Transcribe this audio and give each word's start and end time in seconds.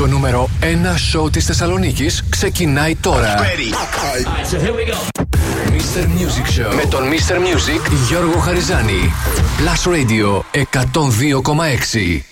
Το 0.00 0.06
νούμερο 0.06 0.48
1 0.60 0.64
σοου 1.10 1.30
της 1.30 1.44
Θεσσαλονίκης 1.44 2.24
ξεκινάει 2.28 2.96
τώρα. 2.96 3.34
Mr. 5.68 6.02
Music 6.02 6.60
Show 6.60 6.74
με 6.74 6.84
τον 6.90 7.02
Mr. 7.02 7.34
Music 7.34 7.92
Γιώργο 8.08 8.38
Χαριζάνη. 8.38 9.12
Plus 9.58 9.92
Radio 9.92 10.42
102,6. 10.52 12.22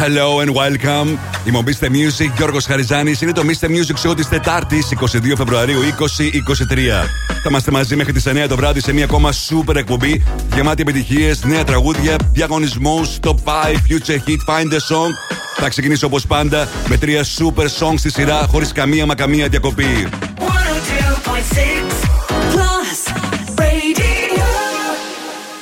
Hello 0.00 0.40
and 0.44 0.52
welcome. 0.54 1.18
Είμαι 1.44 1.58
ο 1.58 1.62
Music, 1.80 2.30
Γιώργος 2.36 2.64
Χαριζάνης. 2.64 3.20
Είναι 3.20 3.32
το 3.32 3.42
Mr. 3.46 3.66
Music 3.66 4.08
Show 4.08 4.16
της 4.16 4.28
Τετάρτης, 4.28 4.90
22 4.90 5.36
Φεβρουαρίου 5.36 5.80
2023. 5.80 7.08
Θα 7.26 7.48
είμαστε 7.48 7.70
μαζί 7.70 7.96
μέχρι 7.96 8.12
τις 8.12 8.26
9 8.26 8.48
το 8.48 8.56
βράδυ 8.56 8.80
σε 8.80 8.92
μια 8.92 9.04
ακόμα 9.04 9.32
super 9.32 9.76
εκπομπή 9.76 10.24
γεμάτη 10.54 10.82
επιτυχίες, 10.82 11.44
νέα 11.44 11.64
τραγούδια, 11.64 12.16
διαγωνισμού, 12.32 13.10
top 13.20 13.34
5, 13.44 13.76
future 13.88 14.18
hit, 14.26 14.40
find 14.48 14.72
the 14.72 14.80
song 14.90 15.42
θα 15.56 15.68
ξεκινήσω 15.68 16.06
όπω 16.06 16.18
πάντα 16.28 16.68
με 16.88 16.96
τρία 16.96 17.24
super 17.38 17.66
songs 17.78 17.98
στη 17.98 18.10
σειρά 18.10 18.46
χωρί 18.50 18.66
καμία 18.66 19.06
μα 19.06 19.14
καμία 19.14 19.48
διακοπή. 19.48 20.08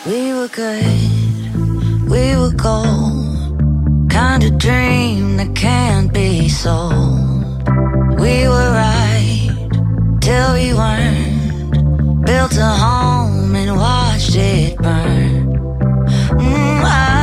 We 0.05 0.33
were 0.39 0.49
good, 0.49 2.09
we 2.15 2.25
were 2.41 2.55
gold. 2.69 3.31
Kind 4.21 4.43
of 4.49 4.53
dream 4.59 5.37
that 5.39 5.51
can't 5.55 6.13
be 6.13 6.49
sold. 6.49 7.47
We 8.25 8.35
were 8.53 8.71
right 8.85 9.51
till 10.21 10.49
we 10.59 10.69
weren't. 10.81 12.27
Built 12.27 12.55
a 12.57 12.73
home 12.85 13.55
and 13.55 13.71
watched 13.77 14.35
it 14.35 14.77
burn. 14.85 15.47
Mm, 16.47 16.85
I 16.85 17.22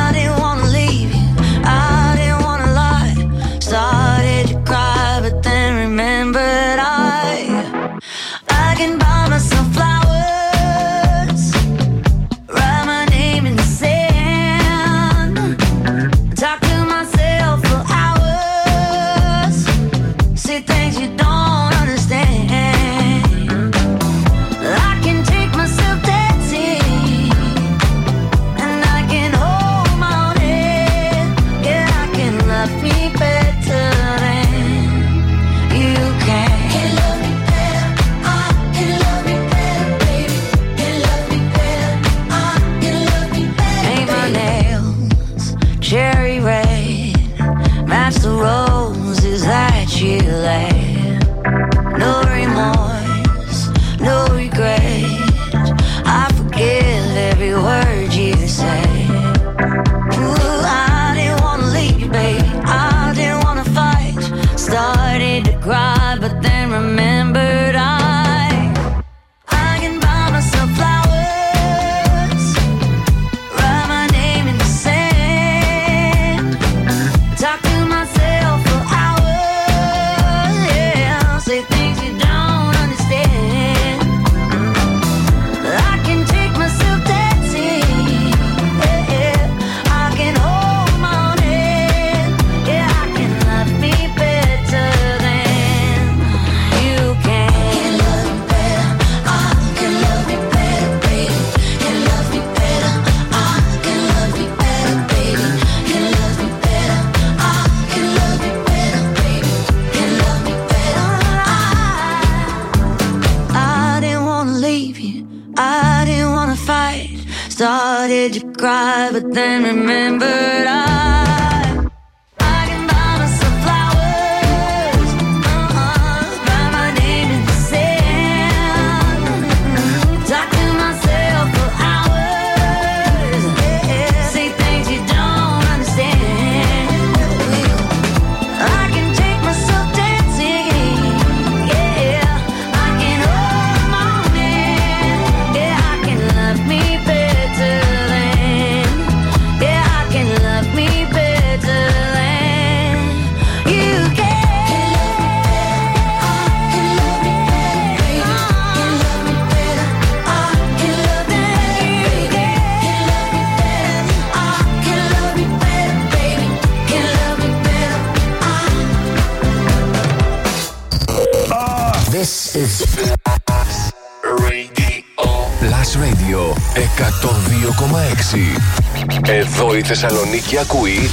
Θεσσαλονίκη 179.92 180.58
ακούει 180.58 181.10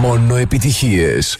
μόνο 0.00 0.36
επιτυχίες. 0.36 1.38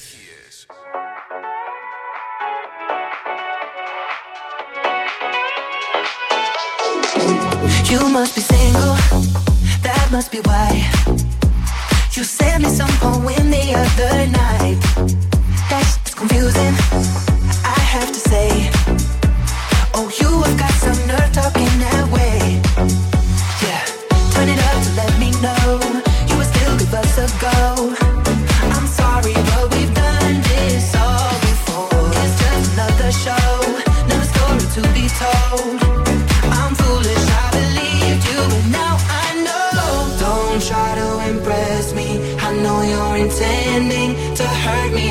You 7.90 8.00
must 8.16 8.34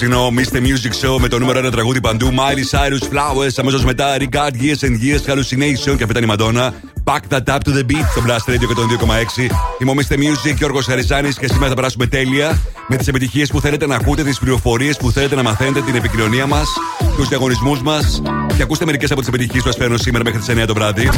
Το 0.00 0.06
ψινό 0.06 0.32
Mr. 0.36 0.56
Music 0.56 1.06
Show 1.06 1.18
με 1.20 1.28
το 1.28 1.38
νούμερο 1.38 1.68
1 1.68 1.70
τραγούδι 1.70 2.00
παντού. 2.00 2.30
Miley 2.30 2.76
Cyrus 2.78 3.02
Flowers. 3.02 3.52
Αμέσως 3.56 3.84
μετά 3.84 4.16
Regard 4.18 4.52
Years 4.62 4.80
and 4.80 4.96
Years 5.04 5.32
Hallucination. 5.32 5.96
Και 5.96 6.04
αυτή 6.04 6.18
ήταν 6.18 6.22
η 6.22 6.34
Madonna. 6.38 6.70
Back 7.04 7.20
that 7.28 7.54
up 7.54 7.58
to 7.64 7.70
the 7.70 7.84
beat 7.90 8.06
στο 8.10 8.22
Blast 8.26 8.52
Radio 8.52 8.66
και 8.68 8.74
τον 8.74 8.88
2,6. 8.88 9.50
Είμαι 9.78 9.90
ο 9.90 9.94
Mr. 9.96 10.14
Music 10.14 10.54
Γιώργος 10.56 10.86
Χαριζάνης 10.86 11.38
και 11.38 11.46
σήμερα 11.46 11.68
θα 11.68 11.74
περάσουμε 11.74 12.06
τέλεια 12.06 12.58
με 12.88 12.96
τις 12.96 13.08
επιτυχίες 13.08 13.50
που 13.50 13.60
θέλετε 13.60 13.86
να 13.86 13.94
ακούτε, 13.94 14.22
τις 14.22 14.38
πληροφορίες 14.38 14.96
που 14.96 15.10
θέλετε 15.10 15.34
να 15.34 15.42
μαθαίνετε, 15.42 15.80
την 15.80 15.94
επικοινωνία 15.94 16.46
μας, 16.46 16.68
τους 17.16 17.28
διαγωνισμούς 17.28 17.82
μας. 17.82 18.22
Και 18.56 18.62
ακούστε 18.62 18.84
μερικές 18.84 19.10
από 19.10 19.20
τις 19.20 19.28
επιτυχίες 19.28 19.62
που 19.62 19.68
σας 19.68 19.76
φέρνω 19.76 19.96
σήμερα 19.96 20.24
μέχρι 20.24 20.38
τις 20.38 20.48
9 20.48 20.66
το 20.66 20.74
βράδυ. 20.74 21.08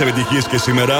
επιτυχίες 0.00 0.46
και 0.46 0.58
σήμερα. 0.58 0.94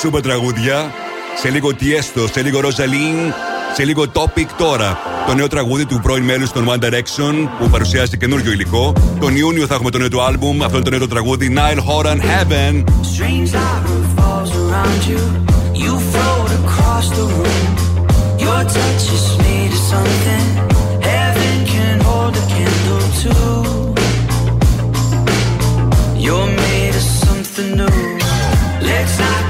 Σούπερ 0.00 0.20
τραγούδια. 0.20 0.92
Σε 1.40 1.48
λίγο 1.50 1.74
Τιέστο, 1.74 2.26
σε 2.32 2.42
λίγο 2.42 2.60
Ροζαλίν, 2.60 3.32
σε 3.74 3.84
λίγο 3.84 4.04
Topic 4.12 4.46
τώρα. 4.58 4.98
Το 5.26 5.34
νέο 5.34 5.46
τραγούδι 5.46 5.86
του 5.86 6.00
πρώην 6.02 6.24
μέλους 6.24 6.52
των 6.52 6.68
One 6.68 6.84
Direction 6.84 7.48
που 7.58 7.68
παρουσιάζει 7.68 8.16
καινούριο 8.16 8.52
υλικό. 8.52 8.92
Τον 9.20 9.36
Ιούνιο 9.36 9.66
θα 9.66 9.74
έχουμε 9.74 9.90
το 9.90 9.98
νέο 9.98 10.08
του 10.08 10.22
άλμπουμ. 10.22 10.62
Αυτό 10.62 10.76
είναι 10.76 10.88
το 10.90 10.96
νέο 10.96 11.08
τραγούδι 11.08 11.54
Nile 11.56 11.78
Horan 11.78 12.16
Heaven. 12.16 12.84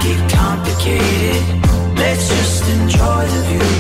get 0.03 0.33
complicated. 0.33 1.43
Let's 1.97 2.29
just 2.29 2.69
enjoy 2.69 3.23
the 3.35 3.43
view. 3.49 3.71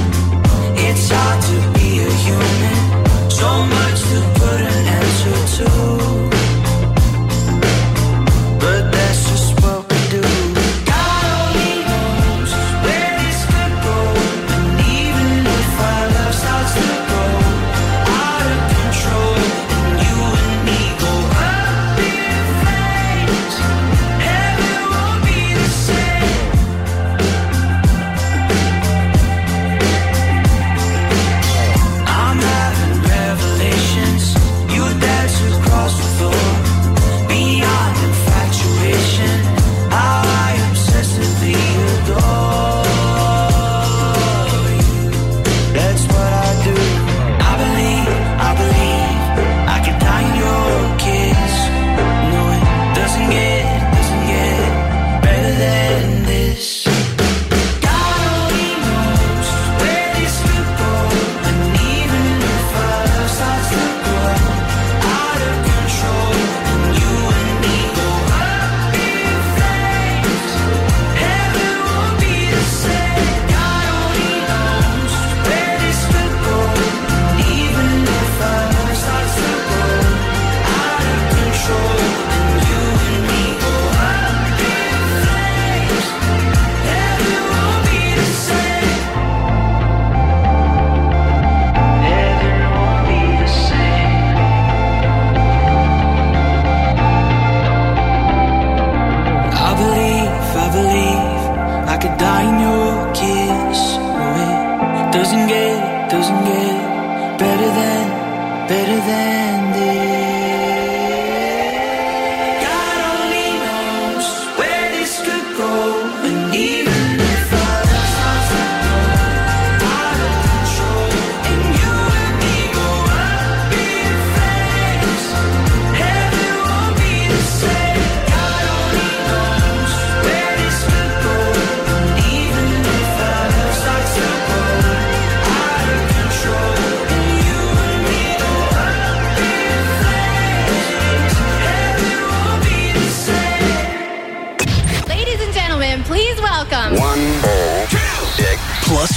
It's 0.86 1.10
hard 1.10 1.42
to 1.50 1.56
be 1.78 1.88
a 2.00 2.10
human, 2.24 3.30
so 3.30 3.50
much 3.76 3.98
to 4.10 4.18
put 4.38 4.60
an 4.60 4.86
answer 4.98 5.64
to. 5.64 6.21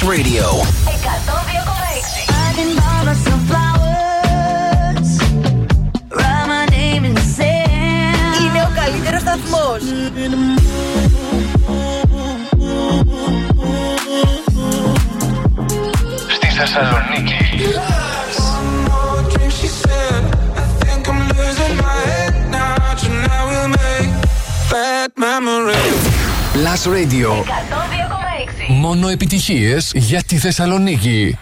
Radio. 0.08 0.46
Είναι 8.42 8.62
ο 8.62 8.72
καλύτερος 8.76 9.22
σταθμός. 9.22 9.82
Στη 16.28 16.48
Θεσσαλονίκη. 16.58 17.34
Last 26.66 26.88
Radio 26.88 27.30
μόνο 28.86 29.08
επιτυχίες 29.08 29.92
για 29.96 30.22
τη 30.24 30.36
Θεσσαλονίκη. 30.38 31.38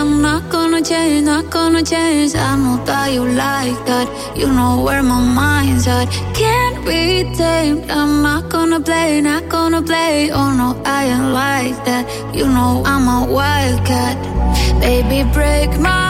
I'm 0.00 0.12
not 0.28 0.44
gonna 0.54 0.80
change, 0.90 1.22
not 1.32 1.46
gonna 1.56 1.82
change. 1.92 2.32
I 2.48 2.52
know 2.62 2.76
that 2.88 3.06
you 3.16 3.24
like 3.46 3.80
that. 3.90 4.06
You 4.40 4.48
know 4.58 4.72
where 4.84 5.04
my 5.12 5.20
mind's 5.40 5.86
at. 5.96 6.06
Can't 6.40 6.78
be 6.88 7.02
tamed. 7.40 7.82
I'm 7.98 8.12
not 8.28 8.44
gonna 8.54 8.80
play, 8.88 9.10
not 9.30 9.44
gonna 9.54 9.82
play. 9.90 10.14
Oh 10.38 10.50
no, 10.60 10.68
I 10.98 11.00
ain't 11.14 11.28
like 11.44 11.78
that. 11.88 12.04
You 12.38 12.46
know 12.56 12.72
I'm 12.92 13.06
a 13.16 13.20
wildcat. 13.36 14.16
Baby, 14.84 15.18
break 15.36 15.70
my 15.88 16.09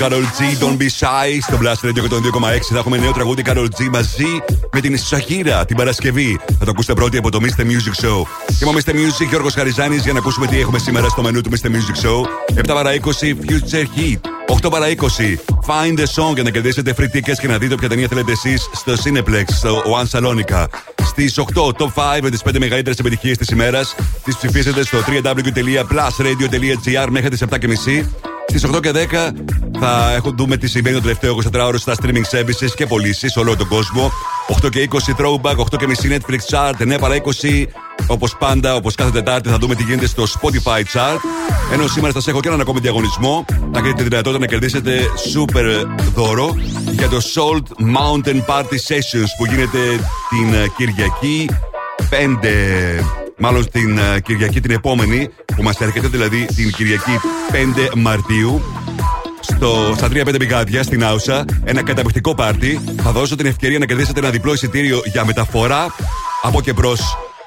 Carol 0.00 0.24
G, 0.36 0.38
Don't 0.62 0.78
Be 0.82 0.88
Shy. 0.98 1.28
Στο 1.40 1.58
Blast 1.62 1.80
Radio 1.86 2.02
102,6 2.02 2.08
θα 2.72 2.78
έχουμε 2.78 2.96
νέο 2.96 3.12
τραγούδι 3.12 3.42
Carol 3.46 3.66
G 3.78 3.88
μαζί 3.90 4.42
με 4.72 4.80
την 4.80 4.98
Σαχύρα 4.98 5.64
την 5.64 5.76
Παρασκευή. 5.76 6.40
Θα 6.58 6.64
το 6.64 6.70
ακούσετε 6.70 6.94
πρώτοι 6.94 7.16
από 7.16 7.30
το 7.30 7.38
Mr. 7.42 7.60
Music 7.60 7.94
Show. 8.04 8.22
Είμαι 8.62 8.70
ο 8.70 8.72
Mr. 8.72 8.90
Music, 8.90 9.28
Γιώργος 9.28 9.54
Χαριζάνης, 9.54 10.02
για 10.02 10.12
να 10.12 10.18
ακούσουμε 10.18 10.46
τι 10.46 10.60
έχουμε 10.60 10.78
σήμερα 10.78 11.08
στο 11.08 11.22
μενού 11.22 11.40
του 11.40 11.50
Mr. 11.50 11.66
Music 11.66 11.96
Show. 12.06 12.24
7 12.60 12.62
παρα 12.66 12.94
20 12.94 12.98
Future 13.46 13.86
Heat. 13.96 14.20
8 14.62 14.70
παρα 14.70 14.88
20 14.88 14.92
Find 15.66 15.98
the 15.98 16.06
Song 16.14 16.34
για 16.34 16.42
να 16.42 16.50
κερδίσετε 16.50 16.94
free 16.98 17.10
tickets 17.16 17.38
και 17.40 17.48
να 17.48 17.58
δείτε 17.58 17.74
όποια 17.74 17.88
ταινία 17.88 18.08
θέλετε 18.08 18.32
εσείς 18.32 18.68
στο 18.72 18.92
Cineplex, 19.04 19.44
στο 19.46 19.82
One 20.00 20.06
Salonica. 20.18 20.64
Στις 21.04 21.38
8 21.38 21.72
Top 21.78 21.92
5 21.94 22.20
με 22.22 22.30
τις 22.30 22.42
5 22.42 22.58
μεγαλύτερες 22.58 22.98
επιτυχίες 22.98 23.36
της 23.36 23.48
ημέρας. 23.48 23.94
Τις 24.24 24.36
ψηφίσετε 24.36 24.84
στο 24.84 24.98
www.plusradio.gr 25.06 27.08
μέχρι 27.10 27.28
τις 27.28 27.40
7.30. 27.40 28.08
Στις 28.50 28.64
8 28.64 28.80
και 28.80 28.90
10 28.90 29.32
θα 29.80 30.12
έχω 30.14 30.32
δούμε 30.36 30.56
τι 30.56 30.68
συμβαίνει 30.68 30.96
το 30.96 31.02
τελευταίο 31.02 31.36
24ωρο 31.52 31.74
στα 31.76 31.94
streaming 32.02 32.38
services 32.38 32.70
και 32.74 32.86
πωλήσεις 32.86 33.32
σε 33.32 33.38
όλο 33.38 33.56
τον 33.56 33.68
κόσμο. 33.68 34.10
8 34.62 34.68
και 34.70 34.88
20 34.90 34.96
throwback, 35.22 35.56
8 35.56 35.76
και 35.78 35.86
μισή 35.86 36.18
Netflix 36.18 36.56
chart, 36.56 36.94
9 36.94 36.98
παρα 37.00 37.14
20 37.42 37.64
Όπως 38.06 38.36
πάντα, 38.36 38.74
όπως 38.74 38.94
κάθε 38.94 39.10
Τετάρτη, 39.10 39.48
θα 39.48 39.58
δούμε 39.58 39.74
τι 39.74 39.82
γίνεται 39.82 40.06
στο 40.06 40.24
Spotify 40.24 40.80
chart. 40.80 41.18
Ενώ 41.72 41.86
σήμερα 41.86 42.12
σας 42.12 42.28
έχω 42.28 42.40
και 42.40 42.48
έναν 42.48 42.60
ακόμη 42.60 42.80
διαγωνισμό. 42.80 43.44
Θα 43.48 43.78
έχετε 43.78 43.92
τη 43.92 44.02
δυνατότητα 44.02 44.38
να 44.38 44.46
κερδίσετε 44.46 45.00
super 45.34 45.86
δώρο 46.14 46.56
για 46.90 47.08
το 47.08 47.16
Salt 47.16 47.84
Mountain 47.96 48.40
Party 48.46 48.76
Sessions 48.88 49.30
που 49.38 49.46
γίνεται 49.46 49.78
την 50.30 50.54
ε, 50.54 50.68
Κυριακή 50.76 51.50
5 52.10 53.04
μάλλον 53.40 53.70
την 53.70 53.98
uh, 53.98 54.22
Κυριακή 54.22 54.60
την 54.60 54.70
επόμενη, 54.70 55.28
που 55.56 55.62
μας 55.62 55.80
έρχεται 55.80 56.08
δηλαδή 56.08 56.44
την 56.44 56.72
Κυριακή 56.72 57.20
5 57.52 57.94
Μαρτίου, 57.96 58.62
στο, 59.60 59.94
στα 59.96 60.08
3-5 60.12 60.34
πηγάδια 60.38 60.82
στην 60.82 61.04
Άουσα, 61.04 61.44
ένα 61.64 61.82
καταπληκτικό 61.82 62.34
πάρτι. 62.34 62.80
Θα 63.02 63.12
δώσω 63.12 63.36
την 63.36 63.46
ευκαιρία 63.46 63.78
να 63.78 63.86
κερδίσετε 63.86 64.20
ένα 64.20 64.30
διπλό 64.30 64.52
εισιτήριο 64.52 65.02
για 65.04 65.24
μεταφορά 65.24 65.86
από 66.42 66.60
και 66.60 66.74
προ 66.74 66.96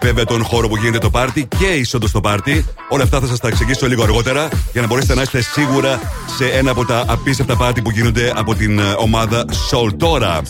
βέβαια 0.02 0.26
τον 0.26 0.44
χώρο 0.44 0.68
που 0.68 0.76
γίνεται 0.76 0.98
το 0.98 1.10
πάρτι 1.10 1.48
και 1.60 1.66
είσοδος 1.66 2.10
στο 2.10 2.22
πάρτι. 2.22 2.66
Όλα 2.90 3.04
αυτά 3.04 3.20
θα 3.20 3.28
σας 3.28 3.40
τα 3.40 3.48
εξηγήσω 3.48 3.88
λίγο 3.88 4.04
αργότερα 4.04 4.48
για 4.72 4.82
να 4.82 4.88
μπορέσετε 4.88 5.16
να 5.16 5.22
είστε 5.22 5.42
σίγουρα 5.42 6.00
σε 6.38 6.46
ένα 6.46 6.72
από 6.72 6.86
τα 6.86 7.04
απίστευτα 7.08 7.56
πάρτι 7.56 7.82
που 7.82 7.90
γίνονται 7.90 8.32
από 8.36 8.56
την 8.56 8.80
ε, 8.80 8.84
ομάδα 8.98 9.46
Soul. 9.72 9.90
Τώρα. 9.98 10.42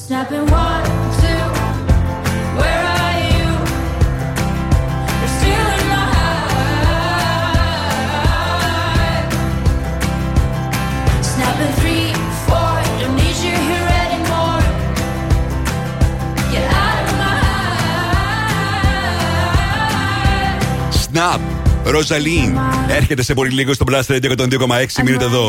Snap. 21.13 21.39
Ροζαλίν. 21.84 22.58
Έρχεται 22.88 23.23
σε 23.23 23.34
πολύ 23.34 23.49
λίγο 23.49 23.73
στο 23.73 23.86
Blast 23.91 24.13
Radio 24.13 24.32
102,6. 24.38 25.04
Μείνετε 25.04 25.23
εδώ. 25.23 25.47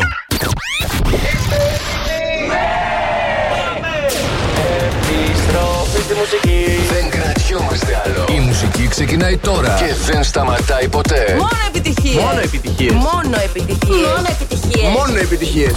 Δεν 6.93 7.11
κρατιόμαστε 7.11 8.03
άλλο. 8.05 8.27
Η 8.37 8.41
μουσική 8.41 8.89
ξεκινάει 8.89 9.37
τώρα 9.37 9.75
και 9.79 9.95
δεν 10.13 10.25
σταματάει 10.25 10.89
ποτέ. 10.89 11.35
Μόνο 11.39 11.49
επιτυχίες. 11.69 12.23
Μόνο 12.23 12.41
επιτυχίες. 12.41 12.93
Μόνο 12.93 13.37
επιτυχίες. 13.45 14.07
Μόνο 14.07 14.27
επιτυχίες. 14.31 14.93
Μόνο 14.93 15.19
επιτυχίες. 15.19 15.73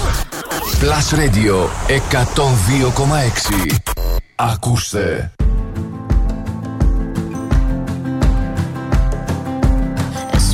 Plus 0.82 1.16
Radio 1.20 1.70
102,6. 1.88 3.76
Ακούστε. 4.36 5.32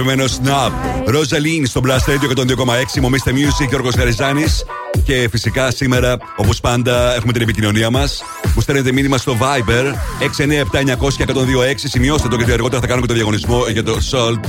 Αγαπημένο 0.00 0.30
Snap. 0.42 0.70
Ροζαλίν 1.06 1.66
στο 1.66 1.80
Blast 1.84 2.10
Radio 2.10 2.38
102,6. 2.38 3.00
Μομίστε 3.00 3.30
Music 3.34 3.54
και 3.58 3.64
Γιώργος 3.68 3.94
Γαριζάνης. 3.94 4.64
Και 5.04 5.28
φυσικά 5.30 5.70
σήμερα, 5.70 6.16
όπως 6.36 6.60
πάντα, 6.60 7.14
έχουμε 7.14 7.32
την 7.32 7.42
επικοινωνία 7.42 7.90
μας. 7.90 8.22
Που 8.54 8.60
στέλνετε 8.60 8.92
μήνυμα 8.92 9.18
στο 9.18 9.36
Viber 9.40 9.94
697-900-1026. 10.20 11.74
Σημειώστε 11.74 12.28
το 12.28 12.36
γιατί 12.36 12.52
αργότερα 12.52 12.80
θα 12.80 12.86
κάνω 12.86 13.00
και 13.00 13.06
το 13.06 13.14
διαγωνισμό 13.14 13.66
για 13.72 13.84
το 13.84 13.98
Salt 14.10 14.40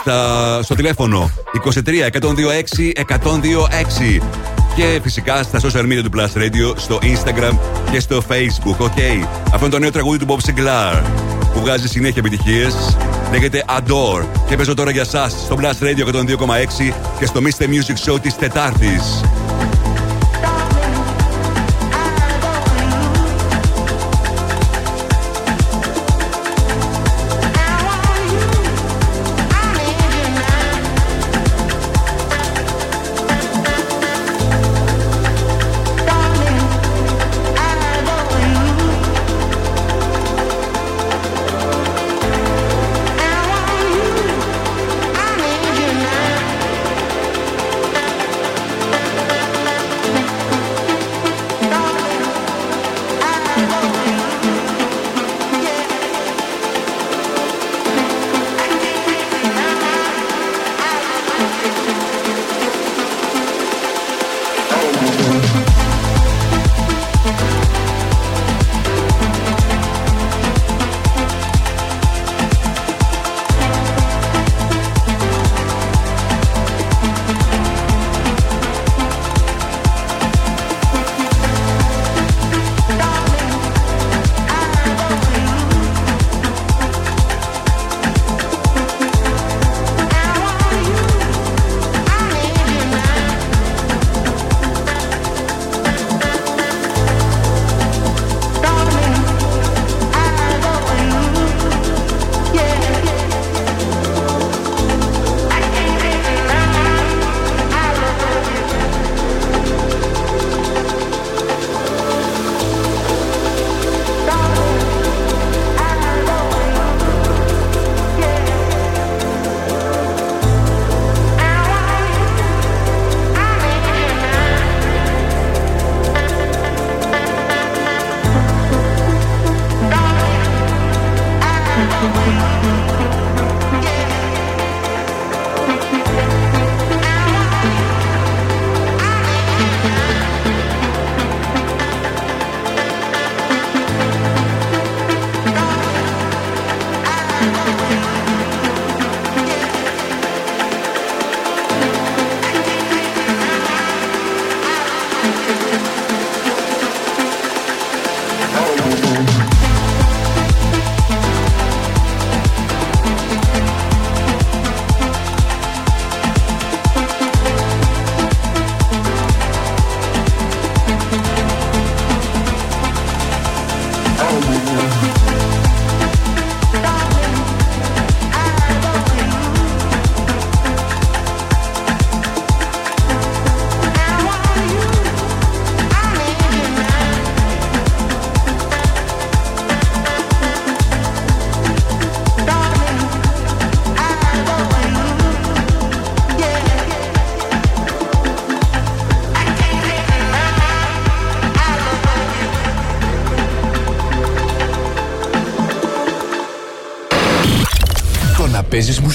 Στα, 0.00 0.60
στο 0.62 0.74
τηλέφωνο 0.74 1.30
23 1.64 1.88
126 2.12 2.92
126 3.08 4.57
και 4.78 5.00
φυσικά 5.02 5.42
στα 5.42 5.60
social 5.60 5.82
media 5.82 6.02
του 6.02 6.10
Plus 6.16 6.38
Radio, 6.38 6.76
στο 6.76 6.98
Instagram 7.02 7.58
και 7.90 8.00
στο 8.00 8.22
Facebook. 8.28 8.76
OK. 8.78 8.92
Okay. 8.96 9.26
Αυτό 9.52 9.58
είναι 9.60 9.68
το 9.68 9.78
νέο 9.78 9.90
τραγούδι 9.90 10.18
του 10.18 10.26
Bob 10.28 10.48
Sinclar 10.48 11.02
που 11.52 11.60
βγάζει 11.60 11.88
συνέχεια 11.88 12.22
επιτυχίες. 12.26 12.96
Λέγεται 13.30 13.64
Adore 13.68 14.26
και 14.48 14.56
παίζω 14.56 14.74
τώρα 14.74 14.90
για 14.90 15.02
εσάς 15.02 15.28
στο 15.28 15.58
Plus 15.60 15.84
Radio 15.84 16.14
102,6 16.14 16.92
και 17.18 17.26
στο 17.26 17.40
Mr. 17.40 17.64
Music 17.64 18.12
Show 18.12 18.20
της 18.20 18.36
Τετάρτης. 18.36 19.22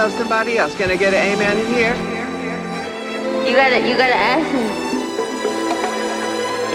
love 0.00 0.12
somebody 0.12 0.56
else? 0.56 0.74
Can 0.76 0.90
I 0.90 0.96
get 0.96 1.12
an 1.12 1.22
amen 1.30 1.58
in 1.58 1.66
here? 1.74 1.94
You 3.46 3.54
gotta, 3.54 3.86
you 3.86 3.94
gotta 3.98 4.20
ask 4.32 4.48
him. 4.56 4.68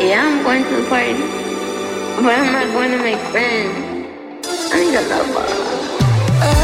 Yeah, 0.07 0.21
I'm 0.27 0.43
going 0.43 0.63
to 0.63 0.75
the 0.79 0.87
party, 0.87 1.13
but 2.21 2.37
I'm 2.39 2.51
not 2.57 2.67
going 2.75 2.91
to 2.91 2.99
make 2.99 3.21
friends. 3.33 3.73
I 4.71 4.75
need 4.81 4.93
a 4.93 5.03
lover. 5.09 5.45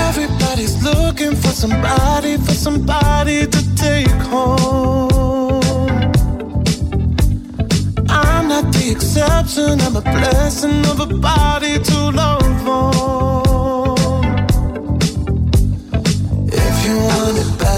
Everybody's 0.05 0.75
looking 0.83 1.35
for 1.35 1.53
somebody, 1.63 2.37
for 2.37 2.53
somebody 2.53 3.47
to 3.47 3.61
take 3.75 4.21
home. 4.29 5.61
I'm 8.07 8.47
not 8.49 8.71
the 8.71 8.91
exception, 8.91 9.81
I'm 9.81 9.95
a 9.95 10.01
blessing 10.01 10.85
of 10.91 10.99
a 10.99 11.07
body 11.07 11.79
to 11.79 11.97
love 12.11 12.67
on. 12.67 13.50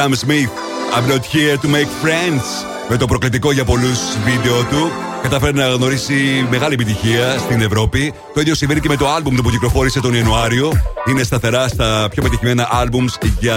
Sam 0.00 0.14
Smith, 0.14 0.50
I'm 0.94 1.06
not 1.12 1.24
here 1.26 1.58
to 1.58 1.68
make 1.68 1.90
friends. 2.02 2.44
Με 2.88 2.96
το 2.96 3.06
προκλητικό 3.06 3.52
για 3.52 3.64
πολλούς 3.64 3.98
βίντεο 4.24 4.64
του, 4.64 4.90
κατάφερε 5.22 5.52
να 5.52 5.68
γνωρίσει 5.68 6.46
μεγάλη 6.50 6.74
επιτυχία 6.74 7.38
στην 7.38 7.60
Ευρώπη. 7.60 8.12
Το 8.34 8.40
ίδιο 8.40 8.54
συμβαίνει 8.54 8.80
και 8.80 8.88
με 8.88 8.96
το 8.96 9.08
άλμπουμ 9.08 9.34
του 9.34 9.42
που 9.42 9.50
κυκλοφόρησε 9.50 10.00
τον 10.00 10.14
Ιανουάριο. 10.14 10.72
Είναι 11.08 11.22
σταθερά 11.22 11.68
στα 11.68 12.08
πιο 12.10 12.22
πετυχημένα 12.22 12.68
άλμπουμς 12.70 13.18
για 13.40 13.56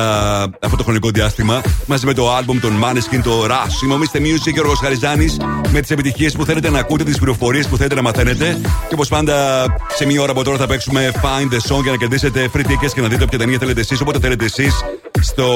αυτό 0.62 0.78
το 0.78 0.84
χρονικό 0.84 1.10
διάστημα. 1.10 1.62
Μαζί 1.86 2.06
με 2.06 2.14
το 2.14 2.34
άλμπουμ 2.34 2.60
των 2.60 2.84
Maneskin, 2.84 3.20
το 3.24 3.46
Rush. 3.46 3.84
Είμαι 3.84 3.94
ο 3.94 3.98
Mr. 4.00 4.18
Music, 4.18 4.54
Γιώργος 4.54 4.80
Χαριζάνης, 4.80 5.38
με 5.72 5.80
τις 5.82 5.92
επιτυχίες 5.92 6.34
που 6.34 6.46
θέλετε 6.46 6.70
να 6.70 6.80
ακούτε, 6.80 7.04
τις 7.04 7.18
πληροφορίες 7.18 7.68
που 7.68 7.78
θέλετε 7.78 7.96
να 7.96 8.02
μαθαίνετε. 8.02 8.58
Και 8.62 8.94
όπως 8.94 9.08
πάντα, 9.08 9.66
σε 9.96 10.06
μία 10.06 10.22
ώρα 10.22 10.32
από 10.32 10.44
τώρα 10.44 10.58
θα 10.58 10.68
παίξουμε 10.68 11.12
Find 11.16 11.54
the 11.54 11.76
Song 11.76 11.82
για 11.82 11.92
να 11.92 11.98
κερδίσετε 11.98 12.50
free 12.56 12.66
tickets 12.66 12.92
και 12.94 13.02
να 13.02 13.08
δείτε 13.08 13.24
όποια 13.24 13.38
ταινία 13.38 13.58
θέλετε 13.58 13.80
εσείς, 13.80 14.02
όποτε 14.02 14.20
θέλετε 14.20 14.46
εσείς 14.46 14.84
στο 15.24 15.48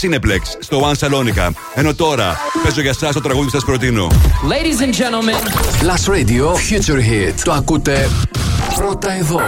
Cineplex, 0.00 0.40
στο 0.58 0.90
One 0.90 1.06
Salonica. 1.06 1.50
Ενώ 1.74 1.94
τώρα 1.94 2.36
παίζω 2.64 2.80
για 2.80 2.90
εσά 2.90 3.12
το 3.12 3.20
τραγούδι 3.20 3.50
που 3.50 3.58
σα 3.58 3.64
προτείνω. 3.64 4.06
Ladies 4.48 4.82
and 4.82 4.92
gentlemen. 4.92 5.42
Plus 5.82 6.14
Radio 6.14 6.44
Future 6.44 6.98
Hit. 6.98 7.34
Το 7.44 7.52
ακούτε 7.52 8.08
πρώτα 8.74 9.12
εδώ. 9.12 9.40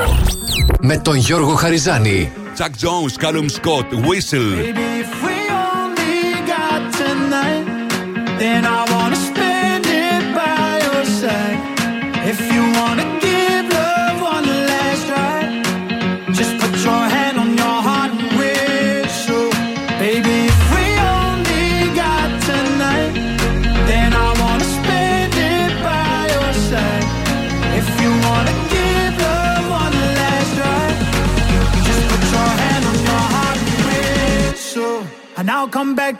Με 0.80 0.98
τον 0.98 1.16
Γιώργο 1.16 1.54
Χαριζάνη. 1.54 2.32
Chuck 2.58 2.64
Jones, 2.64 3.24
Callum 3.24 3.48
Scott, 3.48 3.86
Whistle. 4.06 4.89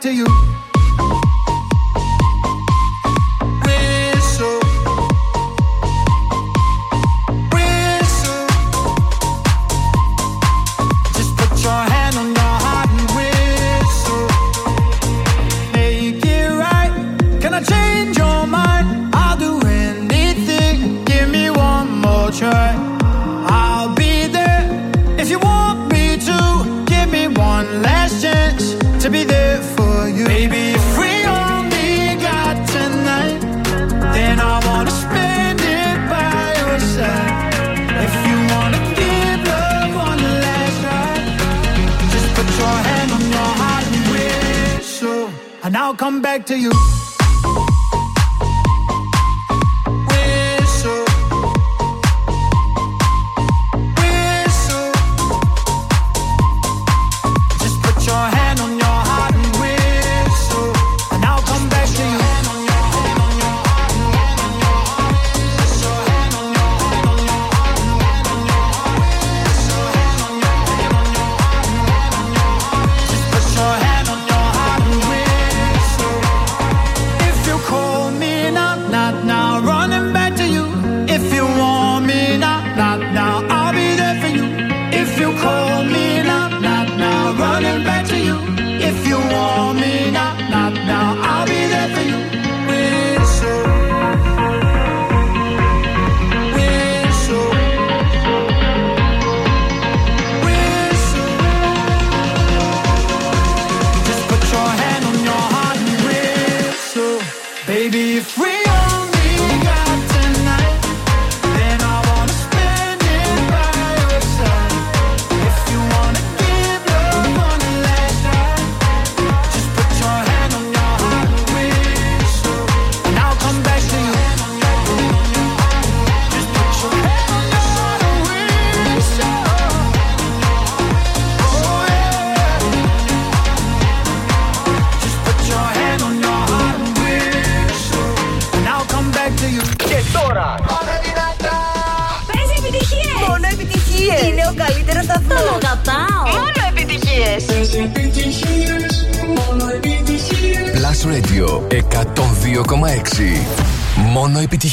To 0.01 0.11
you. 0.11 0.50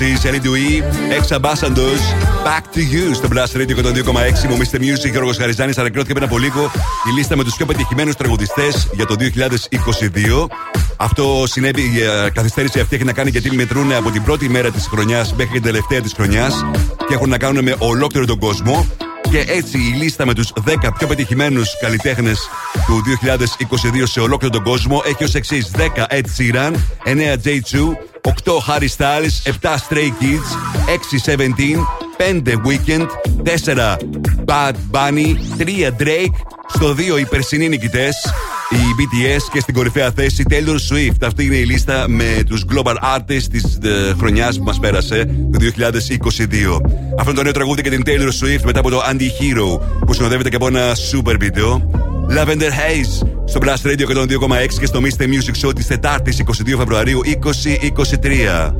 Lost 0.00 0.08
Frequencies, 0.08 0.24
Ellie 0.28 0.40
Dewey, 0.40 0.82
Ex 1.16 1.30
Ambassadors, 1.32 2.02
Back 2.44 2.64
to 2.74 2.80
You 2.92 3.14
στο 3.14 3.28
Blast 3.32 3.56
Radio 3.56 3.76
102,6. 3.76 4.48
Μου 4.48 4.56
Mr. 4.56 4.78
Music, 4.78 5.10
Γιώργος 5.10 5.36
Χαριζάνης. 5.36 5.78
Ανακοινώθηκε 5.78 6.14
πριν 6.14 6.26
από 6.26 6.38
λίγο 6.38 6.70
η 7.08 7.10
λίστα 7.16 7.36
με 7.36 7.44
τους 7.44 7.56
πιο 7.56 7.66
πετυχημένους 7.66 8.16
τραγουδιστές 8.16 8.88
για 8.92 9.06
το 9.06 9.14
2022. 9.14 10.48
Αυτό 10.96 11.44
συνέβη, 11.46 11.82
η 11.82 12.30
καθυστέρηση 12.32 12.80
αυτή 12.80 12.94
έχει 12.94 13.04
να 13.04 13.12
κάνει 13.12 13.30
γιατί 13.30 13.54
μετρούν 13.54 13.92
από 13.92 14.10
την 14.10 14.22
πρώτη 14.22 14.48
μέρα 14.48 14.70
της 14.70 14.86
χρονιάς 14.86 15.34
μέχρι 15.34 15.52
την 15.52 15.62
τελευταία 15.62 16.00
της 16.00 16.12
χρονιάς 16.12 16.64
και 17.08 17.14
έχουν 17.14 17.28
να 17.28 17.38
κάνουν 17.38 17.64
με 17.64 17.74
ολόκληρο 17.78 18.26
τον 18.26 18.38
κόσμο. 18.38 18.86
Και 19.30 19.44
έτσι 19.46 19.78
η 19.78 19.96
λίστα 20.02 20.26
με 20.26 20.34
τους 20.34 20.52
10 20.64 20.92
πιο 20.98 21.06
πετυχημένους 21.06 21.68
καλλιτέχνες 21.80 22.48
του 22.86 23.02
2022 24.02 24.06
σε 24.06 24.20
ολόκληρο 24.20 24.52
τον 24.54 24.62
κόσμο 24.62 25.02
έχει 25.06 25.24
ως 25.24 25.34
εξής: 25.34 25.70
10 25.76 26.06
Ed 26.10 26.24
Sheeran, 26.36 26.72
9 27.04 27.36
J2, 27.44 27.96
8 28.30 28.60
Harry 28.68 28.88
Styles, 28.88 29.42
7 29.44 29.78
Stray 29.78 30.10
Kids, 30.20 30.48
6 30.86 31.18
17, 31.18 31.84
5 32.18 32.56
Weekend, 32.64 33.08
4 33.44 33.98
Bad 34.44 34.76
Bunny, 34.92 35.36
3 35.58 35.90
Drake, 35.98 36.36
στο 36.68 36.94
2 36.94 37.18
οι 37.20 37.24
περσινοί 37.24 37.68
νικητές, 37.68 38.16
οι 38.70 38.76
BTS 38.76 39.42
και 39.52 39.60
στην 39.60 39.74
κορυφαία 39.74 40.10
θέση 40.10 40.44
Taylor 40.50 40.76
Swift. 40.90 41.26
Αυτή 41.26 41.44
είναι 41.44 41.56
η 41.56 41.64
λίστα 41.64 42.08
με 42.08 42.42
τους 42.46 42.64
Global 42.72 42.94
Artists 43.16 43.48
της 43.50 43.78
ε, 43.82 44.14
χρονιάς 44.18 44.58
που 44.58 44.64
μας 44.64 44.78
πέρασε, 44.78 45.24
το 45.52 45.58
2022. 45.58 46.80
Αυτό 47.18 47.30
είναι 47.30 47.34
το 47.34 47.42
νέο 47.42 47.52
τραγούδι 47.52 47.82
και 47.82 47.90
την 47.90 48.02
Taylor 48.06 48.44
Swift 48.44 48.62
μετά 48.64 48.78
από 48.78 48.90
το 48.90 49.00
Anti-Hero 49.10 49.80
που 50.06 50.12
συνοδεύεται 50.12 50.48
και 50.48 50.56
από 50.56 50.66
ένα 50.66 50.92
super 51.12 51.34
video. 51.34 51.80
Lavender 52.36 52.70
Haze 52.70 53.29
στο 53.50 53.60
Blast 53.62 53.86
Radio 53.86 54.06
102,6 54.06 54.78
και 54.80 54.86
στο 54.86 55.00
Mr. 55.02 55.22
Music 55.22 55.66
Show 55.66 55.74
της 55.74 55.86
Τετάρτης 55.86 56.42
22 56.44 56.76
Φεβρουαρίου 56.76 57.20
2023. 57.24 58.79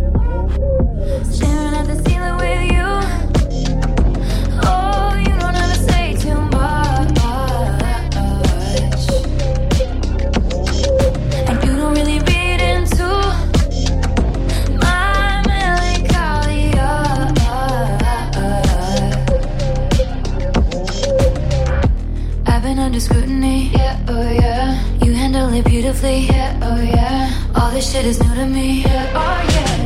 Beautifully. 25.63 26.27
Yeah, 26.27 26.59
oh 26.63 26.81
yeah. 26.81 27.53
All 27.55 27.71
this 27.71 27.93
shit 27.93 28.05
is 28.05 28.21
new 28.21 28.35
to 28.35 28.47
me. 28.47 28.83
Yeah, 28.83 29.13
oh 29.15 29.53
yeah. 29.55 29.80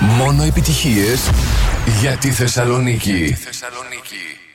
Μόνο 0.00 0.42
επιτυχίες 0.42 1.30
για 2.00 2.16
τη 2.16 2.30
Θεσσαλονίκη. 2.30 3.36
Things 3.36 4.49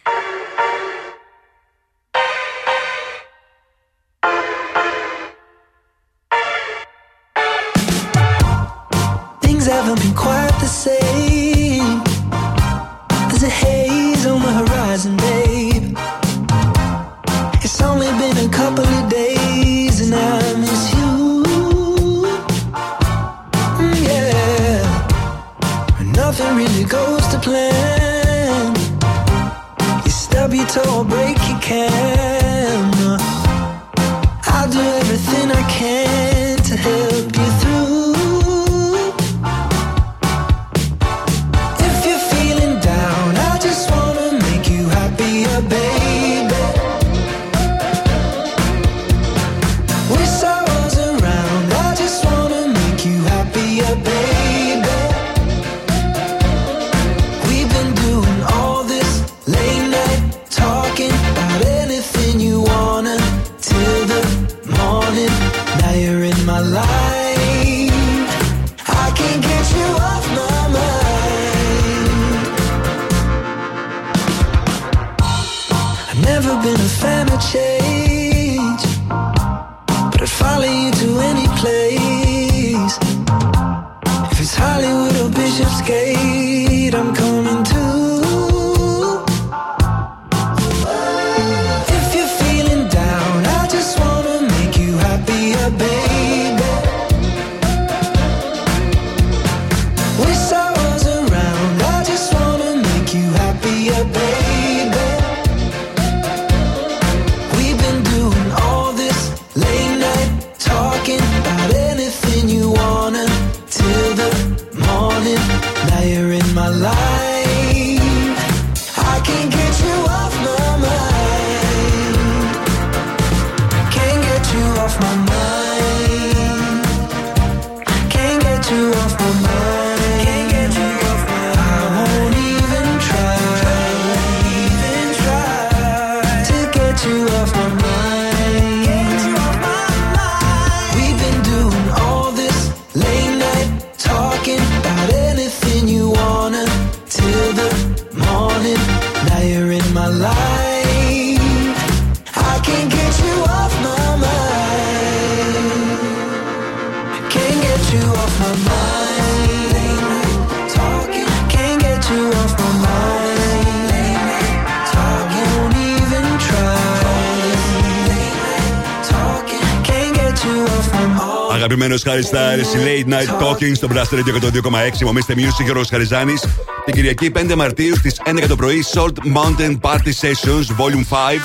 Late 172.74 173.09
Night 173.13 173.43
Talking 173.43 173.76
στο 173.76 173.88
Blast 173.91 174.16
Radio 174.16 174.34
102,6. 174.43 175.01
Μομίστε 175.01 175.34
Music 175.38 175.63
και 175.66 175.72
ο 175.72 175.84
Χαριζάνης. 175.89 176.47
Την 176.86 176.93
Κυριακή 176.93 177.32
5 177.36 177.55
Μαρτίου 177.55 177.95
στις 177.95 178.22
11 178.26 178.47
το 178.47 178.55
πρωί, 178.55 178.84
Salt 178.93 179.38
Mountain 179.38 179.80
Party 179.82 180.11
Sessions 180.22 180.68
Volume 180.78 181.05
5 181.09 181.39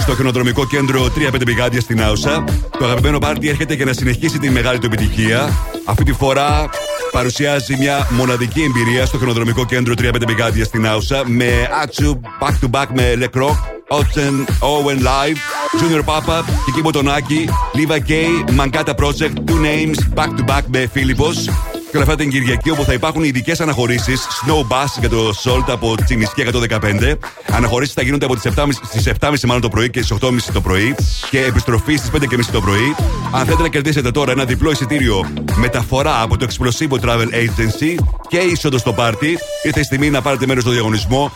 στο 0.00 0.14
χιονοδρομικό 0.14 0.66
κέντρο 0.66 1.12
3-5 1.32 1.42
πηγάδια 1.44 1.80
στην 1.80 2.02
Άουσα. 2.02 2.44
Το 2.78 2.84
αγαπημένο 2.84 3.18
πάρτι 3.18 3.48
έρχεται 3.48 3.74
για 3.74 3.84
να 3.84 3.92
συνεχίσει 3.92 4.38
τη 4.38 4.50
μεγάλη 4.50 4.78
του 4.78 4.86
επιτυχία. 4.86 5.52
Αυτή 5.84 6.04
τη 6.04 6.12
φορά 6.12 6.68
παρουσιάζει 7.10 7.76
μια 7.76 8.06
μοναδική 8.10 8.62
εμπειρία 8.62 9.06
στο 9.06 9.16
χιονοδρομικό 9.16 9.66
κέντρο 9.66 9.94
3-5 9.98 10.12
πηγάδια 10.26 10.64
στην 10.64 10.86
Άουσα 10.86 11.22
με 11.26 11.68
Άτσου 11.82 12.20
back 12.40 12.54
to 12.64 12.70
back 12.70 12.86
με 12.92 13.14
Le 13.16 13.38
Croc, 13.38 13.56
Otzen 13.98 14.34
Owen 14.60 14.98
Live, 15.02 15.36
Junior 15.78 16.04
Papa, 16.04 16.44
Kiki 16.66 16.82
Μποτονάκη, 16.82 17.48
Liva 17.74 17.98
K, 18.08 18.12
Mancata 18.58 18.94
Project, 18.94 19.34
Two 19.46 19.60
Names, 19.60 19.98
back 20.14 20.28
to 20.28 20.44
back 20.46 20.62
με 20.66 20.88
Φίλιππος. 20.92 21.48
Και 21.90 21.96
όλα 21.96 22.04
αυτά 22.04 22.16
την 22.16 22.30
Κυριακή 22.30 22.70
όπου 22.70 22.84
θα 22.84 22.92
υπάρχουν 22.92 23.22
ειδικές 23.22 23.60
αναχωρήσεις 23.60 24.26
Snow 24.44 24.58
Bus 24.58 24.98
για 25.00 25.08
το 25.08 25.32
Salt 25.44 25.64
από 25.66 25.94
Τσιμισκή 26.04 26.42
115. 26.42 27.18
Αναχωρήσεις 27.52 27.94
θα 27.94 28.02
γίνονται 28.02 28.24
από 28.24 28.34
τις 28.34 28.52
7.30 28.56 28.68
στις 28.84 29.12
7.30 29.20 29.34
μάλλον 29.46 29.62
το 29.62 29.68
πρωί 29.68 29.90
και 29.90 30.02
στις 30.02 30.16
8.30 30.20 30.36
το 30.52 30.60
πρωί. 30.60 30.94
Και 31.30 31.40
επιστροφή 31.44 31.96
στις 31.96 32.10
5.30 32.10 32.26
το 32.52 32.60
πρωί. 32.60 32.94
Αν 33.32 33.44
θέλετε 33.44 33.62
να 33.62 33.68
κερδίσετε 33.68 34.10
τώρα 34.10 34.32
ένα 34.32 34.44
διπλό 34.44 34.70
εισιτήριο 34.70 35.30
μεταφορά 35.56 36.22
από 36.22 36.36
το 36.36 36.46
Explosivo 36.50 37.00
Travel 37.04 37.28
Agency 37.34 37.94
και 38.28 38.38
είσοδο 38.38 38.78
στο 38.78 38.92
πάρτι, 38.92 39.38
ήρθε 39.62 39.80
η 39.80 39.82
στιγμή 39.82 40.10
να 40.10 40.22
πάρετε 40.22 40.46
μέρος 40.46 40.62
στο 40.62 40.72
διαγωνισμό. 40.72 41.32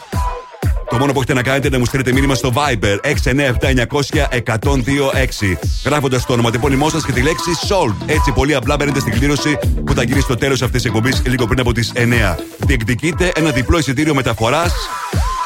Το 0.94 1.00
μόνο 1.00 1.12
που 1.12 1.18
έχετε 1.18 1.34
να 1.34 1.42
κάνετε 1.42 1.66
είναι 1.66 1.76
να 1.76 1.82
μου 1.82 1.88
στείλετε 1.88 2.12
μήνυμα 2.12 2.34
στο 2.34 2.52
Viber 2.54 2.98
697-900-1026. 3.02 5.56
Γράφοντας 5.84 6.26
το 6.26 6.32
ονοματεπώνυμό 6.32 6.88
σας 6.88 7.04
και 7.04 7.12
τη 7.12 7.22
λέξη 7.22 7.50
Sold. 7.68 7.94
Έτσι, 8.06 8.32
πολύ 8.32 8.54
απλά 8.54 8.76
μπαίνετε 8.76 9.00
στην 9.00 9.12
κλήρωση 9.12 9.58
που 9.84 9.94
θα 9.94 10.02
γίνει 10.02 10.20
στο 10.20 10.36
τέλος 10.36 10.62
αυτής 10.62 10.82
της 10.82 10.90
εκπομπής 10.90 11.22
λίγο 11.26 11.46
πριν 11.46 11.60
από 11.60 11.72
τις 11.72 11.92
9. 11.94 12.36
Διεκδικείτε 12.58 13.32
ένα 13.34 13.50
διπλό 13.50 13.78
εισιτήριο 13.78 14.14
μεταφοράς 14.14 14.72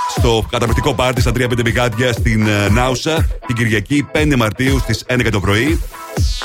στο 0.09 0.47
καταπληκτικό 0.51 0.95
πάρτι 0.95 1.21
στα 1.21 1.33
3-5 1.39 1.65
πηγάδια 1.65 2.13
στην 2.13 2.47
ε, 2.47 2.69
Νάουσα 2.69 3.27
την 3.47 3.57
Κυριακή 3.57 4.07
5 4.13 4.35
Μαρτίου 4.37 4.79
στις 4.79 5.05
11 5.09 5.29
το 5.31 5.41
πρωί. 5.41 5.81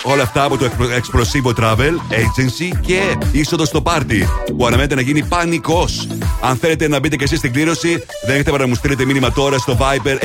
Όλα 0.03 0.23
αυτά 0.23 0.43
από 0.43 0.57
το 0.57 0.69
Explosivo 0.79 1.53
Travel 1.63 1.93
Agency 2.11 2.77
και 2.81 3.17
είσοδος 3.31 3.67
στο 3.67 3.81
πάρτι 3.81 4.27
που 4.57 4.65
αναμένεται 4.65 4.95
να 4.95 5.01
γίνει 5.01 5.23
πανικός. 5.23 6.07
Αν 6.41 6.55
θέλετε 6.55 6.87
να 6.87 6.99
μπείτε 6.99 7.15
και 7.15 7.23
εσείς 7.23 7.37
στην 7.37 7.53
κλήρωση, 7.53 8.03
δεν 8.25 8.33
έχετε 8.33 8.51
παρά 8.51 8.63
να 8.63 8.69
μου 8.69 8.75
στείλετε 8.75 9.05
μήνυμα 9.05 9.31
τώρα 9.31 9.57
στο 9.57 9.77
Viber 9.79 10.17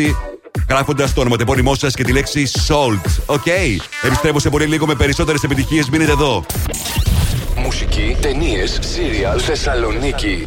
697-900-1026 0.00 0.14
γράφοντας 0.68 1.12
το 1.12 1.20
ονοματεπώνυμό 1.20 1.74
σας 1.74 1.94
και 1.94 2.04
τη 2.04 2.12
λέξη 2.12 2.50
Salt. 2.68 3.10
OK. 3.26 3.42
Okay. 3.44 3.76
Επιστρέφω 4.02 4.38
σε 4.38 4.50
πολύ 4.50 4.64
λίγο 4.64 4.86
με 4.86 4.94
περισσότερες 4.94 5.42
επιτυχίες. 5.42 5.88
Μείνετε 5.88 6.10
εδώ. 6.10 6.44
Μουσική, 7.56 8.16
ταινίες, 8.20 8.78
σίριαλ, 8.82 9.40
Θεσσαλονίκη. 9.44 10.46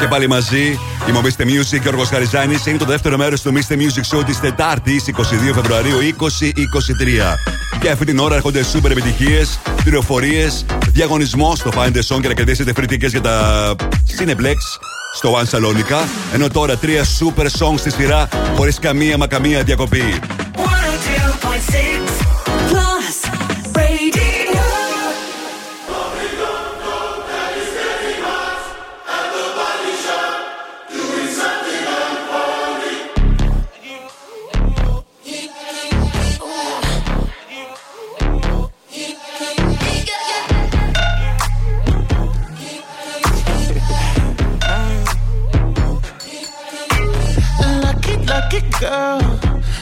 Και 0.00 0.06
πάλι 0.08 0.28
μαζί, 0.28 0.62
η 1.06 1.12
Mobiste 1.14 1.42
Music 1.42 1.68
και 1.68 1.76
ο 1.76 1.80
Γιώργος 1.82 2.08
Χαριζάνης 2.08 2.66
είναι 2.66 2.78
το 2.78 2.84
δεύτερο 2.84 3.16
μέρος 3.16 3.42
του 3.42 3.52
Mr. 3.54 3.72
Music 3.72 4.16
Show 4.16 4.24
της 4.26 4.40
Τετάρτης 4.40 5.04
22 5.06 5.54
Φεβρουαρίου 5.54 5.98
2023. 5.98 7.36
Και 7.80 7.90
αυτή 7.90 8.04
την 8.04 8.18
ώρα 8.18 8.34
έρχονται 8.34 8.64
σούπερ 8.64 8.90
επιτυχίες, 8.90 9.58
πληροφορίες, 9.82 10.64
διαγωνισμός 10.88 11.58
στο 11.58 11.70
Find 11.74 11.92
the 11.92 12.16
Song 12.16 12.20
και 12.20 12.28
να 12.28 12.34
κερδίσετε 12.34 12.72
free 12.76 12.92
tickets 12.92 13.10
για 13.10 13.20
τα 13.20 13.74
Cineplex 14.18 14.56
στο 15.12 15.34
One 15.38 15.56
Salonica. 15.56 16.06
Ενώ 16.34 16.48
τώρα 16.48 16.76
τρία 16.76 17.04
super 17.04 17.44
songs 17.44 17.78
στη 17.78 17.90
σειρά 17.90 18.28
χωρίς 18.56 18.78
καμία 18.78 19.16
μα 19.16 19.26
καμία 19.26 19.62
διακοπή. 19.62 20.20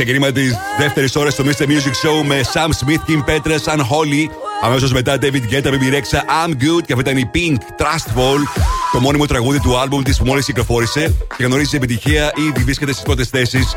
Fall? 0.00 0.04
Ξεκίνημα 0.04 0.32
της 0.32 0.54
δεύτερης 0.78 1.16
ώρας 1.16 1.32
στο 1.32 1.44
Mr. 1.44 1.62
Music 1.62 2.06
Show 2.06 2.26
με 2.26 2.40
Sam 2.52 2.68
Smith, 2.68 3.10
Kim 3.10 3.24
Petras, 3.24 3.74
An 3.74 3.78
Holly. 3.78 4.28
Αμέσως 4.62 4.92
μετά 4.92 5.18
David 5.20 5.52
Guetta, 5.52 5.66
Baby 5.66 5.90
Rexha, 5.92 6.18
I'm 6.18 6.50
Good. 6.50 6.82
Και 6.86 6.92
αυτή 6.92 7.10
ήταν 7.10 7.16
η 7.16 7.30
Pink 7.34 7.82
Trust 7.82 8.18
Fall, 8.18 8.62
το 8.92 9.00
μόνιμο 9.00 9.26
τραγούδι 9.26 9.60
του 9.60 9.78
άλμπουμ 9.78 10.02
της 10.02 10.18
που 10.18 10.24
μόλις 10.24 10.44
κυκλοφόρησε 10.44 11.14
και 11.36 11.44
γνωρίζεις 11.44 11.72
επιτυχία. 11.72 12.32
Ήδη 12.48 12.62
βρίσκεται 12.62 12.92
στις 12.92 13.04
πρώτες 13.04 13.28
θέσεις 13.28 13.76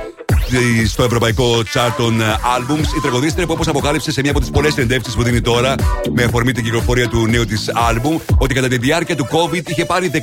στο 0.87 1.03
ευρωπαϊκό 1.03 1.63
chart 1.73 1.93
των 1.97 2.21
ε, 2.21 2.25
albums. 2.25 2.97
Η 2.97 2.99
τραγουδίστρια 3.01 3.45
που 3.45 3.53
όπως 3.53 3.67
αποκάλυψε 3.67 4.11
σε 4.11 4.21
μια 4.21 4.31
από 4.31 4.39
τις 4.39 4.49
πολλές 4.49 4.73
συνεντεύξεις 4.73 5.15
που 5.15 5.23
δίνει 5.23 5.41
τώρα 5.41 5.75
με 6.13 6.23
αφορμή 6.23 6.51
την 6.51 6.63
κυκλοφορία 6.63 7.07
του 7.07 7.27
νέου 7.27 7.45
της 7.45 7.71
album, 7.89 8.19
ότι 8.37 8.53
κατά 8.53 8.67
τη 8.67 8.77
διάρκεια 8.77 9.15
του 9.15 9.27
COVID 9.31 9.69
είχε 9.69 9.85
πάρει 9.85 10.11
16 10.13 10.17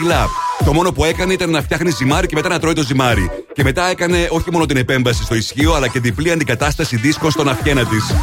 κιλά. 0.00 0.28
Το 0.64 0.72
μόνο 0.72 0.92
που 0.92 1.04
έκανε 1.04 1.32
ήταν 1.32 1.50
να 1.50 1.62
φτιάχνει 1.62 1.90
ζυμάρι 1.90 2.26
και 2.26 2.34
μετά 2.34 2.48
να 2.48 2.58
τρώει 2.58 2.72
το 2.72 2.82
ζυμάρι. 2.82 3.43
Και 3.54 3.62
μετά 3.62 3.90
έκανε 3.90 4.28
όχι 4.30 4.50
μόνο 4.52 4.66
την 4.66 4.76
επέμβαση 4.76 5.22
στο 5.22 5.34
ισχύο, 5.34 5.72
αλλά 5.72 5.88
και 5.88 6.00
διπλή 6.00 6.30
αντικατάσταση 6.30 6.96
δίσκων 6.96 7.30
στον 7.30 7.48
αυχένα 7.48 7.84
της. 7.84 8.14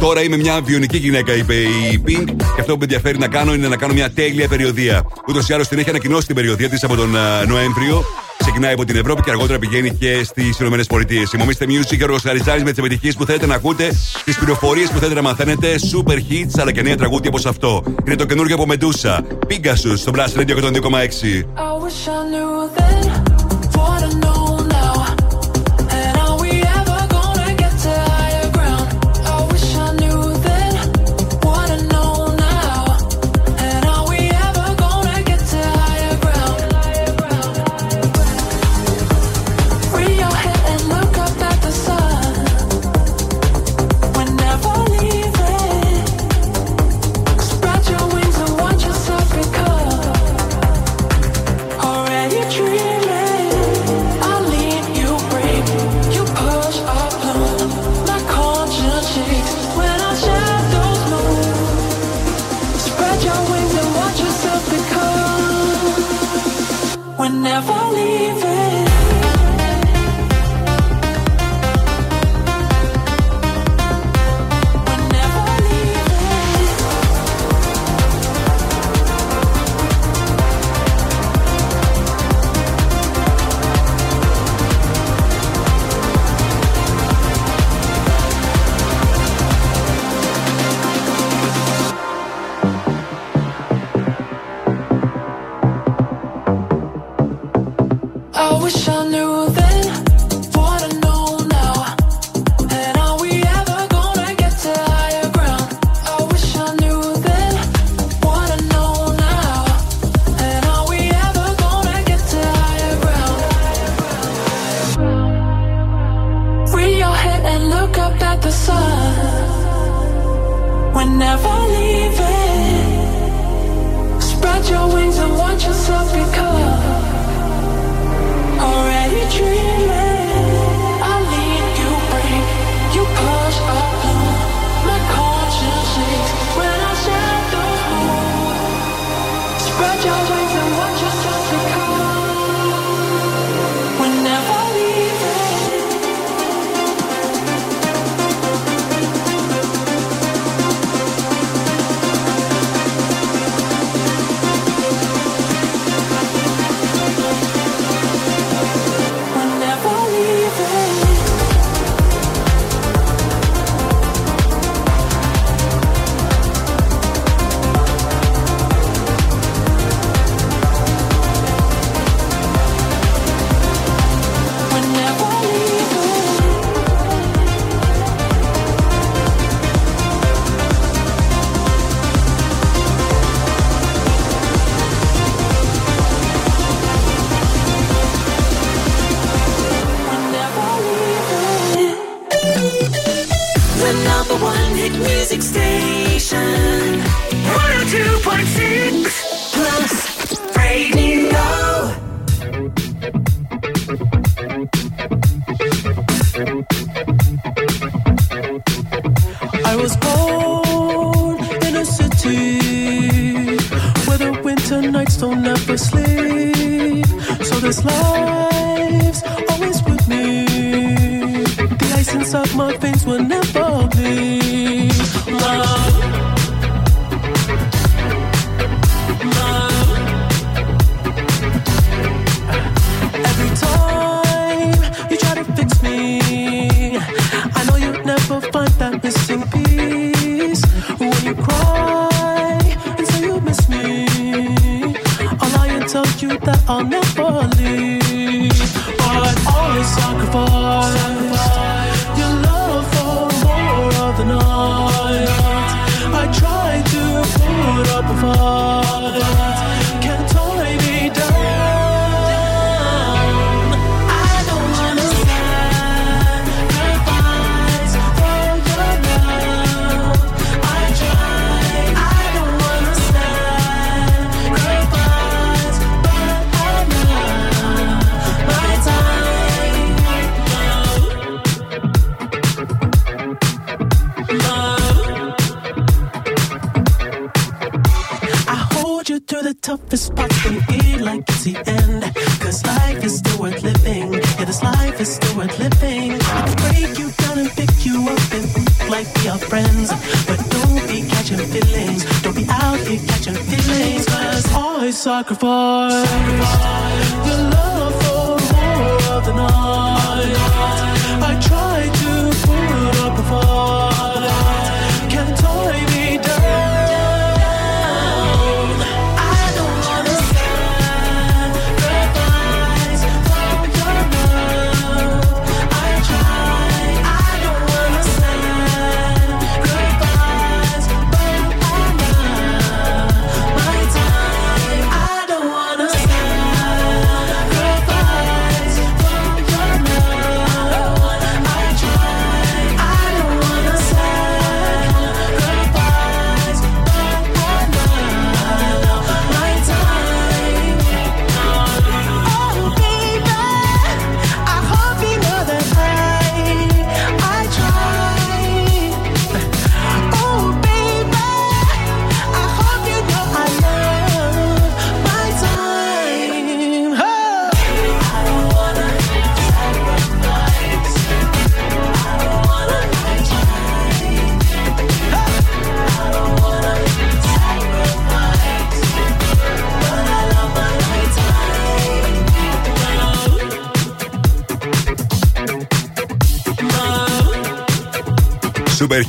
Τώρα 0.00 0.22
είμαι 0.22 0.36
μια 0.36 0.60
βιονική 0.60 0.96
γυναίκα, 0.96 1.34
είπε 1.34 1.54
η 1.54 2.02
Pink, 2.06 2.24
και 2.26 2.60
αυτό 2.60 2.72
που 2.72 2.78
με 2.78 2.84
ενδιαφέρει 2.84 3.18
να 3.18 3.28
κάνω 3.28 3.54
είναι 3.54 3.68
να 3.68 3.76
κάνω 3.76 3.92
μια 3.92 4.10
τέλεια 4.10 4.48
περιοδία. 4.48 5.02
Ούτως 5.28 5.48
ή 5.48 5.52
άλλως 5.52 5.68
την 5.68 5.78
έχει 5.78 5.88
ανακοινώσει 5.88 6.26
την 6.26 6.34
περιοδία 6.34 6.68
της 6.68 6.84
από 6.84 6.96
τον 6.96 7.16
ε, 7.16 7.44
Νοέμβριο. 7.46 8.04
Ξεκινάει 8.38 8.72
από 8.72 8.84
την 8.84 8.96
Ευρώπη 8.96 9.22
και 9.22 9.30
αργότερα 9.30 9.58
πηγαίνει 9.58 9.90
και 9.90 10.24
στις 10.24 10.58
ΗΠΑ. 10.60 11.26
Συμμομίστε 11.26 11.66
Music 11.68 11.96
και 11.96 12.04
ο 12.04 12.18
Χαριζάνης 12.22 12.62
με 12.62 12.70
τις 12.70 12.78
επιτυχίες 12.78 13.16
που 13.16 13.24
θέλετε 13.24 13.46
να 13.46 13.54
ακούτε, 13.54 13.88
τις 14.24 14.38
πληροφορίες 14.38 14.90
που 14.90 14.98
θέλετε 14.98 15.14
να 15.14 15.22
μαθαίνετε, 15.22 15.74
super 15.92 16.16
hits 16.16 16.60
αλλά 16.60 16.72
και 16.72 16.82
νέα 16.82 16.96
τραγούδια 16.96 17.28
όπως 17.28 17.46
αυτό. 17.46 17.82
Είναι 18.06 18.16
το 18.16 18.24
καινούργιο 18.24 18.54
από 18.54 18.66
Medusa. 18.68 19.18
Pegasus 19.48 19.96
στο 19.96 20.12
Blast 20.14 20.40
Radio 20.40 20.56
102,6. 20.56 21.44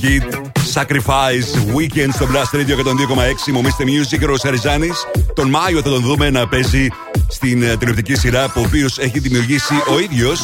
Kid, 0.05 0.23
Sacrifice, 0.73 1.75
Weekend 1.75 2.09
στο 2.13 2.27
Blast 2.31 2.55
Radio 2.55 2.75
102,6. 2.85 3.51
Μομίστε 3.51 3.83
Music, 3.83 4.29
ο 4.33 4.37
Σαριζάνη. 4.37 4.89
Τον 5.33 5.49
Μάιο 5.49 5.81
θα 5.81 5.89
τον 5.89 6.01
δούμε 6.01 6.29
να 6.29 6.47
παίζει 6.47 6.87
στην 7.27 7.63
ε, 7.63 7.77
τηλεοπτική 7.77 8.15
σειρά 8.15 8.49
που 8.49 8.61
ο 8.61 8.63
οποίος 8.67 8.97
έχει 8.97 9.19
δημιουργήσει 9.19 9.73
ο 9.93 9.99
ίδιος. 9.99 10.41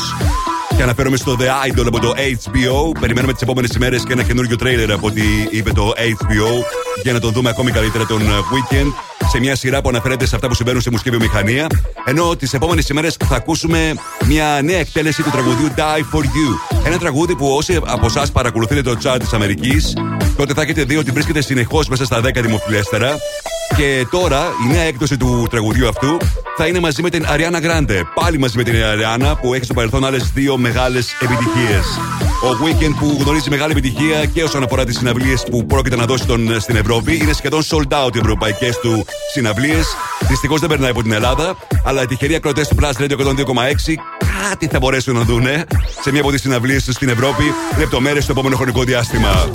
Και 0.75 0.83
αναφέρομαι 0.83 1.17
στο 1.17 1.37
The 1.39 1.69
Idol 1.69 1.85
από 1.87 1.99
το 1.99 2.13
HBO. 2.17 2.99
Περιμένουμε 2.99 3.33
τις 3.33 3.41
επόμενες 3.41 3.71
ημέρες 3.75 4.03
και 4.03 4.13
ένα 4.13 4.23
καινούριο 4.23 4.55
τρέιλερ 4.55 4.91
από 4.91 5.07
ό,τι 5.07 5.21
είπε 5.49 5.71
το 5.71 5.93
HBO 5.97 6.63
για 7.03 7.13
να 7.13 7.19
τον 7.19 7.31
δούμε 7.31 7.49
ακόμη 7.49 7.71
καλύτερα 7.71 8.05
τον 8.05 8.21
ε, 8.21 8.25
Weekend 8.25 8.93
σε 9.29 9.39
μια 9.39 9.55
σειρά 9.55 9.81
που 9.81 9.89
αναφέρεται 9.89 10.25
σε 10.25 10.35
αυτά 10.35 10.47
που 10.47 10.53
συμβαίνουν 10.53 10.81
στη 10.81 10.91
μουσική 10.91 11.09
βιομηχανία. 11.09 11.67
Ενώ 12.05 12.35
τις 12.35 12.53
επόμενες 12.53 12.89
ημέρες 12.89 13.17
θα 13.27 13.35
ακούσουμε 13.35 13.93
μια 14.27 14.59
νέα 14.63 14.79
εκτέλεση 14.79 15.23
του 15.23 15.29
τραγουδιού 15.29 15.67
Die 15.75 16.15
for 16.15 16.23
You 16.23 16.70
ένα 16.85 16.97
τραγούδι 16.97 17.35
που 17.35 17.47
όσοι 17.47 17.79
από 17.85 18.05
εσάς 18.05 18.31
παρακολουθείτε 18.31 18.81
το 18.81 18.97
chart 19.03 19.17
της 19.19 19.33
Αμερικής, 19.33 19.93
τότε 20.37 20.53
θα 20.53 20.61
έχετε 20.61 20.83
δει 20.83 20.97
ότι 20.97 21.11
βρίσκεται 21.11 21.41
συνεχώς 21.41 21.87
μέσα 21.87 22.05
στα 22.05 22.21
10 22.21 22.41
δημοφιλέστερα. 22.41 23.15
Και 23.77 24.07
τώρα 24.11 24.47
η 24.65 24.71
νέα 24.71 24.81
έκδοση 24.81 25.17
του 25.17 25.47
τραγουδιού 25.49 25.87
αυτού 25.87 26.17
θα 26.57 26.67
είναι 26.67 26.79
μαζί 26.79 27.01
με 27.01 27.09
την 27.09 27.25
Αριάννα 27.27 27.59
Grande. 27.61 28.01
Πάλι 28.15 28.39
μαζί 28.39 28.57
με 28.57 28.63
την 28.63 28.83
Αριάννα 28.83 29.35
που 29.35 29.53
έχει 29.53 29.63
στο 29.63 29.73
παρελθόν 29.73 30.05
άλλες 30.05 30.31
δύο 30.33 30.57
μεγάλες 30.57 31.15
επιτυχίες. 31.19 31.85
Ο 32.43 32.57
Weekend 32.63 32.95
που 32.99 33.17
γνωρίζει 33.19 33.49
μεγάλη 33.49 33.71
επιτυχία 33.71 34.25
και 34.25 34.43
όσον 34.43 34.63
αφορά 34.63 34.85
τις 34.85 34.97
συναυλίες 34.97 35.43
που 35.51 35.65
πρόκειται 35.65 35.95
να 35.95 36.05
δώσει 36.05 36.25
τον 36.25 36.59
στην 36.61 36.75
Ευρώπη, 36.75 37.15
είναι 37.15 37.33
σχεδόν 37.33 37.61
sold 37.63 38.05
out 38.05 38.15
οι 38.15 38.19
ευρωπαϊκές 38.19 38.79
του 38.79 39.05
συναυλίες. 39.33 39.87
Δυστυχώς 40.27 40.59
δεν 40.59 40.69
περνάει 40.69 40.89
από 40.89 41.01
την 41.01 41.11
Ελλάδα, 41.11 41.57
αλλά 41.85 42.01
οι 42.01 42.05
τυχεροί 42.05 42.35
ακροτέ 42.35 42.65
του 42.69 42.75
Plus 42.81 43.01
Radio 43.01 43.17
102,6 43.17 43.95
κάτι 44.49 44.67
θα 44.67 44.79
μπορέσουν 44.79 45.13
να 45.13 45.21
δουν 45.21 45.45
σε 46.01 46.11
μία 46.11 46.21
από 46.21 46.31
τις 46.31 46.41
συναυλίες 46.41 46.83
του 46.83 46.91
στην 46.91 47.09
Ευρώπη. 47.09 47.43
Λεπτομέρειες 47.77 48.23
στο 48.23 48.31
επόμενο 48.31 48.55
χρονικό 48.55 48.83
διάστημα. 48.83 49.49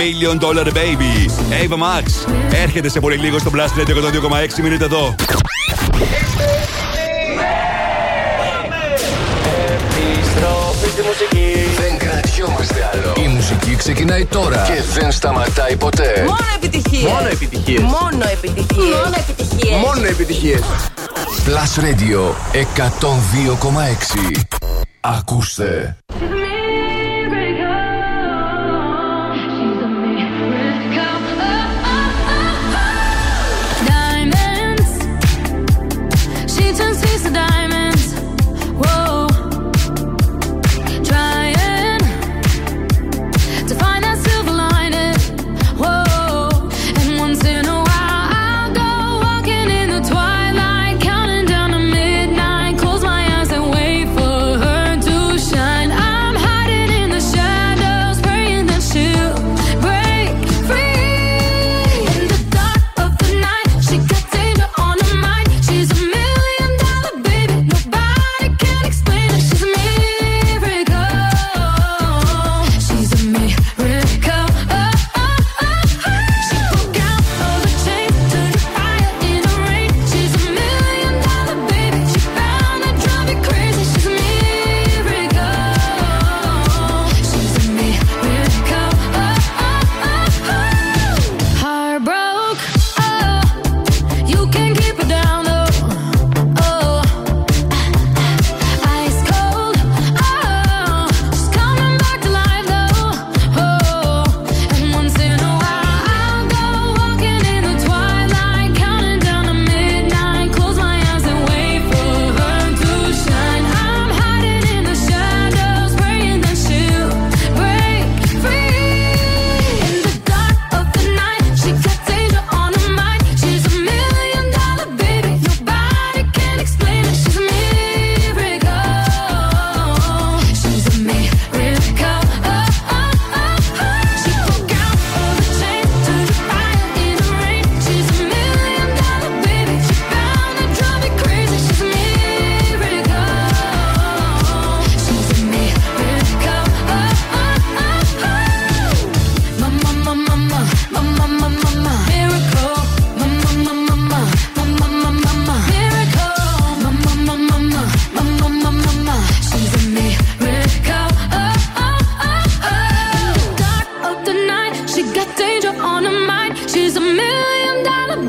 Million 0.00 0.38
Dollar 0.38 0.66
Baby. 0.66 1.14
Ava 1.60 1.78
Max. 1.78 2.32
Έρχεται 2.52 2.88
σε 2.88 3.00
πολύ 3.00 3.16
λίγο 3.16 3.38
στο 3.38 3.50
Blast 3.54 3.80
Radio 3.80 3.94
102,6. 3.94 4.62
Μείνετε 4.62 4.84
εδώ. 4.84 5.14
Επιστροφή 10.16 10.88
στη 10.88 11.02
μουσική. 11.02 11.55
Δεν 12.46 12.54
κρατιόμαστε 12.54 12.90
άλλο. 12.92 13.28
Η 13.28 13.34
μουσική 13.34 13.76
ξεκινάει 13.76 14.24
τώρα 14.24 14.66
και 14.66 15.00
δεν 15.00 15.12
σταματάει 15.12 15.76
ποτέ. 15.76 16.24
Μόνο 16.26 16.36
επιτυχίες. 16.54 17.12
Μόνο 17.12 17.26
επιτυχίες. 17.26 17.80
Μόνο 17.80 18.24
επιτυχίες. 18.32 18.94
Μόνο 18.94 19.14
επιτυχίες. 19.16 19.76
Μόνο 19.80 20.06
επιτυχίες. 20.06 20.60
Plus 21.46 21.80
Radio 21.84 22.34
102,6. 22.62 24.40
Ακούστε. 25.00 25.96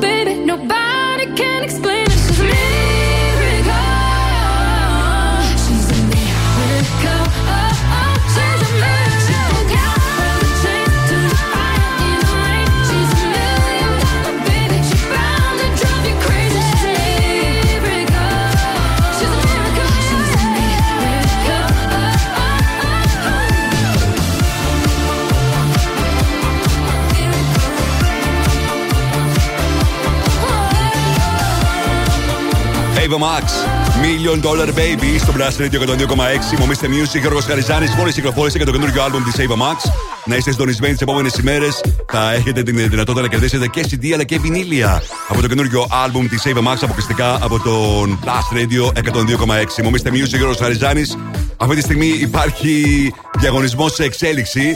Baby, 0.00 0.27
Ava 33.18 33.26
Max, 33.26 33.44
Million 34.02 34.40
Dollar 34.46 34.68
Baby 34.68 35.18
στο 35.18 35.32
Blast 35.36 35.60
Radio 35.60 35.80
102,6. 35.80 36.58
Μομίστε 36.58 36.86
Music, 36.86 37.20
Γιώργος 37.20 37.44
Χαριζάνης. 37.44 37.94
Μόλις 37.94 38.14
κυκλοφόρησε 38.14 38.58
και 38.58 38.64
το 38.64 38.70
καινούργιο 38.70 39.02
album 39.04 39.22
της 39.24 39.46
Ava 39.46 39.52
Max. 39.52 39.90
Να 40.24 40.36
είστε 40.36 40.50
συντονισμένοι 40.50 40.92
τις 40.92 41.02
επόμενες 41.02 41.34
ημέρες. 41.34 41.80
Θα 42.08 42.32
έχετε 42.32 42.62
την 42.62 42.76
δυνατότητα 42.76 43.20
να 43.20 43.28
κερδίσετε 43.28 43.66
και 43.66 43.86
CD 43.90 44.12
αλλά 44.12 44.24
και 44.24 44.38
βινίλια 44.38 45.02
από 45.28 45.40
το 45.40 45.46
καινούργιο 45.48 45.86
album 45.90 46.26
της 46.28 46.42
Ava 46.46 46.58
Max 46.58 46.76
αποκλειστικά 46.82 47.34
από 47.34 47.60
τον 47.60 48.18
Blast 48.24 48.56
Radio 48.56 48.92
102,6. 48.92 49.82
Μομίστε 49.82 50.10
Music, 50.10 50.36
Γιώργος 50.36 50.56
Χαριζάνης. 50.56 51.16
Αυτή 51.56 51.74
τη 51.74 51.82
στιγμή 51.82 52.06
υπάρχει 52.06 53.12
διαγωνισμός 53.38 53.94
σε 53.94 54.04
εξέλιξη 54.04 54.72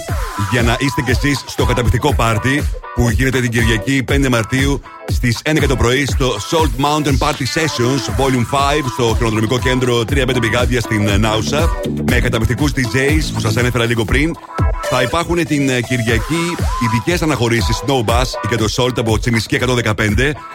για 0.51 0.62
να 0.62 0.77
είστε 0.78 1.02
κι 1.02 1.10
εσείς 1.10 1.44
στο 1.47 1.64
καταπληκτικό 1.64 2.14
πάρτι 2.14 2.62
που 2.94 3.10
γίνεται 3.10 3.40
την 3.40 3.51
Κυριακή 3.51 4.05
5 4.12 4.28
Μαρτίου 4.28 4.82
στις 5.12 5.39
11 5.44 5.64
το 5.68 5.76
πρωί 5.76 6.06
στο 6.06 6.36
Salt 6.51 6.84
Mountain 6.84 7.18
Party 7.18 7.44
Sessions 7.55 8.20
Volume 8.20 8.56
5 8.80 8.84
στο 8.93 9.05
χρονοδρομικό 9.05 9.59
κέντρο 9.59 10.01
3-5 10.01 10.36
πηγάδια 10.40 10.80
στην 10.80 11.20
Νάουσα 11.20 11.68
με 12.10 12.20
καταπληκτικούς 12.20 12.72
DJs 12.76 13.32
που 13.34 13.40
σας 13.40 13.56
ανέφερα 13.56 13.84
λίγο 13.84 14.05
πριν. 14.05 14.32
Θα 14.94 15.02
υπάρχουν 15.02 15.47
την 15.47 15.69
ε, 15.69 15.81
Κυριακή 15.81 16.56
ειδικές 16.85 17.23
αναχωρήσεις 17.23 17.82
Snow 17.86 18.05
Bus 18.10 18.24
για 18.48 18.59
το 18.59 18.66
Salt 18.77 18.98
από 18.98 19.19
Τσιμισκή 19.19 19.59
115. 19.85 19.94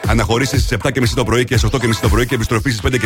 Αναχωρήσεις 0.08 0.64
στις 0.64 0.78
7.30 0.84 1.04
το 1.16 1.24
πρωί 1.24 1.44
και 1.44 1.58
στις 1.58 1.70
8.30 1.74 1.80
το 2.02 2.10
πρωί 2.10 2.26
και 2.26 2.36
επιστροφή 2.36 2.70
στις 2.70 2.92
5.30. 2.92 2.98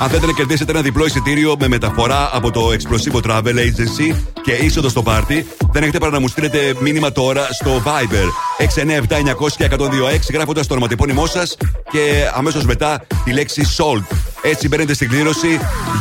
Αν 0.00 0.08
θέλετε 0.08 0.26
να 0.26 0.32
κερδίσετε 0.32 0.72
ένα 0.72 0.82
διπλό 0.82 1.04
εισιτήριο 1.04 1.56
με 1.58 1.68
μεταφορά 1.68 2.30
από 2.32 2.50
το 2.50 2.68
Explosivo 2.70 3.20
Travel 3.30 3.54
Agency 3.54 4.16
και 4.42 4.52
είσοδο 4.52 4.88
στο 4.88 5.02
πάρτι, 5.02 5.46
δεν 5.72 5.82
έχετε 5.82 5.98
παρά 5.98 6.12
να 6.12 6.20
μου 6.20 6.28
στείλετε 6.28 6.74
μήνυμα 6.80 7.12
τώρα 7.12 7.48
στο 7.50 7.82
Viber 7.84 8.26
697-900-1026 9.68 10.32
γράφοντας 10.32 10.66
το 10.66 10.72
ονοματεπώνυμό 10.72 11.26
σας 11.26 11.56
και 11.90 12.30
αμέσως 12.34 12.64
μετά 12.64 13.06
τη 13.24 13.32
λέξη 13.32 13.62
Salt. 13.76 14.33
Έτσι 14.46 14.68
μπαίνετε 14.68 14.94
στην 14.94 15.08
κλήρωση 15.08 15.60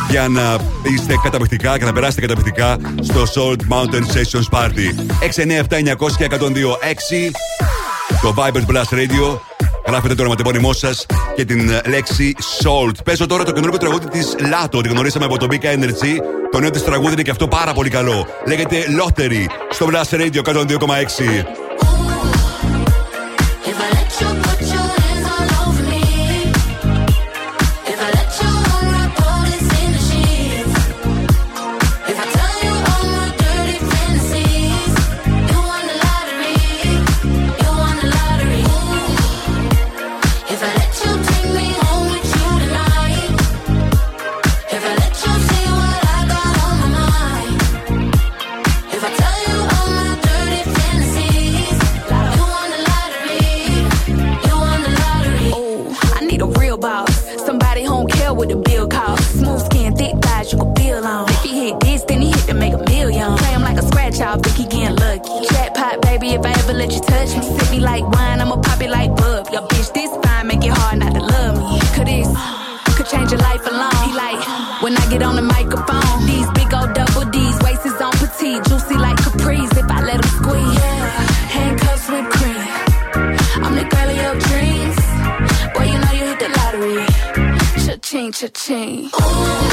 για 0.09 0.27
να 0.27 0.57
είστε 0.93 1.15
καταπληκτικά 1.23 1.77
και 1.77 1.85
να 1.85 1.93
περάσετε 1.93 2.21
καταπληκτικά 2.21 2.77
στο 3.01 3.23
Salt 3.35 3.73
Mountain 3.73 4.03
Sessions 4.15 4.59
Party. 4.59 4.87
697-900 5.21 6.11
και 6.17 6.27
102,6 6.29 7.31
το 8.21 8.33
Vibrant 8.37 8.75
Blast 8.75 8.93
Radio. 8.93 9.39
Γράφετε 9.87 10.15
το 10.15 10.21
ονοματεπώνυμό 10.21 10.73
σας 10.73 11.05
και 11.35 11.45
την 11.45 11.71
λέξη 11.87 12.35
Salt. 12.63 13.03
Παίζω 13.03 13.25
τώρα 13.25 13.43
το 13.43 13.51
καινούργιο 13.51 13.79
τραγούδι 13.79 14.07
της 14.07 14.35
Lato, 14.39 14.83
τη 14.83 14.89
γνωρίσαμε 14.89 15.25
από 15.25 15.37
το 15.37 15.47
Big 15.49 15.63
Energy. 15.63 16.17
Το 16.51 16.59
νέο 16.59 16.69
της 16.69 16.83
τραγούδι 16.83 17.13
είναι 17.13 17.21
και 17.21 17.31
αυτό 17.31 17.47
πάρα 17.47 17.73
πολύ 17.73 17.89
καλό. 17.89 18.27
Λέγεται 18.47 18.77
Lottery 19.01 19.45
στο 19.69 19.89
Blast 19.91 20.15
Radio 20.15 20.41
102,6. 20.43 22.02
cha-ching. 88.43 89.72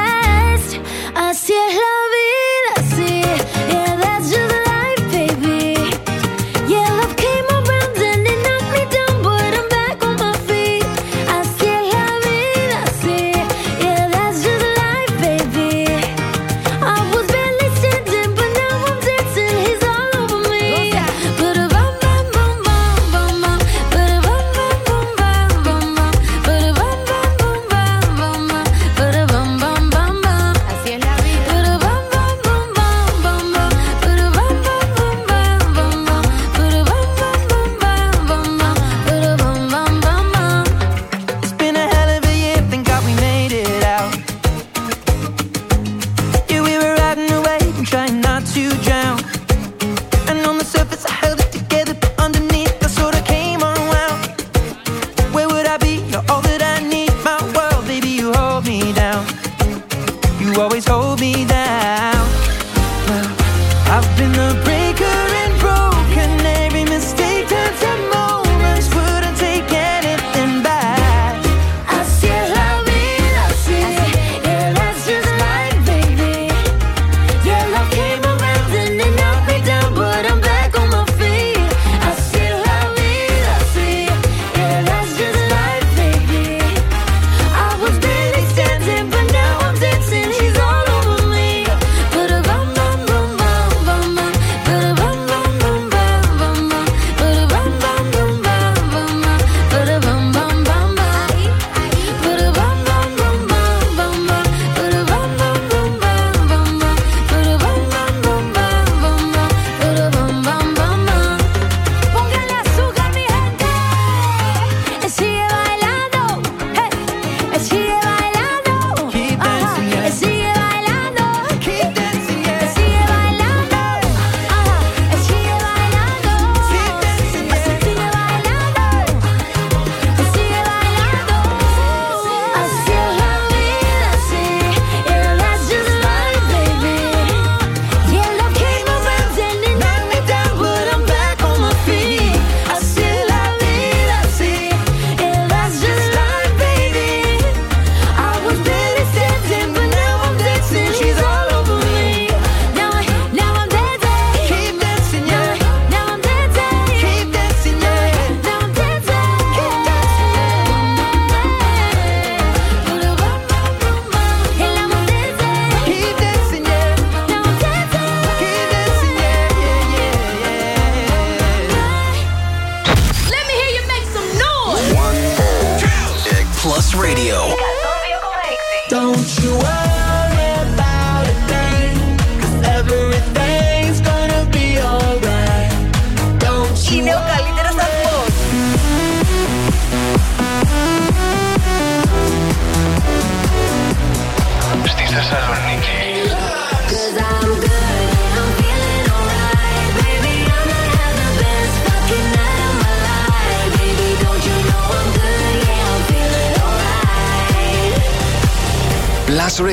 Así 1.29 1.53
es 1.53 1.75
la 1.75 1.95
vida. 2.13 2.40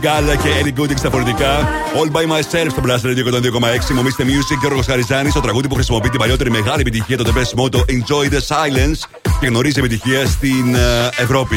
Γκάλα 0.00 0.36
και 0.36 0.48
Ellie 0.60 0.80
Goulding 0.80 0.96
στα 0.96 1.10
πολιτικά. 1.10 1.68
All 1.94 2.16
by 2.16 2.22
myself 2.32 2.70
στο 2.70 2.82
Blast 2.86 3.06
Radio 3.06 3.34
102,6. 3.34 3.94
Μομίστε 3.94 4.24
Music 4.24 4.56
και 4.60 4.66
ο 4.66 4.68
Ρογος 4.68 4.86
Χαριζάνης, 4.86 5.32
το 5.32 5.40
τραγούδι 5.40 5.68
που 5.68 5.74
χρησιμοποιεί 5.74 6.08
την 6.08 6.18
παλιότερη 6.18 6.50
μεγάλη 6.50 6.80
επιτυχία, 6.80 7.16
το 7.16 7.32
πέσιμο 7.32 7.68
το 7.68 7.84
Enjoy 7.88 8.32
the 8.32 8.38
Silence 8.48 9.28
και 9.40 9.46
γνωρίζει 9.46 9.78
επιτυχία 9.78 10.26
στην 10.26 10.74
uh, 10.74 10.78
Ευρώπη. 11.16 11.56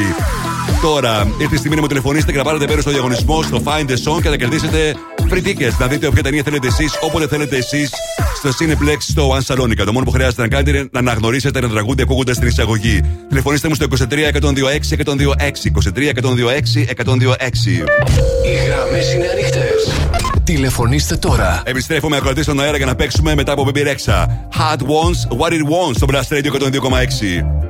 Τώρα 0.81 1.27
ήρθε 1.37 1.55
η 1.55 1.57
στιγμή 1.57 1.75
να 1.75 1.81
μου 1.81 1.87
τηλεφωνήσετε 1.87 2.31
και 2.31 2.37
να 2.37 2.43
πάρετε 2.43 2.65
μέρος 2.67 2.81
στο 2.81 2.91
διαγωνισμό 2.91 3.41
στο 3.41 3.61
Find 3.65 3.85
the 3.89 4.11
Song 4.11 4.21
και 4.21 4.29
να 4.29 4.35
κερδίσετε 4.35 4.95
free 5.29 5.47
tickets. 5.47 5.77
Να 5.79 5.87
δείτε 5.87 6.07
όποια 6.07 6.23
ταινία 6.23 6.43
θέλετε 6.43 6.67
εσείς, 6.67 6.97
όποτε 7.01 7.27
θέλετε 7.27 7.57
εσείς 7.57 7.91
στο 8.49 8.65
Cineplex 8.65 8.97
στο 8.99 9.37
One 9.37 9.53
Salonica. 9.53 9.83
Το 9.85 9.91
μόνο 9.93 10.05
που 10.05 10.11
χρειάζεται 10.11 10.41
να 10.41 10.47
κάνετε 10.47 10.69
είναι 10.69 10.87
να 10.91 10.99
αναγνωρίσετε 10.99 11.59
ένα 11.59 11.69
τραγούδι 11.69 12.01
ακούγοντας 12.01 12.39
την 12.39 12.47
εισαγωγή. 12.47 13.01
Τηλεφωνήστε 13.29 13.67
μου 13.67 13.75
στο 13.75 13.85
23 13.89 14.03
126 14.03 14.49
126 15.05 15.23
23 15.93 16.09
126 16.13 16.43
126. 17.05 17.35
Οι 18.45 18.53
γραμμές 18.65 19.13
είναι 19.13 19.27
ανοιχτές. 19.31 19.93
Τηλεφωνήστε 20.43 21.15
τώρα. 21.15 21.61
Επιστρέφουμε 21.65 22.17
ακροατή 22.17 22.43
στον 22.43 22.61
αέρα 22.61 22.77
για 22.77 22.85
να 22.85 22.95
παίξουμε 22.95 23.35
μετά 23.35 23.51
από 23.51 23.67
Baby 23.73 23.77
Rexha. 23.77 24.25
Hard 24.57 24.81
Wants, 24.81 25.37
What 25.37 25.51
It 25.51 25.63
Wants 25.63 25.95
στο 25.95 26.07
Blast 26.09 26.33
Radio 26.33 26.51
102,6. 26.51 27.62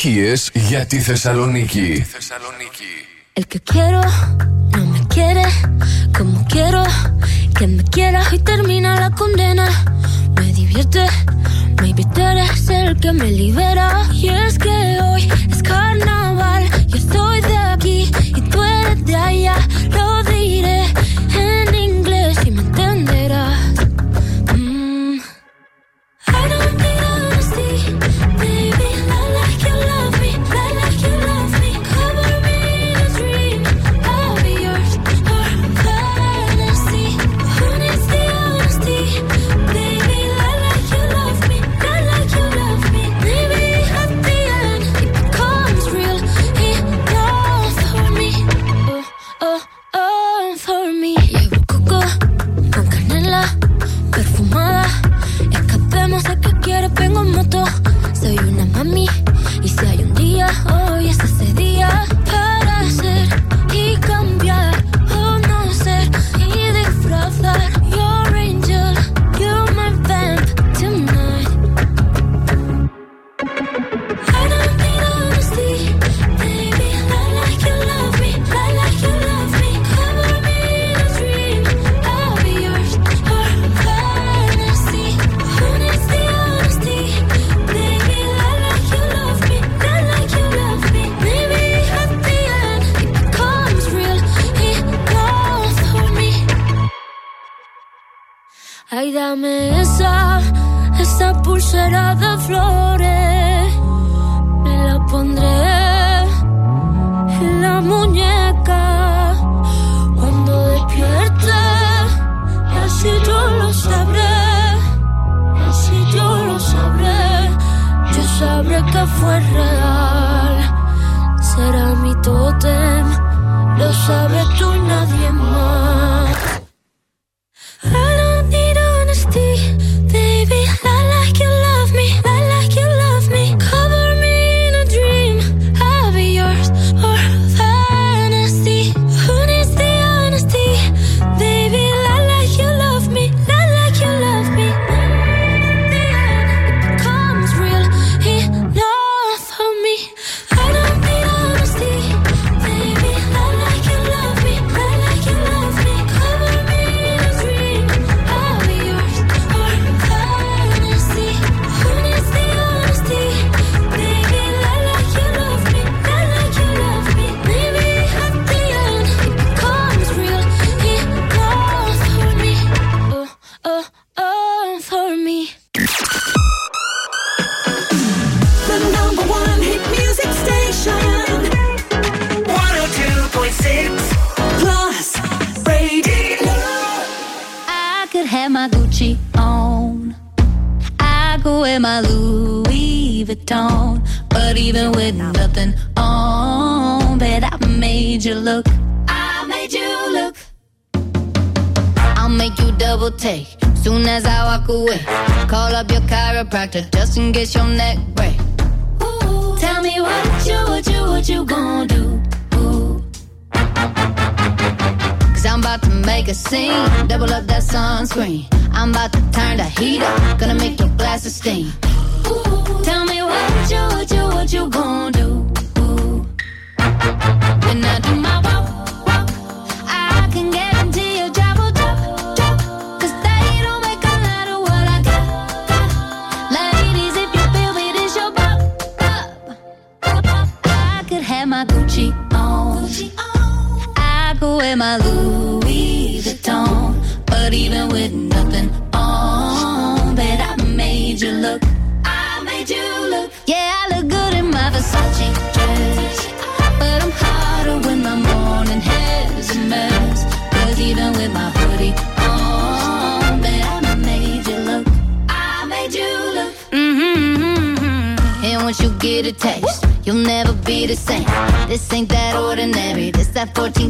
επιτυχίες 0.00 0.50
για 0.54 0.86
τη 0.86 1.00
Θεσσαλονίκη. 1.00 2.06
El 3.34 3.44
que 3.52 3.60
quiero 3.72 4.00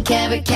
carrot 0.05 0.50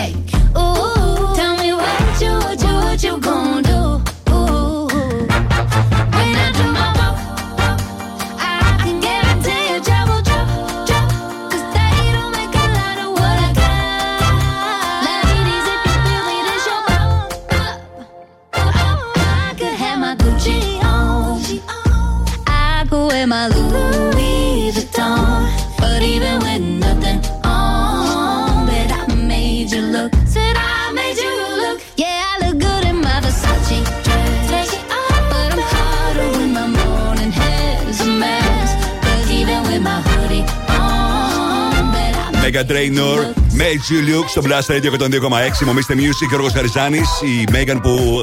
Juliuk 43.89 44.24
στο 44.28 44.43
Blast 44.44 44.73
Radio 44.74 44.90
102,6. 44.98 45.65
Μομίστε 45.66 45.94
Music, 45.97 46.28
Γιώργος 46.28 46.52
Καριζάνη, 46.52 46.97
Η 46.98 47.44
Μέγαν 47.51 47.81
που 47.81 48.23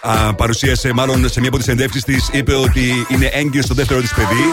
α, 0.00 0.34
παρουσίασε, 0.34 0.92
μάλλον 0.92 1.28
σε 1.28 1.40
μία 1.40 1.48
από 1.48 1.58
τις 1.58 1.68
εντεύξει 1.68 2.02
της, 2.02 2.28
είπε 2.32 2.54
ότι 2.54 3.06
είναι 3.08 3.26
έγκυος 3.32 3.64
στο 3.64 3.74
δεύτερο 3.74 4.00
της 4.00 4.14
παιδί 4.14 4.44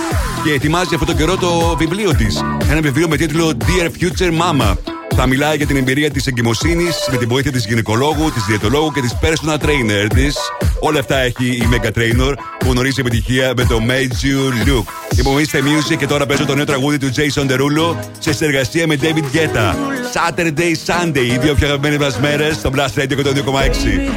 και 0.44 0.54
ετοιμάζει 0.54 0.94
αυτόν 0.94 1.08
τον 1.08 1.18
καιρό 1.18 1.38
το 1.38 1.76
βιβλίο 1.78 2.16
της. 2.16 2.44
Ένα 2.70 2.82
βιβλίο 2.82 3.08
με 3.08 3.18
τίτλο 3.18 3.58
Dear 3.66 3.86
Future 3.86 4.32
Mama 4.32 4.97
θα 5.20 5.28
μιλάει 5.28 5.58
για 5.58 5.66
την 5.66 5.78
εμπειρία 5.78 6.12
της 6.12 6.28
εγκυμοσύνης 6.28 7.08
με 7.12 7.18
την 7.18 7.28
βοήθεια 7.28 7.52
της 7.52 7.66
γυναικολόγου, 7.66 8.32
της 8.32 8.44
διαιτολόγου 8.44 8.92
και 8.92 9.02
της 9.02 9.18
personal 9.22 9.58
trainer 9.58 10.08
της. 10.14 10.36
Όλα 10.80 11.00
αυτά 11.00 11.18
έχει 11.18 11.46
η 11.46 11.68
Mega 11.72 11.88
Trainer 11.88 12.34
που 12.60 12.72
γνωρίζει 12.72 13.00
επιτυχία 13.00 13.54
με 13.56 13.66
το 13.66 13.78
Major 13.88 14.50
Look. 14.52 14.66
Λοιπόν, 14.66 14.86
Υπομονήστε 15.18 15.62
music 15.62 15.98
και 15.98 16.08
τώρα 16.08 16.26
παίζω 16.26 16.46
το 16.46 16.56
νέο 16.56 16.66
τραγούδι 16.66 16.98
του 16.98 17.12
Jason 17.16 17.52
Derulo 17.52 17.96
σε 18.20 18.34
συνεργασία 18.34 18.88
με 18.88 18.98
David 19.02 19.36
Guetta. 19.36 19.76
Saturday, 20.14 20.74
Sunday, 20.86 21.26
οι 21.32 21.38
δύο 21.38 21.54
πιο 21.54 21.68
αγαπημένε 21.68 21.98
μας 21.98 22.20
μέρες 22.20 22.56
στο 22.56 22.72
Blast 22.76 23.00
Radio 23.00 23.18
102,6. 23.18 24.10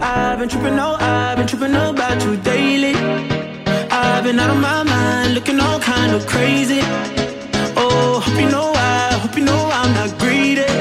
I've 0.00 0.38
been 0.38 0.48
tripping, 0.48 0.78
oh, 0.86 0.96
I've 1.00 1.36
been 1.38 1.46
tripping 1.50 1.74
about 1.74 2.18
you 2.24 2.32
daily. 2.52 2.94
I've 3.98 4.22
been 4.26 4.38
out 4.42 4.50
of 4.54 4.60
my 4.68 4.80
mind, 4.94 5.28
looking 5.36 5.58
all 5.66 5.78
kind 5.94 6.12
of 6.16 6.22
crazy. 6.32 6.80
Oh, 7.82 8.20
hope 8.24 8.40
you 8.42 8.50
know 8.54 8.75
hope 9.26 9.38
you 9.38 9.44
know 9.44 9.68
I'm 9.72 9.92
not 9.92 10.18
greedy. 10.20 10.75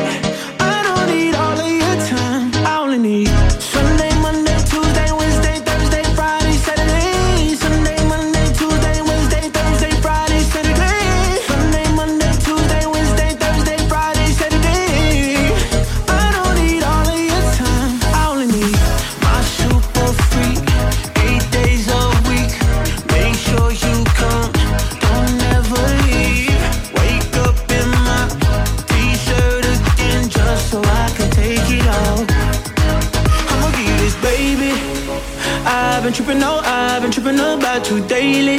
Too 37.85 38.01
daily. 38.07 38.57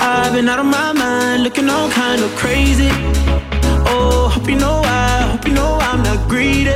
I've 0.00 0.32
been 0.32 0.48
out 0.48 0.60
of 0.60 0.66
my 0.66 0.92
mind, 0.92 1.42
looking 1.42 1.68
all 1.68 1.90
kind 1.90 2.22
of 2.22 2.30
crazy. 2.36 2.88
Oh, 3.92 4.30
hope 4.32 4.48
you 4.48 4.54
know 4.54 4.82
I, 4.84 5.32
hope 5.32 5.48
you 5.48 5.52
know 5.52 5.78
I'm 5.80 6.00
not 6.04 6.28
greedy. 6.28 6.70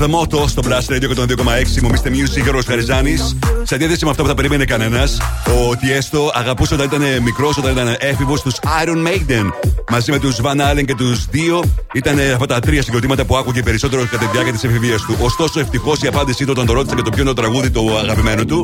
The 0.03 0.09
Motto 0.09 0.49
στο 0.49 0.61
Blast 0.65 0.93
Radio 0.93 1.09
102,6. 1.17 1.81
Μομίστε 1.81 2.09
και 2.09 2.39
Γιώργος 2.39 2.65
Χαριζάνη. 2.65 3.17
Σε 3.63 3.75
αντίθεση 3.75 4.03
με 4.03 4.09
αυτό 4.09 4.23
που 4.23 4.29
θα 4.29 4.35
περίμενε 4.35 4.65
κανένας, 4.65 5.17
ο 5.47 5.75
Τιέστο 5.75 6.31
αγαπούσε 6.33 6.73
όταν 6.73 6.85
ήταν 6.85 7.23
μικρός, 7.23 7.57
όταν 7.57 7.71
ήταν 7.71 7.95
έφηβος, 7.99 8.41
τους 8.41 8.55
Iron 8.85 9.07
Maiden. 9.07 9.49
Μαζί 9.89 10.11
με 10.11 10.19
τους 10.19 10.39
Van 10.43 10.71
Allen 10.71 10.85
και 10.85 10.95
τους 10.95 11.25
δύο 11.25 11.63
ήταν 11.93 12.19
αυτά 12.33 12.45
τα 12.45 12.59
τρία 12.59 12.83
συγκροτήματα 12.83 13.25
που 13.25 13.37
άκουγε 13.37 13.61
περισσότερο 13.61 14.01
κατά 14.01 14.17
τη 14.17 14.31
διάρκεια 14.31 14.53
της 14.53 14.63
εφηβείας 14.63 15.01
του. 15.01 15.17
Ωστόσο, 15.19 15.59
ευτυχώς 15.59 16.01
η 16.01 16.07
απάντησή 16.07 16.45
του 16.45 16.51
όταν 16.51 16.65
το 16.65 16.73
ρώτησε 16.73 16.95
και 16.95 17.01
το 17.01 17.09
ποιο 17.09 17.21
είναι 17.21 17.33
το 17.33 17.41
τραγούδι 17.41 17.69
του 17.69 17.97
αγαπημένου 17.97 18.45
του 18.45 18.63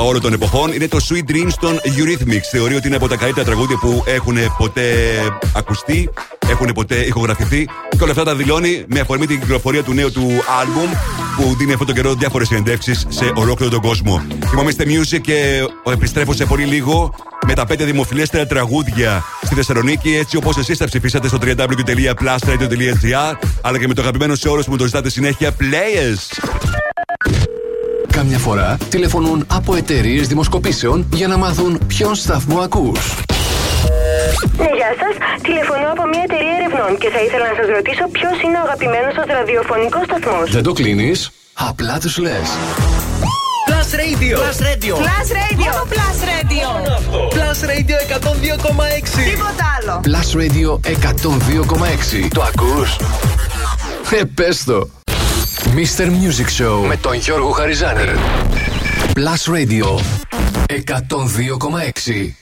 όλων 0.00 0.20
των 0.20 0.32
εποχών 0.32 0.72
είναι 0.72 0.88
το 0.88 0.98
Sweet 1.08 1.30
Dreams 1.30 1.52
των 1.60 1.80
Eurythmics. 1.84 2.46
Θεωρεί 2.50 2.74
ότι 2.74 2.86
είναι 2.86 2.96
από 2.96 3.08
τα 3.08 3.16
καλύτερα 3.16 3.46
τραγούδια 3.46 3.76
που 3.76 4.04
έχουν 4.06 4.36
ποτέ 4.58 4.84
ακουστεί, 5.56 6.10
έχουν 6.50 6.72
ποτέ 6.74 6.96
ηχογραφηθεί 6.96 7.68
και 7.96 8.02
όλα 8.02 8.10
αυτά 8.10 8.24
τα 8.24 8.34
δηλώνει 8.34 8.84
με 8.88 9.00
αφορμή 9.00 9.26
την 9.26 9.40
κυκλοφορία 9.40 9.82
του 9.82 9.92
νέου 9.92 10.12
του 10.12 10.28
άλμπουμ 10.60 10.90
που 11.36 11.54
δίνει 11.58 11.72
αυτόν 11.72 11.86
τον 11.86 11.96
καιρό 11.96 12.14
διάφορες 12.14 12.48
συνεντεύξεις 12.48 13.06
σε 13.08 13.32
ολόκληρο 13.34 13.70
τον 13.70 13.80
κόσμο. 13.80 14.22
Θυμόμαστε 14.48 14.84
Music 14.86 15.20
και 15.20 15.66
επιστρέφω 15.92 16.32
σε 16.32 16.44
πολύ 16.44 16.64
λίγο 16.64 17.14
με 17.46 17.54
τα 17.54 17.66
πέντε 17.66 17.84
δημοφιλέστερα 17.84 18.46
τραγούδια 18.46 19.24
στη 19.42 19.54
Θεσσαλονίκη, 19.54 20.16
έτσι 20.16 20.36
όπως 20.36 20.56
εσείς 20.56 20.78
τα 20.78 20.84
ψηφίσατε 20.84 21.28
στο 21.28 21.38
www.plusradio.gr, 21.42 23.36
αλλά 23.60 23.78
και 23.78 23.88
με 23.88 23.94
το 23.94 24.02
αγαπημένο 24.02 24.34
σε 24.34 24.48
όλους 24.48 24.64
που 24.64 24.70
μου 24.70 24.76
το 24.76 24.84
ζητάτε 24.86 25.10
συνέχεια, 25.10 25.50
Players. 25.50 26.42
Κάμια 28.12 28.38
φορά 28.38 28.76
τηλεφωνούν 28.88 29.44
από 29.46 29.74
εταιρείες 29.74 30.28
δημοσκοπήσεων 30.28 31.06
για 31.12 31.28
να 31.28 31.36
μάθουν 31.36 31.78
ποιον 31.86 32.14
σταθμό 32.14 32.58
ακούς. 32.58 33.22
Ναι, 34.62 34.70
γεια 34.78 34.90
σας. 35.02 35.14
Τηλεφωνώ 35.46 35.86
από 35.96 36.04
μια 36.12 36.22
εταιρεία 36.28 36.54
ερευνών 36.58 36.92
και 37.02 37.08
θα 37.14 37.20
ήθελα 37.26 37.44
να 37.50 37.54
σας 37.60 37.68
ρωτήσω 37.76 38.04
ποιος 38.16 38.36
είναι 38.44 38.56
ο 38.60 38.62
αγαπημένος 38.66 39.12
σας 39.18 39.26
ραδιοφωνικός 39.38 40.04
σταθμός. 40.08 40.46
Δεν 40.56 40.64
το 40.68 40.72
κλείνεις, 40.78 41.18
απλά 41.70 41.94
τους 42.02 42.14
λες. 42.24 42.48
Plus 43.68 43.90
Radio. 44.02 44.36
Plus 44.42 44.58
Radio. 44.70 44.92
Plus 45.06 45.28
Radio. 45.42 45.70
Μόνο 45.70 45.82
Plus 45.94 46.18
Radio. 46.32 46.66
Plus 47.34 47.58
Radio 47.70 47.96
102,6. 48.08 49.24
Τίποτα 49.30 49.64
άλλο. 49.76 49.94
Plus 50.08 50.30
Radio 50.40 50.70
102,6. 50.82 52.28
Το 52.34 52.42
ακούς; 52.42 52.96
Ε, 54.20 54.24
πες 54.34 54.64
το. 54.64 54.88
Mr. 55.76 56.06
Music 56.06 56.62
Show 56.62 56.86
με 56.86 56.96
τον 56.96 57.14
Γιώργο 57.14 57.50
Χαριζάνη. 57.50 58.04
Plus 59.14 59.52
Radio 59.54 60.00
102,6. 60.66 62.41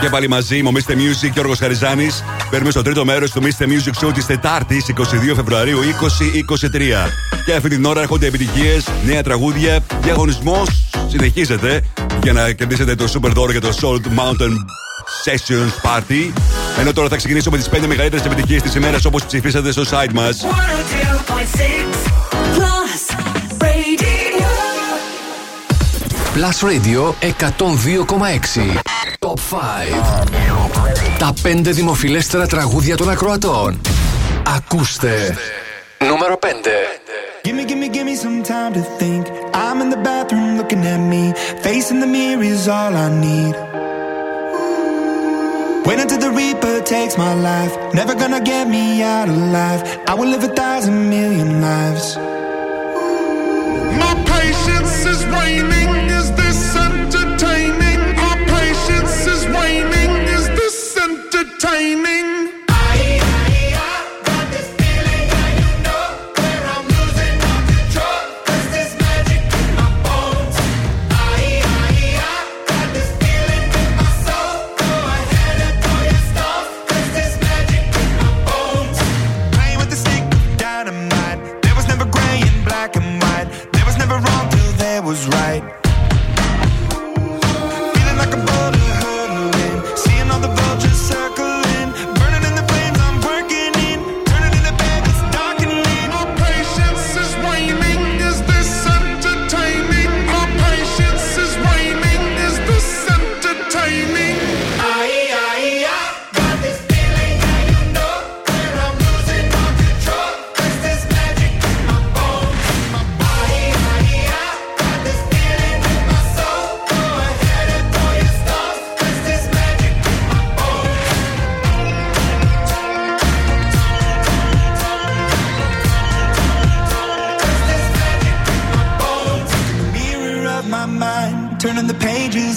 Και 0.00 0.08
πάλι 0.08 0.28
μαζί 0.28 0.62
μου, 0.62 0.72
Mr. 0.74 0.92
Music 0.92 1.30
και 1.32 1.40
ο 1.40 1.54
Χαριζάνης. 1.58 2.24
Παίρνουμε 2.50 2.70
στο 2.70 2.82
τρίτο 2.82 3.04
μέρος 3.04 3.30
του 3.30 3.42
Mr. 3.42 3.62
Music 3.62 4.06
Show 4.06 4.14
της 4.14 4.26
Τετάρτης, 4.26 4.88
22 4.88 5.34
Φεβρουαρίου 5.34 5.80
2023. 5.80 7.10
Και 7.44 7.54
αυτή 7.54 7.68
την 7.68 7.84
ώρα 7.84 8.00
έρχονται 8.00 8.26
επιτυχίες, 8.26 8.88
νέα 9.04 9.22
τραγούδια. 9.22 9.80
Διαγωνισμός 10.00 10.68
συνεχίζεται 11.08 11.82
για 12.22 12.32
να 12.32 12.52
κερδίσετε 12.52 12.94
το 12.94 13.04
super 13.14 13.30
δώρο 13.34 13.50
για 13.50 13.60
το 13.60 13.68
Salt 13.80 14.06
Mountain 14.18 14.54
Sessions 15.24 15.88
Party. 15.88 16.32
Ενώ 16.80 16.92
τώρα 16.92 17.08
θα 17.08 17.16
ξεκινήσω 17.16 17.50
με 17.50 17.56
τις 17.56 17.68
5 17.68 17.86
μεγαλύτερες 17.86 18.24
επιτυχίες 18.24 18.62
της 18.62 18.74
ημέρας 18.74 19.04
όπως 19.04 19.24
ψηφίσατε 19.24 19.72
στο 19.72 19.82
site 19.82 20.12
μας. 20.12 20.44
102.6 20.44 22.08
Plus 22.56 23.16
Radio. 23.60 24.48
Plus 26.34 26.58
Radio 26.62 27.14
102,6. 27.20 28.97
Top 29.28 29.38
5. 29.38 30.24
Τα 31.18 31.32
5 31.42 31.60
δημοφιλέστερα 31.62 32.46
τραγούδια 32.46 32.96
των 32.96 33.10
ακροατών. 33.10 33.80
Ακούστε. 34.56 35.36
Νούμερο 36.08 36.38
5. 36.42 36.46
Gimme, 37.44 37.64
gimme, 37.68 37.88
gimme 37.94 38.14
some 38.24 38.40
time 38.52 38.72
to 38.78 38.82
think. 39.00 39.22
I'm 39.64 39.78
in 39.82 39.88
the 39.94 40.00
bathroom 40.08 40.48
looking 40.58 40.82
at 40.94 41.00
me. 41.12 41.24
Facing 41.66 42.00
the 42.04 42.10
mirror 42.16 42.42
is 42.54 42.64
all 42.76 42.94
I 43.06 43.08
need. 43.26 43.54
Wait 45.86 45.98
until 46.04 46.20
the 46.26 46.32
Reaper 46.40 46.76
takes 46.94 47.14
my 47.24 47.34
life. 47.50 47.72
Never 48.00 48.14
gonna 48.22 48.42
get 48.52 48.64
me 48.76 48.84
out 49.14 49.28
alive. 49.38 49.80
I 50.10 50.12
will 50.18 50.30
live 50.34 50.44
a 50.50 50.52
thousand 50.62 50.98
million 51.16 51.50
lives. 51.68 52.06
My 54.02 54.14
patience 54.34 54.96
is 55.12 55.20
waning. 55.34 55.90
Is 56.18 56.26
this 56.40 56.60
entertaining? 56.86 57.47
Is 59.30 59.46
waning. 59.46 60.12
Is 60.36 60.48
this 60.58 60.96
entertaining? 60.96 62.37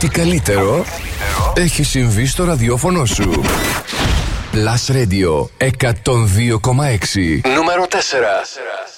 Ό,τι 0.00 0.08
καλύτερο 0.08 0.84
έχει 1.54 1.82
συμβεί 1.82 2.26
στο 2.26 2.44
ραδιόφωνο 2.44 3.04
σου. 3.04 3.42
Plus 4.52 4.94
Radio 4.94 5.46
102,6 5.58 7.40
Νούμερο 7.54 7.86
4 7.90 8.97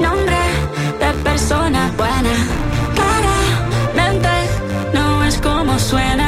nombre 0.00 0.36
de 1.00 1.12
persona 1.22 1.90
buena. 1.96 2.34
Claramente 2.94 4.28
no 4.94 5.24
es 5.24 5.36
como 5.38 5.78
suena. 5.78 6.21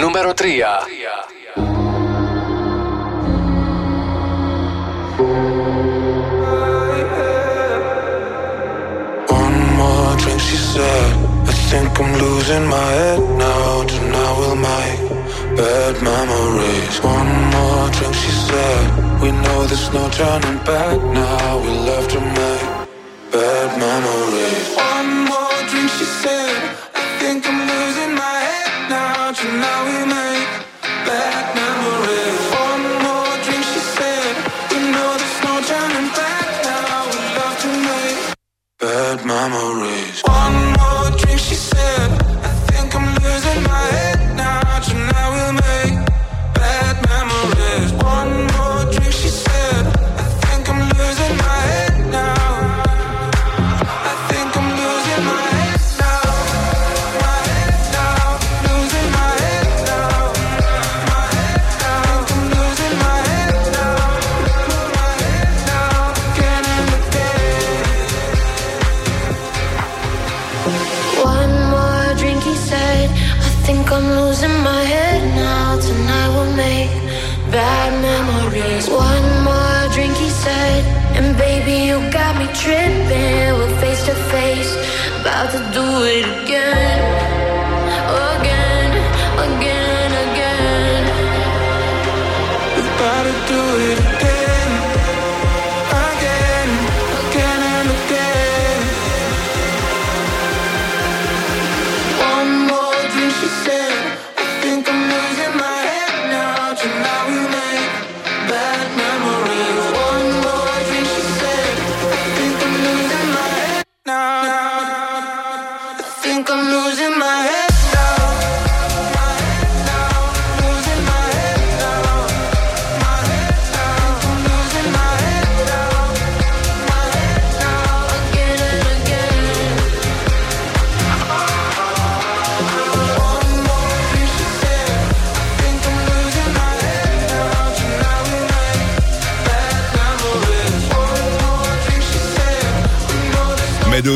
Número 0.00 0.32
3. 0.34 0.62
I 11.44 11.54
think 11.72 12.00
I'm 12.00 12.12
losing 12.18 12.66
my 12.66 12.90
head 13.00 13.20
now. 13.38 13.84
Tonight 13.84 14.34
will 14.38 14.56
my 14.56 14.86
bad 15.56 15.94
memories. 16.02 16.96
One 17.02 17.32
more 17.52 17.88
drink, 17.96 18.14
she 18.14 18.32
said. 18.46 18.84
We 19.22 19.30
know 19.32 19.58
there's 19.66 19.92
no 19.92 20.08
turning 20.10 20.58
back 20.64 20.98
now. 21.20 21.58
We 21.62 21.70
love 21.88 22.08
to 22.08 22.20
make. 22.20 22.61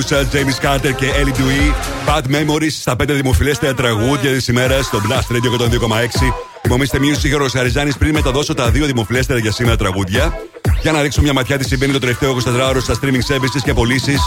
Producer 0.07 0.25
James 0.33 0.67
Carter 0.67 0.95
και 0.97 1.07
Ellie 1.07 1.39
Dewey. 1.39 1.75
Bad 2.09 2.23
Memories 2.35 2.71
στα 2.71 2.97
5 3.03 3.05
δημοφιλέστερα 3.07 3.75
τραγούδια 3.75 4.33
της 4.33 4.49
ημέρας 4.49 4.87
στο 4.87 5.01
Blast 5.09 5.35
Radio 5.35 5.61
102,6. 5.61 6.33
Θυμόμαστε 6.63 6.99
Music 6.99 7.41
ο 7.41 7.49
Σαριζάνης 7.49 7.97
πριν 7.97 8.13
μεταδώσω 8.13 8.55
τα 8.55 8.71
δύο 8.71 8.87
δημοφιλέστερα 8.87 9.39
για 9.39 9.53
σήμερα 9.53 9.77
τραγούδια. 9.77 10.39
Για 10.83 10.93
να 10.93 11.03
ρίξω 11.03 11.23
μια 11.23 11.33
ματιά 11.33 11.59
τι 11.59 11.65
συμβαίνει 11.65 11.93
το 11.93 11.99
τελευταίο 11.99 12.37
24ωρο 12.37 12.79
στα 12.81 12.95
streaming 12.95 13.35
services 13.35 13.63
και 13.65 13.75
πωλήσεις 13.75 14.21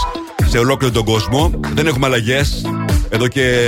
σε 0.48 0.58
ολόκληρο 0.58 0.92
τον 0.92 1.04
κόσμο. 1.04 1.50
Δεν 1.74 1.86
έχουμε 1.86 2.06
αλλαγές. 2.06 2.64
Εδώ 3.08 3.28
και 3.28 3.66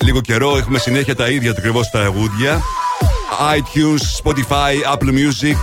λίγο 0.00 0.20
καιρό 0.20 0.56
έχουμε 0.56 0.78
συνέχεια 0.78 1.14
τα 1.14 1.28
ίδια 1.28 1.50
ακριβώς 1.50 1.90
τραγούδια. 1.90 2.62
iTunes, 3.56 4.24
Spotify, 4.24 4.96
Apple 4.96 5.10
Music 5.10 5.56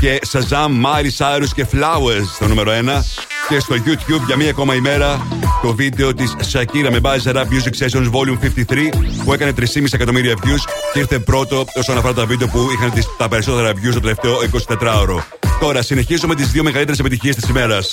και 0.00 0.20
Shazam, 0.32 0.68
Miley 0.84 1.10
Cyrus 1.18 1.48
και 1.54 1.66
Flowers 1.72 2.26
στο 2.34 2.48
νούμερο 2.48 2.72
1 2.72 3.04
και 3.48 3.58
στο 3.58 3.74
YouTube 3.74 4.22
για 4.26 4.36
μία 4.36 4.50
ακόμα 4.50 4.74
ημέρα 4.74 5.26
το 5.62 5.74
βίντεο 5.74 6.14
της 6.14 6.36
Shakira 6.52 6.88
με 6.90 7.00
Bajara 7.02 7.42
Music 7.42 7.84
Sessions 7.84 8.10
Volume 8.10 8.64
53 8.68 8.76
που 9.24 9.32
έκανε 9.32 9.52
3,5 9.56 9.84
εκατομμύρια 9.92 10.34
views 10.34 10.70
και 10.92 10.98
ήρθε 10.98 11.18
πρώτο 11.18 11.64
όσον 11.74 11.96
αφορά 11.98 12.14
τα 12.14 12.26
βίντεο 12.26 12.48
που 12.48 12.68
είχαν 12.74 12.90
τις, 12.90 13.06
τα 13.16 13.28
περισσότερα 13.28 13.70
views 13.70 13.92
το 13.92 14.00
τελευταίο 14.00 14.36
24ωρο. 14.68 15.22
Τώρα 15.60 15.82
συνεχίζουμε 15.82 16.34
τις 16.34 16.50
δύο 16.50 16.62
μεγαλύτερες 16.62 16.98
επιτυχίες 16.98 17.34
της 17.34 17.48
ημέρας. 17.48 17.90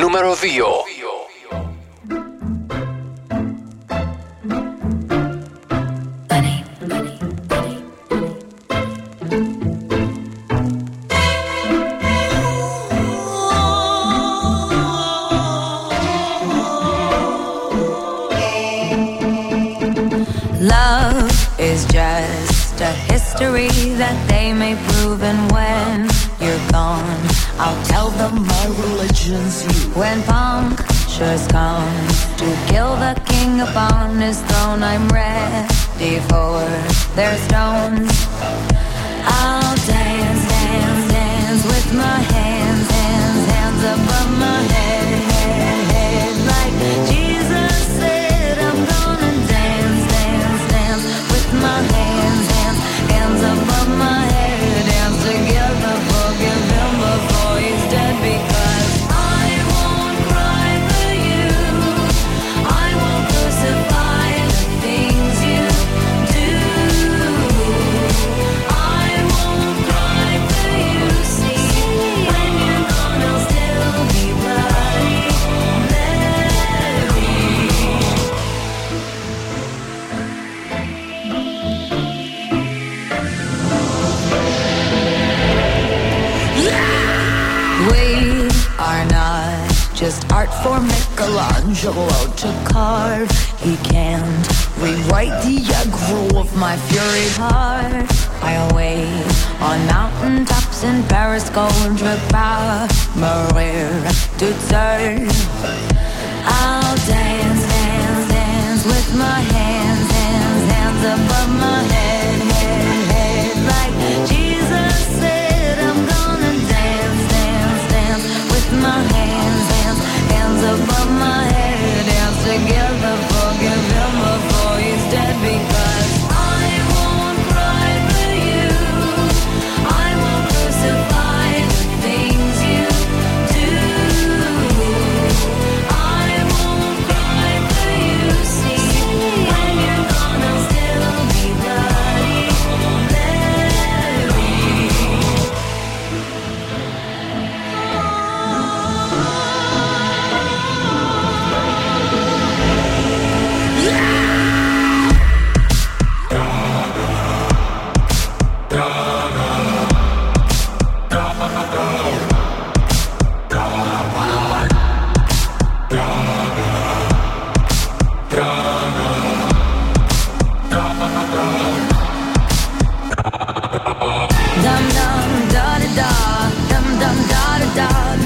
Νούμερο 0.00 0.32
2 0.32 0.95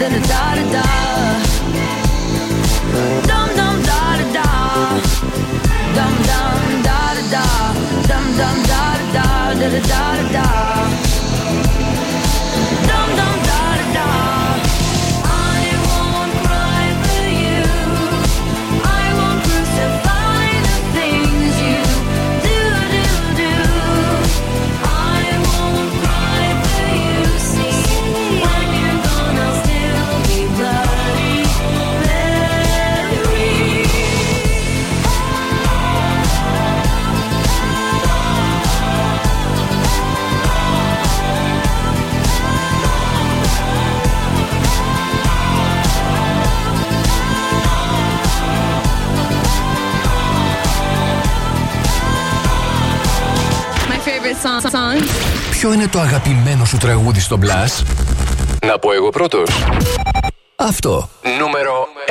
then 0.00 0.14
a 0.14 0.20
da 0.26 0.54
da 0.54 0.64
da. 0.74 0.84
Dum 3.28 3.48
dum 3.58 3.76
da 3.88 4.00
da 4.20 4.26
da. 4.36 4.46
Dum 5.96 6.14
dum 6.28 6.82
da 6.86 7.00
da 7.16 7.22
da. 7.34 7.44
Dum 8.08 8.24
dum 8.38 8.56
da 8.70 8.82
da 9.14 9.26
da 9.60 9.68
da 9.68 9.80
da 9.90 10.22
da 10.22 10.32
da. 10.32 10.59
Ποιο 55.50 55.72
είναι 55.72 55.88
το 55.88 56.00
αγαπημένο 56.00 56.64
σου 56.64 56.76
τραγούδι 56.76 57.20
στο 57.20 57.38
Blast? 57.42 57.84
Να 58.66 58.78
πω 58.78 58.92
εγώ 58.92 59.10
πρώτος. 59.10 59.50
Αυτό. 60.56 61.08
Νούμερο 61.38 61.86
1. 62.06 62.10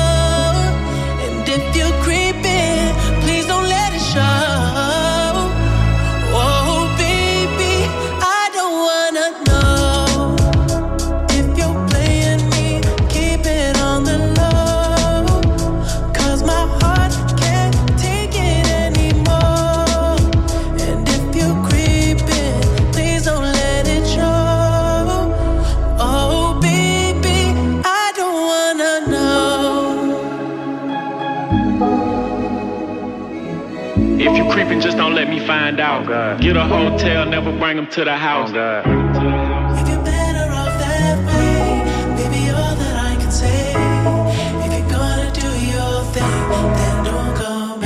find 35.51 35.77
out. 35.89 36.03
Oh 36.07 36.11
Get 36.45 36.55
a 36.63 36.65
hotel, 36.75 37.21
never 37.35 37.51
bring 37.61 37.75
them 37.79 37.87
to 37.95 38.01
the 38.09 38.17
house. 38.27 38.51
Oh 38.55 38.59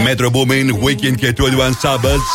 Metro 0.07 0.29
Booming, 0.35 0.69
Weekend 0.83 1.15
και 1.15 1.33
21 1.37 1.43
Sabbaths. 1.81 2.29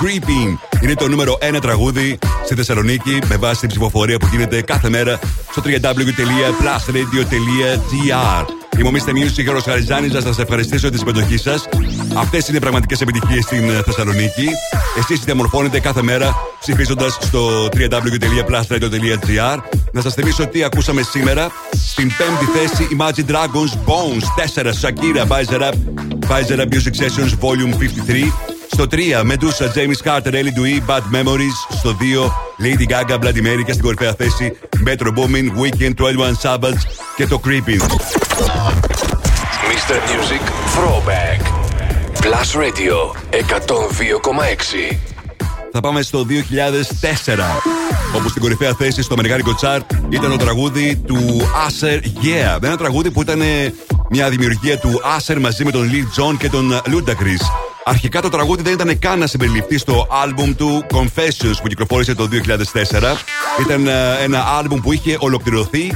Creeping 0.00 0.50
είναι 0.82 0.94
το 0.94 1.08
νούμερο 1.08 1.38
1 1.40 1.58
τραγούδι 1.60 2.18
στη 2.44 2.54
Θεσσαλονίκη 2.54 3.18
με 3.28 3.36
βάση 3.36 3.60
την 3.60 3.68
ψηφοφορία 3.68 4.18
που 4.18 4.26
γίνεται 4.30 4.62
κάθε 4.62 4.88
μέρα 4.88 5.18
στο 5.50 5.62
www.plusradio.gr. 5.64 8.46
Είμαι 8.78 8.88
ο 8.88 8.92
Mr. 8.92 9.10
Music, 9.10 9.56
ο 9.56 9.60
Χαριζάνης, 9.60 10.12
να 10.12 10.20
σας 10.20 10.38
ευχαριστήσω 10.38 10.80
για 10.80 10.90
τη 10.90 10.98
συμμετοχή 10.98 11.36
σας. 11.36 11.68
Αυτέ 12.16 12.42
είναι 12.48 12.56
οι 12.56 12.60
πραγματικέ 12.60 13.02
επιτυχίε 13.02 13.40
στην 13.40 13.70
ε, 13.70 13.82
Θεσσαλονίκη. 13.82 14.48
Εσεί 14.98 15.14
διαμορφώνετε 15.24 15.80
κάθε 15.80 16.02
μέρα 16.02 16.34
ψηφίζοντα 16.60 17.08
στο 17.08 17.68
www.plusradio.gr. 17.76 19.58
Να 19.92 20.00
σα 20.00 20.10
θυμίσω 20.10 20.46
τι 20.46 20.64
ακούσαμε 20.64 21.02
σήμερα. 21.02 21.50
Στην 21.72 22.12
πέμπτη 22.16 22.44
θέση 22.44 22.88
Imagine 22.98 23.30
Dragons 23.30 23.72
Bones 23.88 24.24
4 24.62 24.66
Shakira 24.66 25.26
Visor 25.28 25.60
Up 25.60 25.74
Visor 26.28 26.58
Up 26.58 26.68
Music 26.74 26.94
Sessions 27.02 27.32
Volume 27.40 27.74
53. 27.74 28.32
Στο 28.70 28.86
3 28.90 28.96
Medusa 29.22 29.66
James 29.74 30.00
Carter 30.04 30.32
Ellie 30.32 30.54
Dewey 30.56 30.80
Bad 30.90 31.04
Memories. 31.12 31.56
Στο 31.78 31.96
2 32.00 32.64
Lady 32.64 32.86
Gaga 32.92 33.18
Bloody 33.18 33.42
Mary 33.46 33.62
και 33.66 33.72
στην 33.72 33.84
κορυφαία 33.84 34.14
θέση 34.14 34.56
Metro 34.86 35.08
Booming 35.08 35.48
Weekend 35.60 35.94
21 35.94 36.04
Sabbath 36.42 36.80
και 37.16 37.26
το 37.26 37.40
Creeping. 37.44 37.82
Mr. 39.70 39.96
Music 40.10 40.42
Throwback. 40.74 41.53
Plus 42.24 42.54
Radio 42.54 42.96
102,6. 43.30 44.96
Θα 45.72 45.80
πάμε 45.80 46.02
στο 46.02 46.26
2004. 46.28 46.32
Όπου 48.16 48.28
στην 48.28 48.42
κορυφαία 48.42 48.74
θέση 48.74 49.02
στο 49.02 49.12
Αμερικάνικο 49.12 49.54
Chart 49.60 49.86
ήταν 50.08 50.30
το 50.30 50.36
τραγούδι 50.36 50.96
του 50.96 51.40
Asher 51.40 52.00
Yeah. 52.00 52.62
Ένα 52.62 52.76
τραγούδι 52.76 53.10
που 53.10 53.22
ήταν 53.22 53.40
ε, 53.40 53.74
μια 54.10 54.28
δημιουργία 54.28 54.78
του 54.78 55.00
Asher 55.18 55.36
μαζί 55.40 55.64
με 55.64 55.70
τον 55.70 55.90
Lil 55.90 56.20
Jon 56.20 56.36
και 56.38 56.48
τον 56.48 56.72
Ludacris. 56.72 57.44
Αρχικά 57.84 58.20
το 58.20 58.28
τραγούδι 58.28 58.62
δεν 58.62 58.72
ήταν 58.72 58.98
καν 58.98 59.18
να 59.18 59.26
συμπεριληφθεί 59.26 59.78
στο 59.78 60.06
άλμπουμ 60.22 60.54
του 60.54 60.86
Confessions 60.92 61.56
που 61.62 61.68
κυκλοφόρησε 61.68 62.14
το 62.14 62.28
2004. 62.32 62.36
Ήταν 63.60 63.86
ε, 63.86 63.92
ένα 64.22 64.44
άλμπουμ 64.58 64.80
που 64.80 64.92
είχε 64.92 65.16
ολοκληρωθεί, 65.20 65.92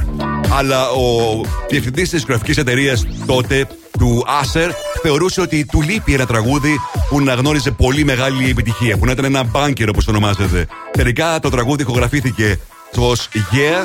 αλλά 0.59 0.91
ο 0.91 1.41
διευθυντής 1.69 2.09
της 2.09 2.25
γραφικής 2.25 2.57
εταιρείας 2.57 3.07
τότε 3.27 3.67
του 3.99 4.25
Asher 4.43 4.71
θεωρούσε 5.03 5.41
ότι 5.41 5.65
του 5.65 5.83
λείπει 5.83 6.15
ένα 6.15 6.27
τραγούδι 6.27 6.81
που 7.09 7.21
να 7.21 7.35
γνώριζε 7.35 7.71
πολύ 7.71 8.05
μεγάλη 8.05 8.51
επιτυχία, 8.51 8.97
που 8.97 9.05
να 9.05 9.13
ήταν 9.13 9.25
ένα 9.25 9.43
μπάνκερ 9.43 9.89
όπως 9.89 10.05
το 10.05 10.11
ονομάζεται. 10.11 10.67
Τελικά 10.93 11.41
το 11.41 11.49
τραγούδι 11.49 11.83
ηχογραφήθηκε 11.83 12.59
ως 12.97 13.29
Yeah 13.35 13.85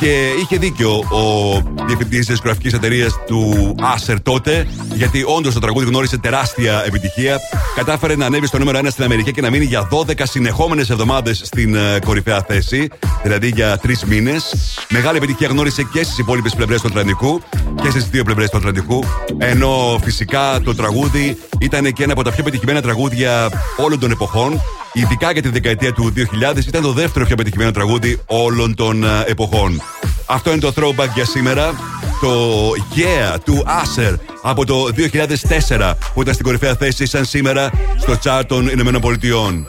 και 0.00 0.28
είχε 0.40 0.56
δίκιο 0.56 0.90
ο 0.92 1.62
διευθυντής 1.86 2.26
της 2.26 2.40
γραφικής 2.44 2.72
εταιρείας 2.72 3.18
του 3.26 3.74
Asher 3.78 4.16
τότε, 4.22 4.66
γιατί 4.94 5.24
όντως 5.36 5.54
το 5.54 5.60
τραγούδι 5.60 5.86
γνώρισε 5.86 6.18
τεράστια 6.18 6.82
επιτυχία. 6.86 7.38
Κατάφερε 7.74 8.16
να 8.16 8.26
ανέβει 8.26 8.46
στο 8.46 8.58
νούμερο 8.58 8.78
1 8.78 8.86
στην 8.90 9.04
Αμερική 9.04 9.32
και 9.32 9.40
να 9.40 9.50
μείνει 9.50 9.64
για 9.64 9.88
12 9.90 10.12
συνεχόμενες 10.22 10.90
εβδομάδες 10.90 11.40
στην 11.44 11.74
ε, 11.74 11.98
κορυφαία 12.04 12.44
θέση, 12.48 12.88
δηλαδή 13.22 13.48
για 13.48 13.78
τρεις 13.78 14.04
μήνες. 14.04 14.54
Μεγάλη 14.88 15.16
επιτυχία 15.16 15.48
γνώρισε 15.48 15.82
και 15.82 16.04
στις 16.04 16.18
υπόλοιπες 16.18 16.54
πλευρές 16.54 16.80
του 16.80 16.88
Ατλαντικού 16.88 17.40
και 17.82 17.90
στις 17.90 18.08
δύο 18.08 18.24
πλευρές 18.24 18.50
του 18.50 18.56
Ατλαντικού. 18.56 19.04
Ενώ 19.38 20.00
φυσικά 20.02 20.60
το 20.64 20.74
τραγούδι 20.74 21.38
ήταν 21.58 21.92
και 21.92 22.02
ένα 22.02 22.12
από 22.12 22.22
τα 22.22 22.32
πιο 22.32 22.42
πετυχημένα 22.42 22.82
τραγούδια 22.82 23.48
όλων 23.76 23.98
των 23.98 24.10
εποχών. 24.10 24.60
Ειδικά 24.92 25.32
για 25.32 25.42
τη 25.42 25.48
δεκαετία 25.48 25.92
του 25.92 26.12
2000 26.16 26.66
ήταν 26.66 26.82
το 26.82 26.92
δεύτερο 26.92 27.24
πιο 27.24 27.36
πετυχημένο 27.36 27.70
τραγούδι 27.70 28.20
όλων 28.26 28.74
των 28.74 29.04
ε, 29.04 29.24
εποχών. 29.26 29.80
Αυτό 30.26 30.50
είναι 30.50 30.60
το 30.60 30.72
throwback 30.76 31.08
για 31.14 31.24
σήμερα 31.24 31.74
το 32.20 32.70
Yeah 32.96 33.36
του 33.44 33.64
A$AP 33.66 34.14
από 34.42 34.64
το 34.64 34.88
2004 35.78 35.92
που 36.14 36.22
ήταν 36.22 36.34
στην 36.34 36.46
κορυφαία 36.46 36.74
θέση 36.74 37.06
σαν 37.06 37.24
σήμερα 37.24 37.70
στο 37.98 38.18
τσάρ 38.18 38.46
των 38.46 38.68
Ηνωμένων 38.68 39.00
Πολιτειών. 39.00 39.66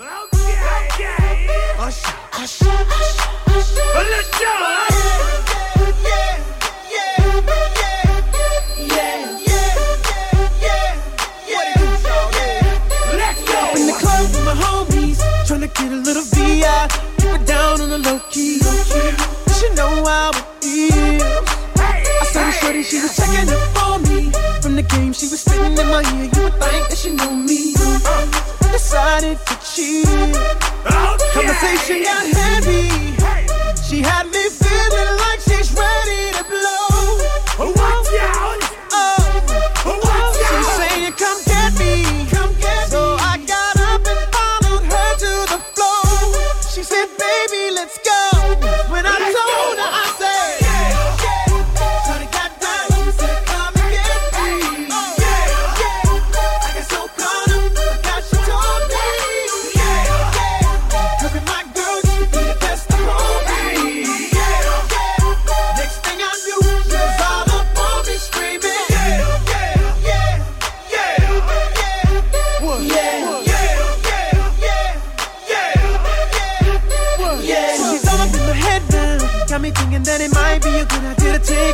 Know 19.78 20.04
how 20.06 20.32
it 20.32 20.46
feels. 20.60 21.48
I 21.78 22.26
saw 22.34 22.44
the 22.44 22.52
shorty, 22.52 22.82
she 22.82 23.00
was 23.00 23.16
checking 23.16 23.48
up 23.54 23.62
for 23.78 24.00
me. 24.10 24.32
From 24.62 24.76
the 24.76 24.82
game, 24.82 25.14
she 25.14 25.28
was 25.28 25.42
spitting 25.42 25.78
in 25.78 25.88
my 25.88 26.02
ear. 26.18 26.30
You 26.34 26.42
would 26.46 26.58
think 26.58 26.90
that 26.90 26.98
she 26.98 27.12
knew 27.12 27.36
me. 27.36 27.76
I 27.78 28.72
decided 28.72 29.38
to 29.38 29.56
cheat. 29.62 30.08
Conversation 31.34 32.04
got 32.04 32.26
heavy. 32.26 32.90
She 33.88 34.02
had 34.02 34.26
me 34.34 34.50
feeling 34.50 35.14
like 35.24 35.42
she's 35.46 35.70
ready 35.72 36.34
to 36.38 36.44
blow. 36.50 38.07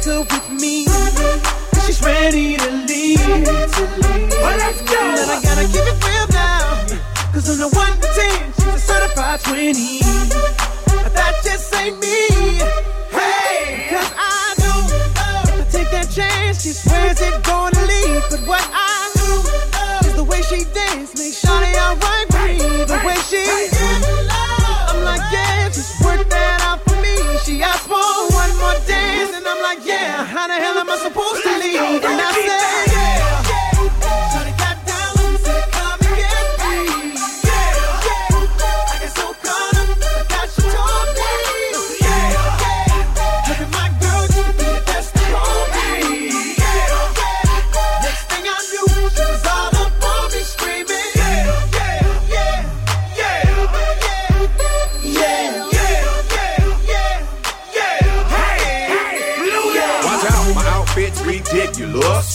Her 0.06 0.20
with 0.22 0.50
me. 0.50 0.86
She's 1.86 2.02
ready 2.02 2.58
to 2.58 2.72
leave. 2.88 3.20
Well, 3.20 4.58
let's 4.58 4.82
go. 4.82 5.00
And 5.00 5.32
I 5.32 5.40
gotta 5.42 5.66
keep 5.68 5.86
it 5.86 5.98
real 6.04 6.28
now. 6.30 6.86
Cause 7.32 7.50
on 7.50 7.58
the 7.58 7.70
1 7.70 8.02
to 8.02 8.08
10, 8.08 8.54
she's 8.54 8.68
a 8.68 8.80
certified 8.80 9.40
20. 9.42 10.00
But 11.04 11.14
that 11.14 11.40
just 11.44 11.74
ain't 11.76 12.00
me. 12.00 12.28
Hey, 13.12 13.88
cause 13.90 14.12
I 14.18 14.56
know 14.60 14.80
uh, 15.16 15.44
if 15.48 15.68
I 15.68 15.72
take 15.72 15.92
that 15.92 16.10
chance, 16.12 16.64
she 16.64 16.72
swears 16.72 17.22
it 17.22 17.44
gonna 17.44 17.80
leave. 17.86 18.24
But 18.30 18.42
what 18.48 18.70
I 18.74 18.83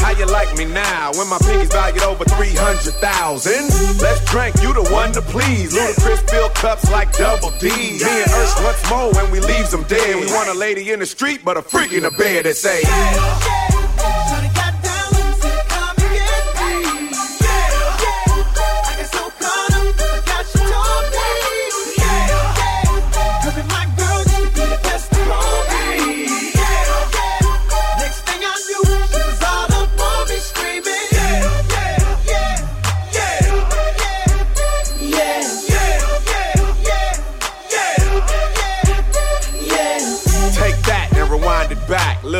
How 0.00 0.10
you 0.12 0.26
like 0.26 0.56
me 0.56 0.64
now 0.64 1.12
when 1.14 1.28
my 1.28 1.38
pinky's 1.38 1.70
valued 1.70 2.02
over 2.02 2.24
300,000? 2.24 3.52
Let's 4.00 4.24
drink, 4.24 4.56
you 4.62 4.72
the 4.72 4.88
one 4.90 5.12
to 5.12 5.22
please. 5.22 5.76
Ludacris 5.76 6.28
fill 6.28 6.48
cups 6.50 6.90
like 6.90 7.16
double 7.16 7.50
D. 7.58 7.68
Me 7.68 8.00
and 8.00 8.30
Ursh 8.30 8.64
once 8.64 8.90
more 8.90 9.12
when 9.12 9.30
we 9.30 9.40
leaves 9.40 9.70
them 9.70 9.84
dead. 9.84 10.16
We 10.16 10.26
want 10.32 10.48
a 10.48 10.54
lady 10.54 10.90
in 10.90 11.00
the 11.00 11.06
street, 11.06 11.42
but 11.44 11.56
a 11.56 11.62
freak 11.62 11.92
in 11.92 12.02
the 12.02 12.10
bed 12.10 12.46
that 12.46 12.56
say, 12.56 12.82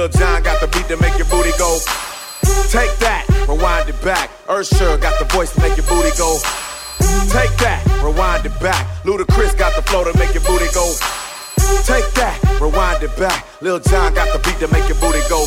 Lil 0.00 0.08
John 0.08 0.42
got 0.42 0.58
the 0.62 0.66
beat 0.68 0.88
to 0.88 0.96
make 0.96 1.18
your 1.18 1.26
booty 1.26 1.50
go. 1.58 1.76
Take 2.72 2.96
that, 3.04 3.28
rewind 3.46 3.86
it 3.86 4.00
back. 4.00 4.30
Ursher 4.46 4.98
got 4.98 5.18
the 5.18 5.26
voice 5.26 5.52
to 5.52 5.60
make 5.60 5.76
your 5.76 5.84
booty 5.84 6.08
go. 6.16 6.38
Take 7.28 7.52
that, 7.60 7.84
rewind 8.02 8.46
it 8.46 8.58
back. 8.60 8.86
Ludacris 9.04 9.58
got 9.58 9.76
the 9.76 9.82
flow 9.82 10.10
to 10.10 10.18
make 10.18 10.32
your 10.32 10.42
booty 10.44 10.72
go. 10.72 10.88
Take 11.84 12.08
that, 12.16 12.40
rewind 12.62 13.02
it 13.02 13.14
back. 13.18 13.44
Lil 13.60 13.78
John 13.78 14.14
got 14.14 14.32
the 14.32 14.38
beat 14.38 14.58
to 14.60 14.72
make 14.72 14.88
your 14.88 14.96
booty 15.04 15.20
go. 15.28 15.44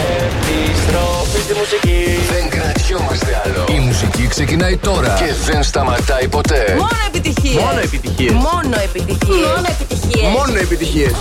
Happy 0.00 0.72
stroke. 0.88 1.23
Στη 1.44 1.54
μουσική. 1.54 2.18
Δεν 2.32 2.48
κρατιόμαστε 2.48 3.42
άλλο. 3.44 3.64
Η 3.68 3.78
μουσική 3.78 4.26
ξεκινάει 4.26 4.76
τώρα 4.76 5.14
και 5.18 5.34
δεν 5.50 5.62
σταματάει 5.62 6.28
ποτέ. 6.28 6.74
Μόνο 6.76 6.88
επιτυχίες. 7.06 7.62
Μόνο 7.62 7.80
επιτυχίες. 7.80 8.32
Μόνο 8.32 8.76
επιτυχίες. 8.84 9.46
Μόνο 9.46 9.66
επιτυχίες. 9.68 10.32
Μόνο 10.32 10.58
επιτυχίες. 10.58 11.12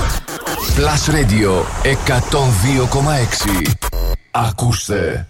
Plus 0.77 1.03
Radio 1.15 1.51
102,6. 1.83 3.71
Ακούστε. 4.31 5.27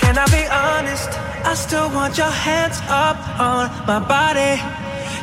Can 0.00 0.14
I 0.24 0.26
be 0.36 0.44
honest? 0.62 1.10
I 1.50 1.54
still 1.64 1.88
want 1.96 2.12
your 2.20 2.34
hands 2.46 2.78
up 3.06 3.18
on 3.50 3.62
my 3.88 3.98
body. 4.14 4.54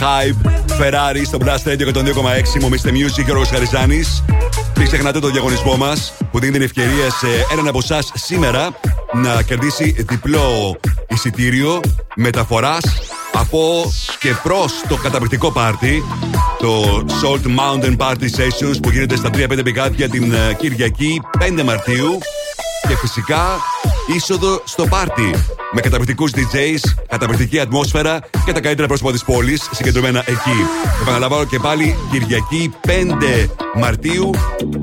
Hype, 0.00 0.46
Ferrari 0.80 1.22
στο 1.24 1.38
Blast 1.44 1.68
Radio 1.68 1.94
102,6. 1.94 2.60
Μομίστε 2.60 2.90
Music 2.90 3.24
και 3.24 3.32
ο 3.32 3.44
Χαριζάνης. 3.44 4.24
Μην 4.76 4.86
ξεχνάτε 4.86 5.18
το 5.18 5.28
διαγωνισμό 5.28 5.76
μας 5.76 6.12
που 6.30 6.38
δίνει 6.38 6.52
την 6.52 6.62
ευκαιρία 6.62 7.10
σε 7.10 7.26
έναν 7.52 7.68
από 7.68 7.78
εσάς 7.82 8.10
σήμερα 8.14 8.68
να 9.12 9.42
κερδίσει 9.42 10.04
διπλό 10.08 10.76
εισιτήριο 11.08 11.80
μεταφοράς 12.16 12.84
από 13.32 13.92
και 14.20 14.34
προ 14.42 14.64
το 14.88 14.96
καταπληκτικό 14.96 15.52
πάρτι. 15.52 16.02
Το 16.58 17.04
Salt 17.22 17.46
Mountain 17.46 17.96
Party 17.96 18.24
Sessions 18.24 18.76
που 18.82 18.90
γίνεται 18.90 19.16
στα 19.16 19.30
3-5 19.34 19.60
πηγάδια 19.64 20.08
την 20.08 20.32
ε, 20.32 20.54
Κυριακή 20.58 21.20
5 21.58 21.62
Μαρτίου. 21.64 22.18
Και 22.90 22.96
φυσικά 22.96 23.60
είσοδο 24.16 24.62
στο 24.64 24.86
πάρτι. 24.86 25.34
Με 25.72 25.80
καταπληκτικούς 25.80 26.30
DJs, 26.34 26.90
καταπληκτική 27.08 27.60
ατμόσφαιρα 27.60 28.20
και 28.44 28.52
τα 28.52 28.60
καλύτερα 28.60 28.88
πρόσωπα 28.88 29.12
της 29.12 29.24
πόλης 29.24 29.68
συγκεντρωμένα 29.72 30.18
εκεί. 30.18 30.66
Επαναλαμβάνω 31.02 31.44
και 31.44 31.58
πάλι 31.58 31.96
Κυριακή 32.10 32.72
5 32.86 32.90
Μαρτίου 33.74 34.30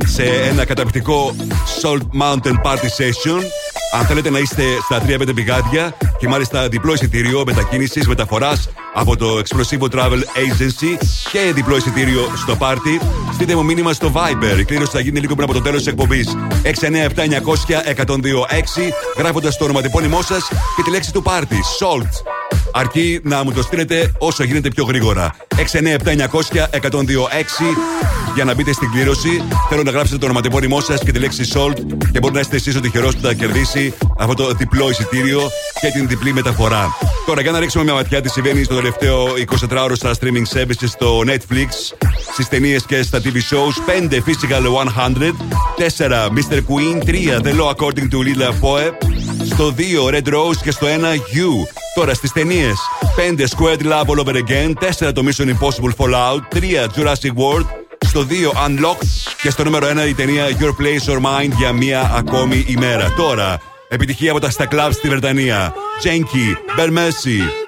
σε 0.06 0.24
ένα 0.24 0.66
καταπληκτικό 0.66 1.36
Salt 1.82 2.22
Mountain 2.22 2.62
Party 2.64 2.88
Session. 2.98 3.42
Αν 3.94 4.06
θέλετε 4.06 4.30
να 4.30 4.40
είστε 4.40 4.64
στα 4.84 5.02
3-5 5.08 5.36
πηγάδια 5.36 5.98
και 6.18 6.28
μάλιστα 6.28 6.68
διπλό 6.70 6.94
εισιτήριο 6.94 7.44
μετακίνησης, 7.46 8.08
μεταφοράς 8.08 8.70
από 9.00 9.18
το 9.18 9.42
Explosivo 9.46 9.88
Travel 9.96 10.20
Agency 10.20 10.98
και 11.32 11.52
διπλό 11.54 11.78
εισιτήριο 11.78 12.32
στο 12.36 12.56
πάρτι, 12.56 13.00
στείλτε 13.34 13.56
μου 13.56 13.66
μήνυμα 13.66 13.94
στο 13.94 14.12
Viber. 14.16 14.60
Η 14.60 14.64
κλήρωση 14.64 14.92
θα 14.92 15.00
γίνει 15.00 15.20
λίγο 15.20 15.36
πριν 15.36 15.50
από 15.50 15.58
το 15.58 15.62
τέλος 15.62 15.84
της 15.84 15.88
εκπομπής. 15.88 16.36
697-900-1026, 16.64 16.70
γράφοντας 19.18 19.58
το 19.58 19.64
ονοματεπώνυμό 19.64 20.22
σας 20.22 20.48
και 20.76 20.82
τη 20.84 20.90
λέξη 20.90 21.14
του 21.14 21.22
πάρτι. 21.22 21.60
Salt 21.80 22.37
αρκεί 22.74 23.20
να 23.24 23.44
μου 23.44 23.52
το 23.52 23.62
στείλετε 23.62 24.12
όσο 24.18 24.44
γίνεται 24.44 24.70
πιο 24.70 24.84
γρήγορα. 24.84 25.36
697-900-1026 25.56 25.58
για 28.36 28.46
να 28.46 28.54
μπείτε 28.54 28.74
στην 28.74 28.92
κλήρωση. 28.92 29.42
Θέλω 29.70 29.84
να 29.84 29.92
γράψετε 29.92 30.18
το 30.18 30.26
ονοματεπώνυμό 30.26 30.82
σας 30.82 31.04
και 31.04 31.12
τη 31.12 31.20
λέξη 31.20 31.52
Salt 31.54 31.74
και 32.12 32.20
μπορεί 32.20 32.34
να 32.34 32.40
είστε 32.40 32.56
εσείς 32.56 32.76
ο 32.76 32.80
τυχερό 32.80 33.08
που 33.08 33.20
θα 33.22 33.34
κερδίσει 33.34 33.94
αυτό 34.18 34.34
το 34.34 34.54
διπλό 34.54 34.90
εισιτήριο 34.90 35.42
και 35.82 35.88
την 35.88 36.08
διπλή 36.08 36.34
μεταφορά. 36.34 36.96
Τώρα, 37.26 37.42
για 37.42 37.52
να 37.52 37.60
ρίξουμε 37.60 37.84
μια 37.84 37.94
ματιά 37.94 38.22
τι 38.22 38.30
συμβαίνει 38.30 38.64
στο 38.64 38.76
τελευταίο 38.76 39.26
24ωρο 39.70 39.92
στα 39.94 40.14
streaming 40.20 40.58
services 40.58 40.88
στο 40.88 41.22
Netflix, 41.26 41.68
στις 42.34 42.48
ταινίες 42.48 42.86
και 42.86 43.02
στα 43.04 43.22
TV 43.24 43.36
shows. 43.36 43.76
5 44.10 44.16
Physical 44.16 44.64
100, 44.98 45.36
4 45.78 46.30
Mr. 46.30 46.62
Queen, 46.70 47.04
3 47.06 47.42
The 47.42 47.54
Law 47.60 47.70
According 47.76 48.08
to 48.12 48.18
Lila 48.28 48.50
Foe, 48.62 48.92
στο 49.46 49.74
2 49.78 50.10
Red 50.10 50.34
Rose 50.34 50.58
και 50.64 50.72
στο 50.72 50.88
1 50.88 50.90
You. 51.14 51.87
Τώρα 51.98 52.14
στι 52.14 52.32
ταινίε. 52.32 52.72
5 53.16 53.40
Squared 53.40 53.82
Love 53.82 54.06
All 54.06 54.26
Over 54.26 54.36
Again. 54.36 54.74
4 55.08 55.14
το 55.14 55.24
Mission 55.26 55.46
Impossible 55.46 55.92
Fallout. 55.98 56.40
3 56.56 56.86
Jurassic 56.96 57.34
World. 57.36 57.66
Στο 58.06 58.28
2 58.30 58.68
Unlocked. 58.68 59.32
Και 59.42 59.50
στο 59.50 59.64
νούμερο 59.64 59.88
1 60.04 60.08
η 60.08 60.14
ταινία 60.14 60.46
Your 60.60 60.74
Place 60.82 61.14
or 61.14 61.22
Mind 61.22 61.52
για 61.58 61.72
μία 61.72 62.12
ακόμη 62.16 62.66
ημέρα. 62.68 63.14
Τώρα 63.18 63.62
επιτυχία 63.90 64.32
από 64.32 64.40
τα 64.40 64.50
στα 64.50 64.66
κλαμπ 64.66 64.92
στη 64.92 65.10
Βρετανία. 65.10 65.74
Jenky, 66.04 66.80
Ben 66.80 67.67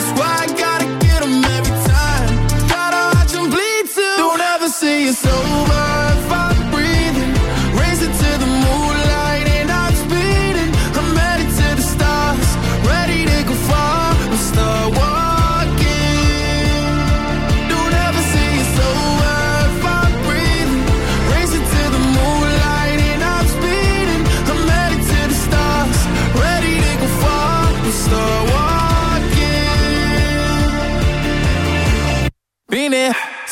That's 0.00 0.18
why 0.18 0.49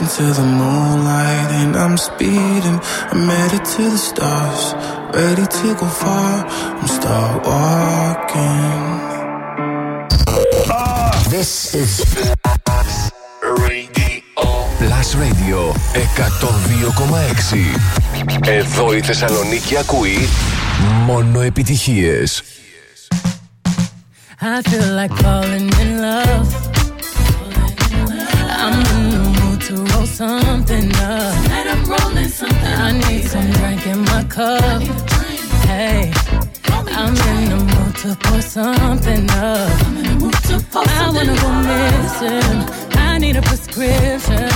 Racing 0.00 0.26
to 0.26 0.32
the 0.32 0.46
moonlight 0.46 1.50
and 1.60 1.74
I'm 1.74 1.96
speeding. 1.96 2.78
I'm 3.10 3.28
headed 3.28 3.64
to 3.64 3.90
the 3.90 3.98
stars, 3.98 4.72
ready 5.12 5.44
to 5.44 5.74
go 5.74 5.86
far. 5.86 6.46
I'm 6.46 6.86
start 6.86 7.44
walking. 7.44 9.00
This 11.30 11.74
is 11.74 12.04
Plus 14.78 15.14
Radio 15.16 15.72
102,6 15.92 18.48
Εδώ 18.48 18.94
η 18.94 19.00
Θεσσαλονίκη 19.00 19.76
ακούει 19.76 20.28
μόνο 21.06 21.40
επιτυχίες. 21.40 22.42
I 24.40 24.62
feel 24.62 24.94
like 25.00 25.12
falling 25.24 25.68
in 25.82 25.90
love. 26.06 26.48
I'm 28.64 28.76
in 28.94 29.02
the 29.10 29.18
mood 29.18 29.27
to 29.68 29.74
roll 29.74 30.06
something 30.06 30.90
up. 30.96 31.34
Tonight 31.42 31.66
I'm 31.66 31.84
rolling 31.84 32.28
something. 32.28 32.74
I 32.86 32.92
need 32.92 33.24
some 33.24 33.50
drink 33.50 33.86
in 33.86 34.00
my 34.00 34.24
cup. 34.24 34.80
Hey, 35.68 36.10
I'm 36.98 37.14
in 37.32 37.50
the 37.50 37.58
mood 37.72 37.94
to 38.02 38.16
pour 38.16 38.40
something 38.40 39.28
up. 39.28 39.68
I 40.74 41.10
wanna 41.14 41.36
go 41.44 41.50
missing. 41.68 42.58
I 42.96 43.18
need 43.18 43.36
a 43.36 43.42
prescription. 43.42 44.48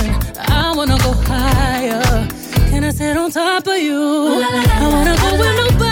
I 0.49 0.73
wanna 0.75 0.97
go 0.97 1.11
higher. 1.29 2.27
Can 2.71 2.83
I 2.83 2.89
sit 2.89 3.15
on 3.15 3.29
top 3.29 3.67
of 3.67 3.77
you? 3.77 4.01
I 4.01 4.87
wanna 4.93 5.15
go 5.15 5.29
where 5.37 5.55
nobody's 5.57 5.82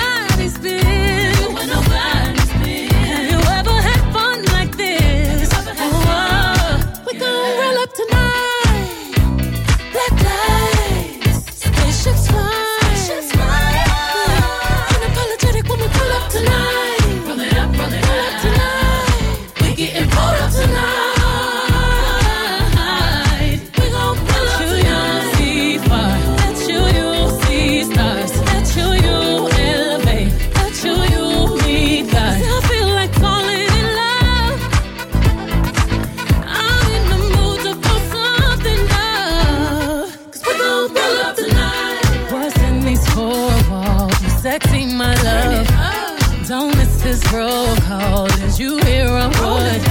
roll 47.42 47.76
call. 47.88 48.28
Did 48.28 48.60
you 48.60 48.72
hear 48.86 49.08
a 49.26 49.28
word? 49.42 49.82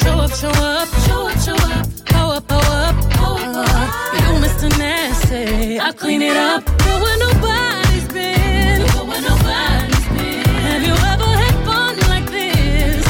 Show 0.00 0.16
up, 0.24 0.32
show 0.42 0.54
up, 0.72 0.88
show 1.06 1.20
up, 1.30 1.38
show 1.46 1.60
up. 1.76 1.86
Pull 2.12 2.30
up, 2.36 2.44
pull 2.52 2.72
up, 2.86 2.96
pull 3.18 3.38
up. 3.56 3.90
You 4.20 4.30
Mr. 4.44 4.68
Nasty. 4.78 5.80
I 5.80 5.92
clean 5.92 6.20
it 6.30 6.36
up. 6.36 6.60
Go 6.84 6.92
where 7.04 7.18
nobody's 7.26 8.08
been. 8.16 8.78
Go 8.94 9.00
where 9.10 9.22
nobody's 9.30 10.06
been. 10.16 10.44
Have 10.68 10.82
you 10.88 10.96
ever 11.12 11.30
had 11.42 11.56
fun 11.68 11.94
like 12.12 12.28
this? 12.38 13.04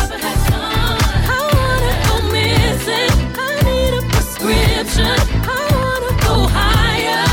I 1.36 1.40
wanna 1.56 1.92
go 2.06 2.14
missing. 2.36 3.12
I 3.46 3.50
need 3.68 3.92
a 4.00 4.02
prescription. 4.12 5.18
I 5.56 5.60
wanna 5.76 6.12
go 6.26 6.34
higher. 6.58 7.26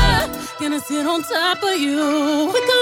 Gonna 0.60 0.80
sit 0.80 1.06
on 1.06 1.22
top 1.22 1.62
of 1.62 1.76
you. 1.86 2.79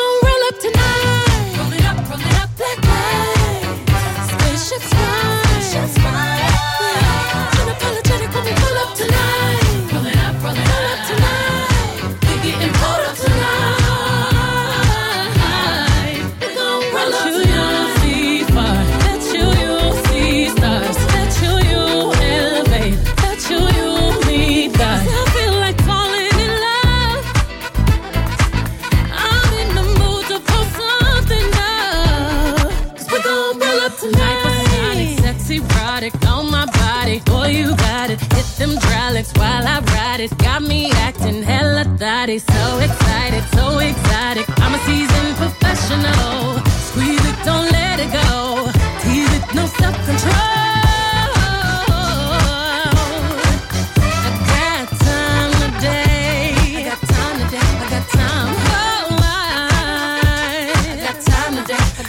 body 42.28 42.38
so 42.38 42.78
excited, 42.80 43.42
so 43.54 43.78
exotic. 43.78 44.46
I'm 44.60 44.74
a 44.74 44.78
seasoned 44.84 45.34
professional. 45.36 46.60
Squeeze 46.88 47.24
it, 47.24 47.36
don't 47.42 47.70
let 47.72 48.00
it 48.00 48.12
go. 48.12 48.70
Tease 49.00 49.32
it, 49.34 49.54
no 49.54 49.64
self 49.66 49.96
control. 50.04 50.56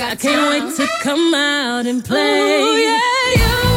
I 0.01 0.15
can't 0.15 0.49
wait 0.49 0.75
to 0.75 0.88
come 1.03 1.35
out 1.35 1.85
and 1.85 2.03
play. 2.03 2.61
Ooh, 2.61 2.77
yeah, 2.77 3.64
you. 3.64 3.68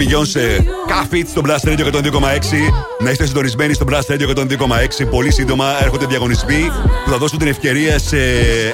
Beyoncé, 0.00 0.64
Cuff 0.86 1.14
It 1.14 1.28
στο 1.28 1.42
Blast 1.46 1.68
Radio 1.68 1.84
102,6. 1.92 2.02
Να 2.98 3.10
είστε 3.10 3.26
συντονισμένοι 3.26 3.74
στο 3.74 3.84
Blast 3.90 4.12
Radio 4.14 4.34
102,6. 4.36 5.06
Πολύ 5.10 5.32
σύντομα 5.32 5.82
έρχονται 5.82 6.06
διαγωνισμοί 6.06 6.70
που 7.04 7.10
θα 7.10 7.16
δώσουν 7.18 7.38
την 7.38 7.48
ευκαιρία 7.48 7.98
σε 7.98 8.18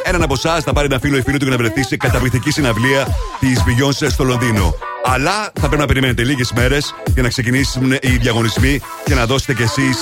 έναν 0.04 0.22
από 0.22 0.34
εσάς 0.36 0.64
να 0.64 0.72
πάρει 0.72 0.86
ένα 0.90 0.98
φίλο 0.98 1.16
ή 1.16 1.22
φίλη 1.22 1.36
του 1.38 1.46
για 1.46 1.56
να 1.56 1.62
βρεθεί 1.62 1.86
σε 1.86 1.96
καταπληκτική 1.96 2.50
συναυλία 2.50 3.06
της 3.40 3.62
Beyoncé 3.66 4.06
στο 4.10 4.24
Λονδίνο. 4.24 4.74
Αλλά 5.08 5.52
θα 5.60 5.66
πρέπει 5.66 5.76
να 5.76 5.86
περιμένετε 5.86 6.22
λίγες 6.24 6.52
μέρες 6.54 6.94
για 7.14 7.22
να 7.22 7.28
ξεκινήσουν 7.28 7.92
οι 7.92 8.08
διαγωνισμοί 8.20 8.80
και 9.04 9.14
να 9.14 9.26
δώσετε 9.26 9.54
κι 9.54 9.62
εσείς 9.62 9.96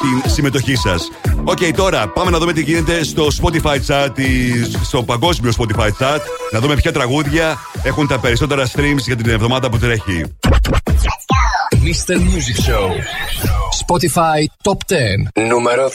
την 0.00 0.30
συμμετοχή 0.32 0.76
σας. 0.76 1.08
Οκ, 1.44 1.58
τώρα 1.76 2.08
πάμε 2.08 2.30
να 2.30 2.38
δούμε 2.38 2.52
τι 2.52 2.62
γίνεται 2.62 3.04
στο 3.04 3.26
Spotify 3.42 3.76
chart, 3.86 4.08
της- 4.14 4.78
στο 4.82 5.02
παγκόσμιο 5.02 5.52
Spotify 5.58 5.88
chart. 5.98 6.20
Να 6.52 6.60
δούμε 6.60 6.74
ποια 6.74 6.92
τραγούδια 6.92 7.58
έχουν 7.84 8.06
τα 8.06 8.18
περισσότερα 8.18 8.66
streams 8.66 9.00
για 9.06 9.16
την 9.16 9.30
εβδομάδα 9.30 9.70
που 9.70 9.78
τρέχει. 9.78 10.24
Mr. 11.70 12.14
Music 12.16 12.58
Show. 12.68 12.90
Spotify 13.86 14.44
Top 14.62 14.78
10. 15.42 15.46
Νούμερο 15.48 15.88
10. 15.88 15.92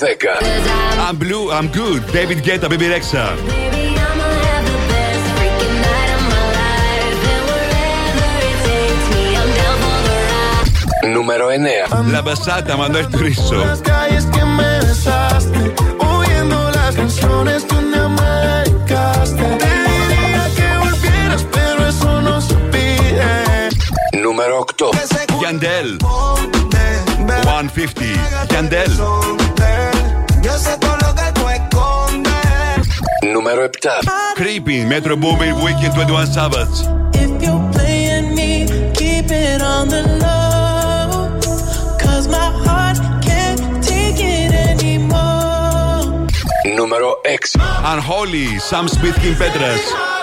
I'm 1.09 1.17
blue, 1.17 1.51
I'm 1.51 1.67
good. 1.67 2.01
David 2.13 2.43
Guetta, 2.45 2.69
Baby 2.69 2.87
Rexha. 2.93 3.25
Νούμερο 11.13 11.45
9. 11.47 12.11
La 12.13 12.21
Basata, 12.21 12.75
Manuel 12.77 13.07
Turizo. 13.13 13.57
Las 13.65 13.81
calles 13.81 14.25
que 14.33 14.43
me 14.57 14.71
besaste, 14.87 15.61
oyendo 16.13 16.57
las 16.79 16.93
canciones 16.95 17.63
que 17.69 17.88
νούμερο 24.39 24.65
8. 24.77 24.89
Γιαντέλ. 25.39 25.97
150. 27.43 28.19
Γιαντέλ. 28.49 28.91
Νούμερο 33.33 33.69
7. 33.79 34.11
Creepy. 34.37 34.85
Metro 34.91 35.15
Boomin 35.17 35.53
Weekend 35.63 35.93
21 35.93 36.27
Sabbath. 36.35 36.75
Νούμερο 46.75 47.21
6. 47.23 47.55
Unholy. 47.93 48.47
Sam 48.69 48.85
Smith 48.87 49.17
Kim 49.21 49.35
Petras. 49.41 50.18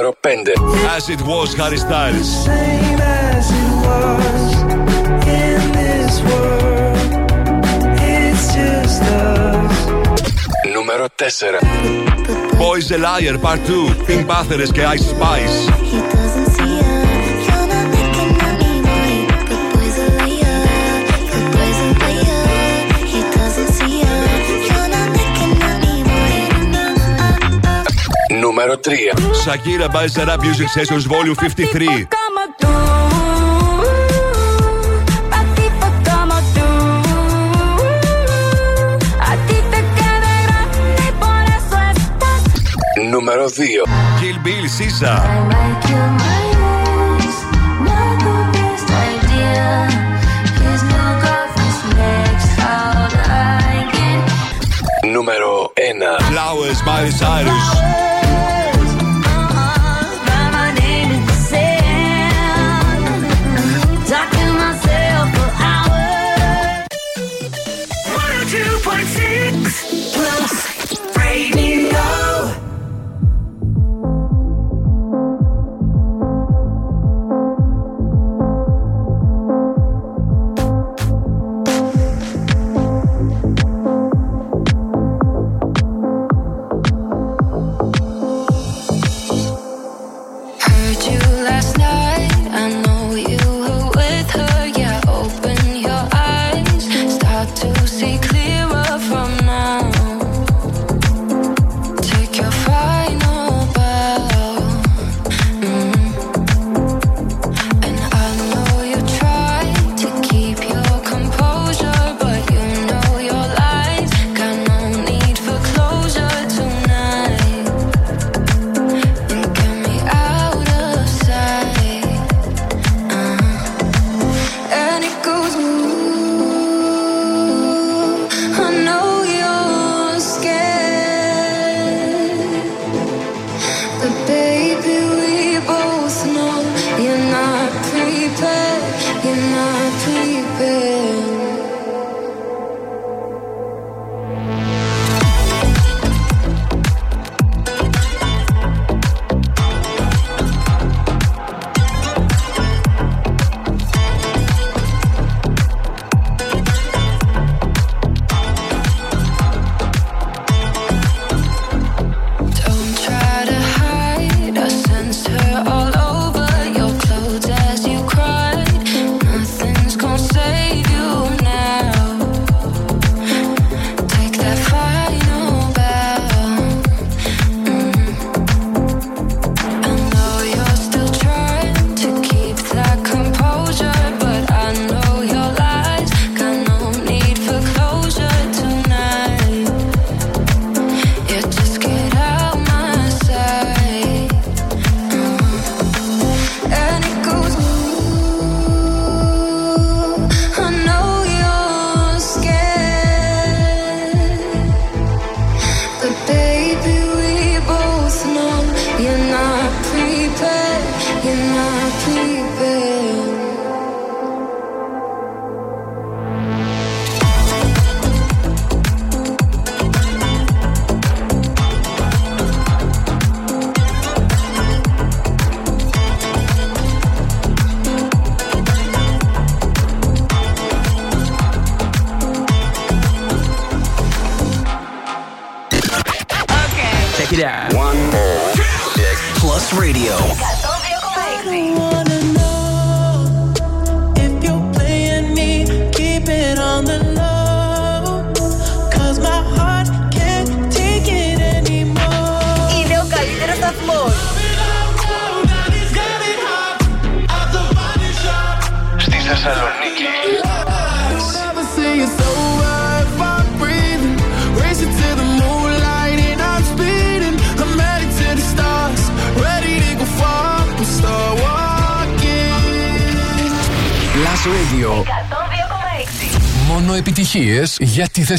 νούμερο 0.00 0.16
5. 0.22 0.54
As 0.96 1.08
it 1.10 1.20
was, 1.20 1.54
Harry 1.54 1.76
Styles. 1.76 2.30
Νούμερο 10.74 11.06
4. 11.16 11.60
Boys 12.58 12.90
a 12.90 12.98
Liar 12.98 13.38
Part 13.38 13.60
2. 13.66 13.94
Pink 14.06 14.26
Bathers 14.26 14.72
και 14.72 14.82
Ice 14.94 15.06
Spice. 15.12 16.29
νούμερο 28.60 28.80
3. 28.80 29.14
Shakira 29.44 29.88
by 29.88 30.06
Zara 30.06 30.36
Music 30.36 30.68
Sessions 30.68 31.06
Volume 31.06 31.34
53. 31.34 32.08
Νούμερο 43.10 43.46
2 43.46 43.50
Kill 44.20 44.38
Bill 44.46 44.66
Sisa 44.78 45.14
Νούμερο 55.12 55.72
1 55.76 56.30
Flowers 56.30 56.80
by 56.88 57.04
Cyrus 57.20 58.09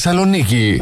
Θεσσαλονίκη. 0.04 0.82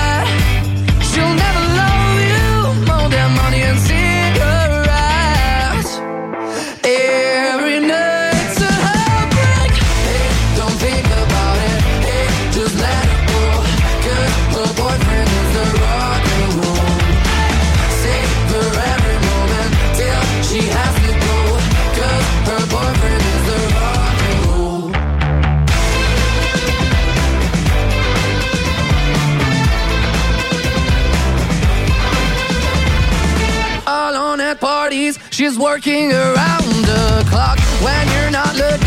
is 35.51 35.59
working 35.59 36.13
around 36.13 36.69
the 36.85 37.25
clock 37.29 37.59
when 37.83 38.07
you're 38.09 38.31
not 38.31 38.55
looking. 38.55 38.80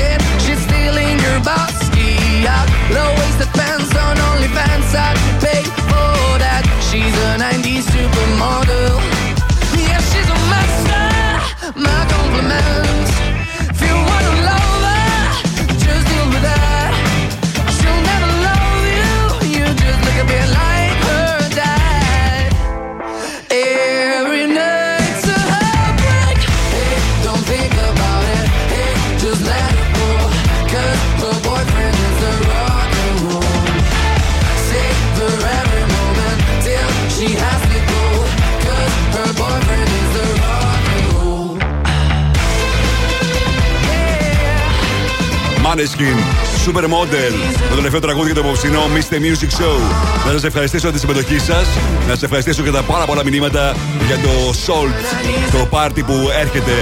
Maneskin, 46.04 46.18
Supermodel, 46.66 47.32
το 47.68 47.74
τελευταίο 47.74 48.00
τραγούδι 48.00 48.32
για 48.32 48.42
το 48.42 48.48
υποψινό 48.48 48.80
Mr. 48.80 49.14
Music 49.14 49.62
Show. 49.62 49.78
Να 50.26 50.30
σας 50.30 50.44
ευχαριστήσω 50.44 50.82
για 50.88 50.92
τη 50.92 50.98
συμμετοχή 50.98 51.38
σας, 51.38 51.66
να 52.06 52.12
σας 52.12 52.22
ευχαριστήσω 52.22 52.62
για 52.62 52.72
τα 52.72 52.82
πάρα 52.82 53.04
πολλά 53.04 53.24
μηνύματα 53.24 53.76
για 54.06 54.16
το 54.18 54.30
Salt, 54.66 55.58
το 55.58 55.66
πάρτι 55.66 56.02
που 56.02 56.28
έρχεται 56.40 56.72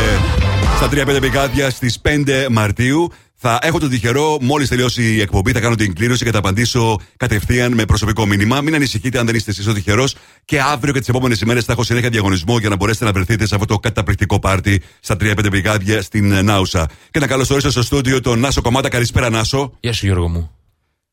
στα 0.77 0.89
3-5 0.89 1.21
πηγάδια 1.21 1.71
στις 1.71 1.99
5 2.03 2.47
Μαρτίου. 2.51 3.13
Θα 3.45 3.59
έχω 3.63 3.79
το 3.79 3.89
τυχερό, 3.89 4.39
μόλις 4.41 4.69
τελειώσει 4.69 5.15
η 5.15 5.21
εκπομπή, 5.21 5.53
θα 5.53 5.61
κάνω 5.61 5.75
την 5.75 5.95
κλήρωση 5.95 6.25
και 6.25 6.31
θα 6.31 6.39
απαντήσω 6.39 7.01
κατευθείαν 7.17 7.73
με 7.75 7.85
προσωπικό 7.85 8.27
μήνυμα. 8.27 8.61
Μην 8.61 8.75
ανησυχείτε 8.75 9.19
αν 9.19 9.27
δεν 9.27 9.35
είστε 9.35 9.51
εσείς 9.51 9.67
ο 9.67 9.73
τυχερός. 9.73 10.15
Και 10.45 10.61
αύριο 10.61 10.93
και 10.93 10.99
τις 10.99 11.09
επόμενες 11.09 11.41
ημέρες 11.41 11.65
θα 11.65 11.73
έχω 11.73 11.85
συνέχεια 11.85 12.09
διαγωνισμό 12.09 12.59
για 12.59 12.69
να 12.69 12.77
μπορέσετε 12.77 13.05
να 13.05 13.13
βρεθείτε 13.13 13.47
σε 13.47 13.55
αυτό 13.55 13.67
το 13.67 13.79
καταπληκτικό 13.79 14.39
πάρτι 14.39 14.83
στα 15.01 15.17
3-5 15.21 15.47
πηγάδια 15.51 16.03
στην 16.03 16.33
ε, 16.33 16.43
Νάουσα. 16.43 16.89
Και 17.11 17.19
να 17.19 17.27
καλωσορίσω 17.27 17.71
στο 17.71 17.83
στούντιο 17.83 18.21
τον 18.21 18.39
Νάσο 18.39 18.61
Κομμάτα. 18.63 18.89
Καλησπέρα, 18.89 19.31
Νάσο. 19.31 19.77
Γεια 19.81 19.93
σου, 19.93 20.07
Γιώργο 20.07 20.29
μου. 20.29 20.51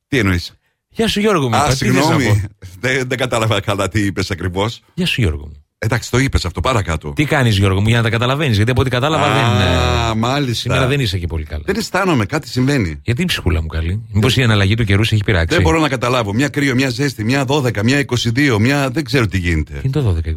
Τι 0.07 0.17
εννοείς; 0.17 0.53
Γεια 0.89 1.07
σου, 1.07 1.19
Γιώργο 1.19 1.49
μου. 1.49 1.55
Α, 1.55 1.67
Τι 1.67 1.75
θες 1.75 1.93
να 1.93 2.01
συγγνώμη. 2.01 2.25
πω; 2.25 2.67
Δεν, 2.79 3.07
δεν 3.07 3.17
κατάλαβα 3.17 3.61
καλά 3.61 3.87
τι 3.87 3.99
είπες 4.05 4.31
ακριβώς. 4.31 4.81
Γεια 4.93 5.05
σου, 5.05 5.21
Γιώργο 5.21 5.45
μου. 5.47 5.63
Εντάξει, 5.81 6.11
το 6.11 6.17
είπες 6.17 6.45
αυτό 6.45 6.61
παρακάτω. 6.61 7.13
Τι 7.13 7.25
κάνεις, 7.25 7.57
Γιώργο 7.57 7.81
μου, 7.81 7.87
για 7.87 7.97
να 7.97 8.03
τα 8.03 8.09
καταλαβαίνεις. 8.09 8.55
Γιατί 8.55 8.71
από 8.71 8.81
ό,τι 8.81 8.89
κατάλαβα 8.89 9.25
Α, 9.25 9.33
δεν. 9.33 9.67
ε, 10.11 10.15
μάλιστα. 10.15 10.53
Σήμερα 10.53 10.87
δεν 10.87 10.99
είσαι 10.99 11.17
και 11.17 11.27
πολύ 11.27 11.43
καλά. 11.43 11.63
Δεν 11.65 11.75
αισθάνομαι, 11.75 12.25
κάτι 12.25 12.47
συμβαίνει. 12.47 12.99
Γιατί 13.03 13.21
η 13.21 13.25
ψυχούλα 13.25 13.61
μου 13.61 13.67
καλή. 13.67 14.05
Μήπως 14.11 14.37
η 14.37 14.43
αναλλαγή 14.43 14.75
του 14.75 14.83
καιρού 14.83 15.03
σε 15.03 15.15
έχει 15.15 15.23
πειράξει; 15.23 15.55
Δεν 15.55 15.61
μπορώ 15.61 15.79
να 15.79 15.89
καταλάβω. 15.89 16.33
Μια 16.33 16.47
κρύο, 16.47 16.75
μια 16.75 16.89
ζέστη, 16.89 17.23
μια 17.23 17.45
12, 17.47 17.83
μια 17.83 18.05
22, 18.05 18.57
μια. 18.59 18.89
Δεν 18.89 19.03
ξέρω 19.03 19.27
τι 19.27 19.37
γίνεται. 19.37 19.73
Τι 19.73 19.87
είναι 19.87 19.91
το 20.03 20.17
12-22. 20.25 20.31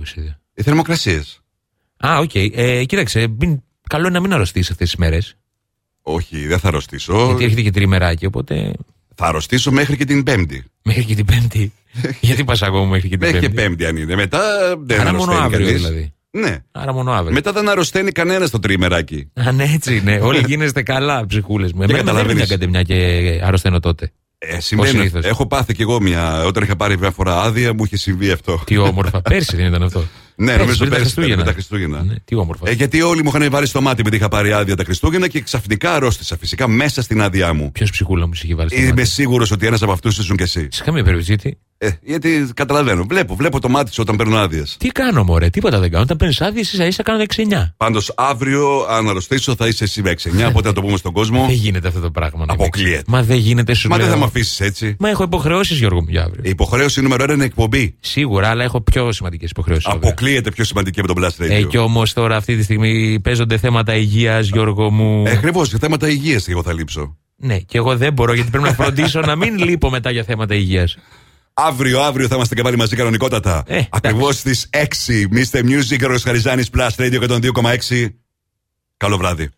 Οι 0.55 0.63
θερμοκρασίες. 0.63 1.41
Α, 2.07 2.19
οκ. 2.19 2.35
Ε, 2.35 2.85
κοίταξε, 2.85 3.27
μην... 3.39 3.63
καλό 3.89 4.05
είναι 4.07 4.15
να 4.15 4.21
μην 4.21 4.33
αρρωστείς 4.33 4.71
αυτές 4.71 4.89
τις 4.91 4.99
μέρες. 4.99 5.37
Όχι, 6.03 6.47
δεν 6.47 6.59
θα 6.59 6.69
αρρωστήσω. 6.69 7.25
Γιατί 7.27 7.43
έρχεται 7.45 7.63
και 7.63 7.71
τριμεράκι, 7.71 8.27
οπότε. 8.27 8.73
Θα 9.23 9.29
αρρωστήσω 9.29 9.71
μέχρι 9.73 9.97
και 9.97 10.05
την 10.05 10.23
Πέμπτη. 10.23 10.65
Μέχρι 10.83 11.05
και 11.05 11.15
την 11.15 11.25
Πέμπτη. 11.25 11.73
Γιατί 12.21 12.45
πας 12.45 12.63
ακόμα 12.63 12.85
μέχρι 12.85 13.09
και 13.09 13.17
την 13.17 13.27
Μέχρι 13.27 13.41
και 13.41 13.49
Πέμπτη; 13.49 13.63
Πέμπτη 13.63 13.87
αν 13.87 13.97
είναι. 13.97 14.15
Μετά 14.17 14.41
δεν 14.79 15.01
Άρα 15.01 15.13
μόνο 15.15 15.33
αρρωσταίνει 15.33 15.45
αύριο 15.45 15.67
κανείς. 15.67 15.83
δηλαδή. 15.83 16.13
Ναι. 16.31 16.57
Άρα 16.73 16.93
μόνο 16.93 17.13
αύριο. 17.13 17.33
Μετά 17.33 17.53
δεν 17.53 17.69
αρρωσταίνει 17.69 18.11
κανένας 18.13 18.51
το 18.51 18.59
τρίμεράκι. 18.59 19.31
Α, 19.35 19.53
ναι, 19.53 19.65
έτσι 19.75 19.97
είναι. 19.97 20.19
Όλοι 20.23 20.43
γίνεστε 20.49 20.83
καλά, 20.83 21.27
ψυχούλες 21.27 21.73
μου. 21.73 21.83
Εμένα 21.83 21.99
δεν 21.99 22.07
καταλαβαίνεις. 22.07 22.33
είναι 22.43 22.55
ακαδεμιά 22.55 22.83
και 22.83 23.41
αρρωσταίνω 23.45 23.81
τότε. 23.81 24.13
Ε, 24.39 24.61
συμβαίνει. 24.61 24.91
συνήθως. 24.91 25.25
Έχω 25.25 25.47
πάθει 25.47 25.75
κι 25.75 25.83
εγώ 25.83 26.01
μια. 26.01 26.45
Όταν 26.45 26.63
είχα 26.63 26.77
πάρει 26.77 26.99
μια 26.99 27.11
φορά 27.11 27.43
άδεια, 27.43 27.75
μου 27.75 27.85
είχε 27.85 27.97
συμβεί 27.97 28.31
αυτό. 28.31 28.63
Τι 28.67 28.77
όμορφα. 28.77 29.23
Πέρσι 29.31 29.57
δεν 29.57 29.67
ήταν 29.67 29.83
αυτό. 29.83 30.05
Ναι, 30.37 30.45
Πέρσι, 30.47 30.61
νομίζω 30.61 30.79
πριν 30.79 30.91
τα 30.91 30.97
πέρσι 30.97 31.13
Χριστούγεννα. 31.13 31.35
πριν 31.35 31.47
τα 31.47 31.53
Χριστούγεννα. 31.53 32.03
Ναι, 32.03 32.15
τι 32.25 32.35
όμορφα. 32.35 32.69
Ε, 32.69 32.73
γιατί 32.73 33.03
όλοι 33.03 33.23
μου 33.23 33.31
είχαν 33.35 33.51
βάλει 33.51 33.67
στο 33.67 33.81
μάτι 33.81 34.01
επειδή 34.01 34.17
είχα 34.17 34.29
πάρει 34.29 34.53
άδεια 34.53 34.77
τα 34.77 34.85
Χριστούγεννα 34.85 35.29
και 35.29 35.41
ξαφνικά 35.41 35.95
αρρώστησα 35.95 36.37
φυσικά 36.39 36.69
μέσα 36.69 37.03
στην 37.03 37.23
άδειά 37.23 37.53
μου. 37.53 37.73
Ποιος 37.73 37.91
ψυχούλα 37.91 38.27
μου 38.27 38.35
σε 38.35 38.43
είχε 38.47 38.55
βάλει 38.55 38.69
στο 38.71 38.79
Είμαι 38.81 38.89
μάτι; 38.89 39.05
σίγουρος 39.05 39.51
ότι 39.51 39.67
ένας 39.67 39.83
από 39.83 39.93
αυτούς 39.93 40.19
ήσουν 40.19 40.37
κι 40.37 40.43
εσύ. 40.43 40.69
Σε 40.71 40.83
καμία 40.83 41.03
περίπτωση, 41.03 41.33
γιατί; 41.33 41.59
Ε, 41.79 41.91
γιατί 42.03 42.49
καταλαβαίνω. 42.55 43.05
Βλέπω, 43.09 43.35
βλέπω 43.35 43.61
το 43.61 43.69
μάτι 43.69 43.93
σου 43.93 43.99
όταν 44.03 44.17
παίρνω 44.17 44.37
άδειες. 44.37 44.77
Τι 44.79 44.89
κάνω, 44.89 45.25
Μωρέ, 45.25 45.51
τίποτα 45.51 45.79
δεν 45.79 45.91
κάνω. 45.91 46.03
Όταν 46.03 46.17
παίρνεις 46.17 46.41
άδειες, 46.41 46.73
ίσα 46.73 46.87
ίσα 46.87 47.03
κάνω 47.03 47.23
6-9. 47.37 47.75
Πάντως 47.77 48.13
αύριο, 48.17 48.87
αν 48.91 49.09
αρρωστήσω, 49.09 49.55
θα 49.57 49.67
είσαι 49.67 49.85
εσύ 49.85 50.03
με 50.03 50.11
6-9, 50.11 50.47
οπότε 50.49 50.69
να 50.69 50.75
το 50.75 50.81
πούμε 50.83 50.97
στον 50.97 51.13
κόσμο. 51.13 51.47
Δεν 51.47 51.55
γίνεται 51.55 51.89
αυτό 51.89 52.01
το 52.01 52.11
πράγμα. 52.11 52.45
να 52.47 52.53
Αποκλείεται. 52.53 52.91
είναι. 52.91 53.03
Μα 53.07 53.23
δεν 53.23 53.37
γίνεται, 53.37 53.75
σου 53.75 53.89
Μα 53.89 53.97
δεν 53.97 54.05
λέω. 54.05 54.15
θα 54.15 54.21
με 54.21 54.27
αφήσεις 54.27 54.61
έτσι. 54.61 54.97
Μα 54.99 55.09
έχω 55.09 55.23
υποχρεώσεις, 55.23 55.79
Γιώργο 55.79 56.01
μου, 56.01 56.07
για 56.11 56.23
αύριο. 56.23 56.43
Η 56.45 56.49
υποχρέωση 56.49 57.01
νούμερο 57.03 57.25
1 57.25 57.31
είναι 57.35 57.45
εκπομπή. 57.45 57.95
Σίγουρα, 58.01 58.49
αλλά 58.49 58.65
έχω 58.65 58.81
πιο 58.81 59.13
σημαντικές 59.13 59.51
υποχρεώσεις. 59.51 59.87
Αποκλείεται 60.23 60.51
πιο 60.51 60.65
σημαντική 60.65 61.01
από 61.01 61.15
τον 61.15 61.25
Blast 61.25 61.43
Radio. 61.43 61.51
Ε, 61.51 61.63
κι 61.63 61.77
όμως 61.79 62.13
τώρα 62.13 62.37
αυτή 62.37 62.57
τη 62.57 62.63
στιγμή 62.63 63.21
παίζονται 63.21 63.59
θέματα 63.59 63.95
υγείας, 63.95 64.49
Γιώργο 64.49 64.91
μου. 64.91 65.27
Ε, 65.27 65.31
Ακριβώς, 65.31 65.69
για 65.69 65.79
θέματα 65.79 66.09
υγείας 66.09 66.49
εγώ 66.49 66.63
θα 66.63 66.73
λείψω. 66.73 67.17
Ναι, 67.37 67.59
και 67.59 67.79
εγώ 67.79 67.97
δεν 67.97 68.13
μπορώ 68.13 68.35
γιατί 68.35 68.51
πρέπει 68.51 68.65
να 68.65 68.73
φροντίσω 68.73 69.21
να 69.21 69.37
μην 69.37 69.59
λείπω 69.59 69.91
μετά 69.91 70.11
για 70.11 70.25
θέματα 70.25 70.55
υγείας. 70.55 70.97
Αύριο, 71.55 72.01
αύριο 72.01 72.29
θα 72.29 72.35
είμαστε 72.35 72.55
και 72.55 72.63
πάλι 72.63 72.77
μαζί 72.77 72.97
κανονικότατα. 72.97 73.63
Ε, 73.67 73.83
Ακριβώς 73.91 74.37
στις 74.39 74.69
6. 74.71 75.27
Mr. 75.33 75.59
Music, 75.61 76.11
ο 76.15 76.19
Χαριζάνης 76.25 76.69
Plus 76.77 76.89
Radio 76.97 77.21
102,6. 77.21 78.09
Καλό 78.97 79.17
βράδυ. 79.17 79.51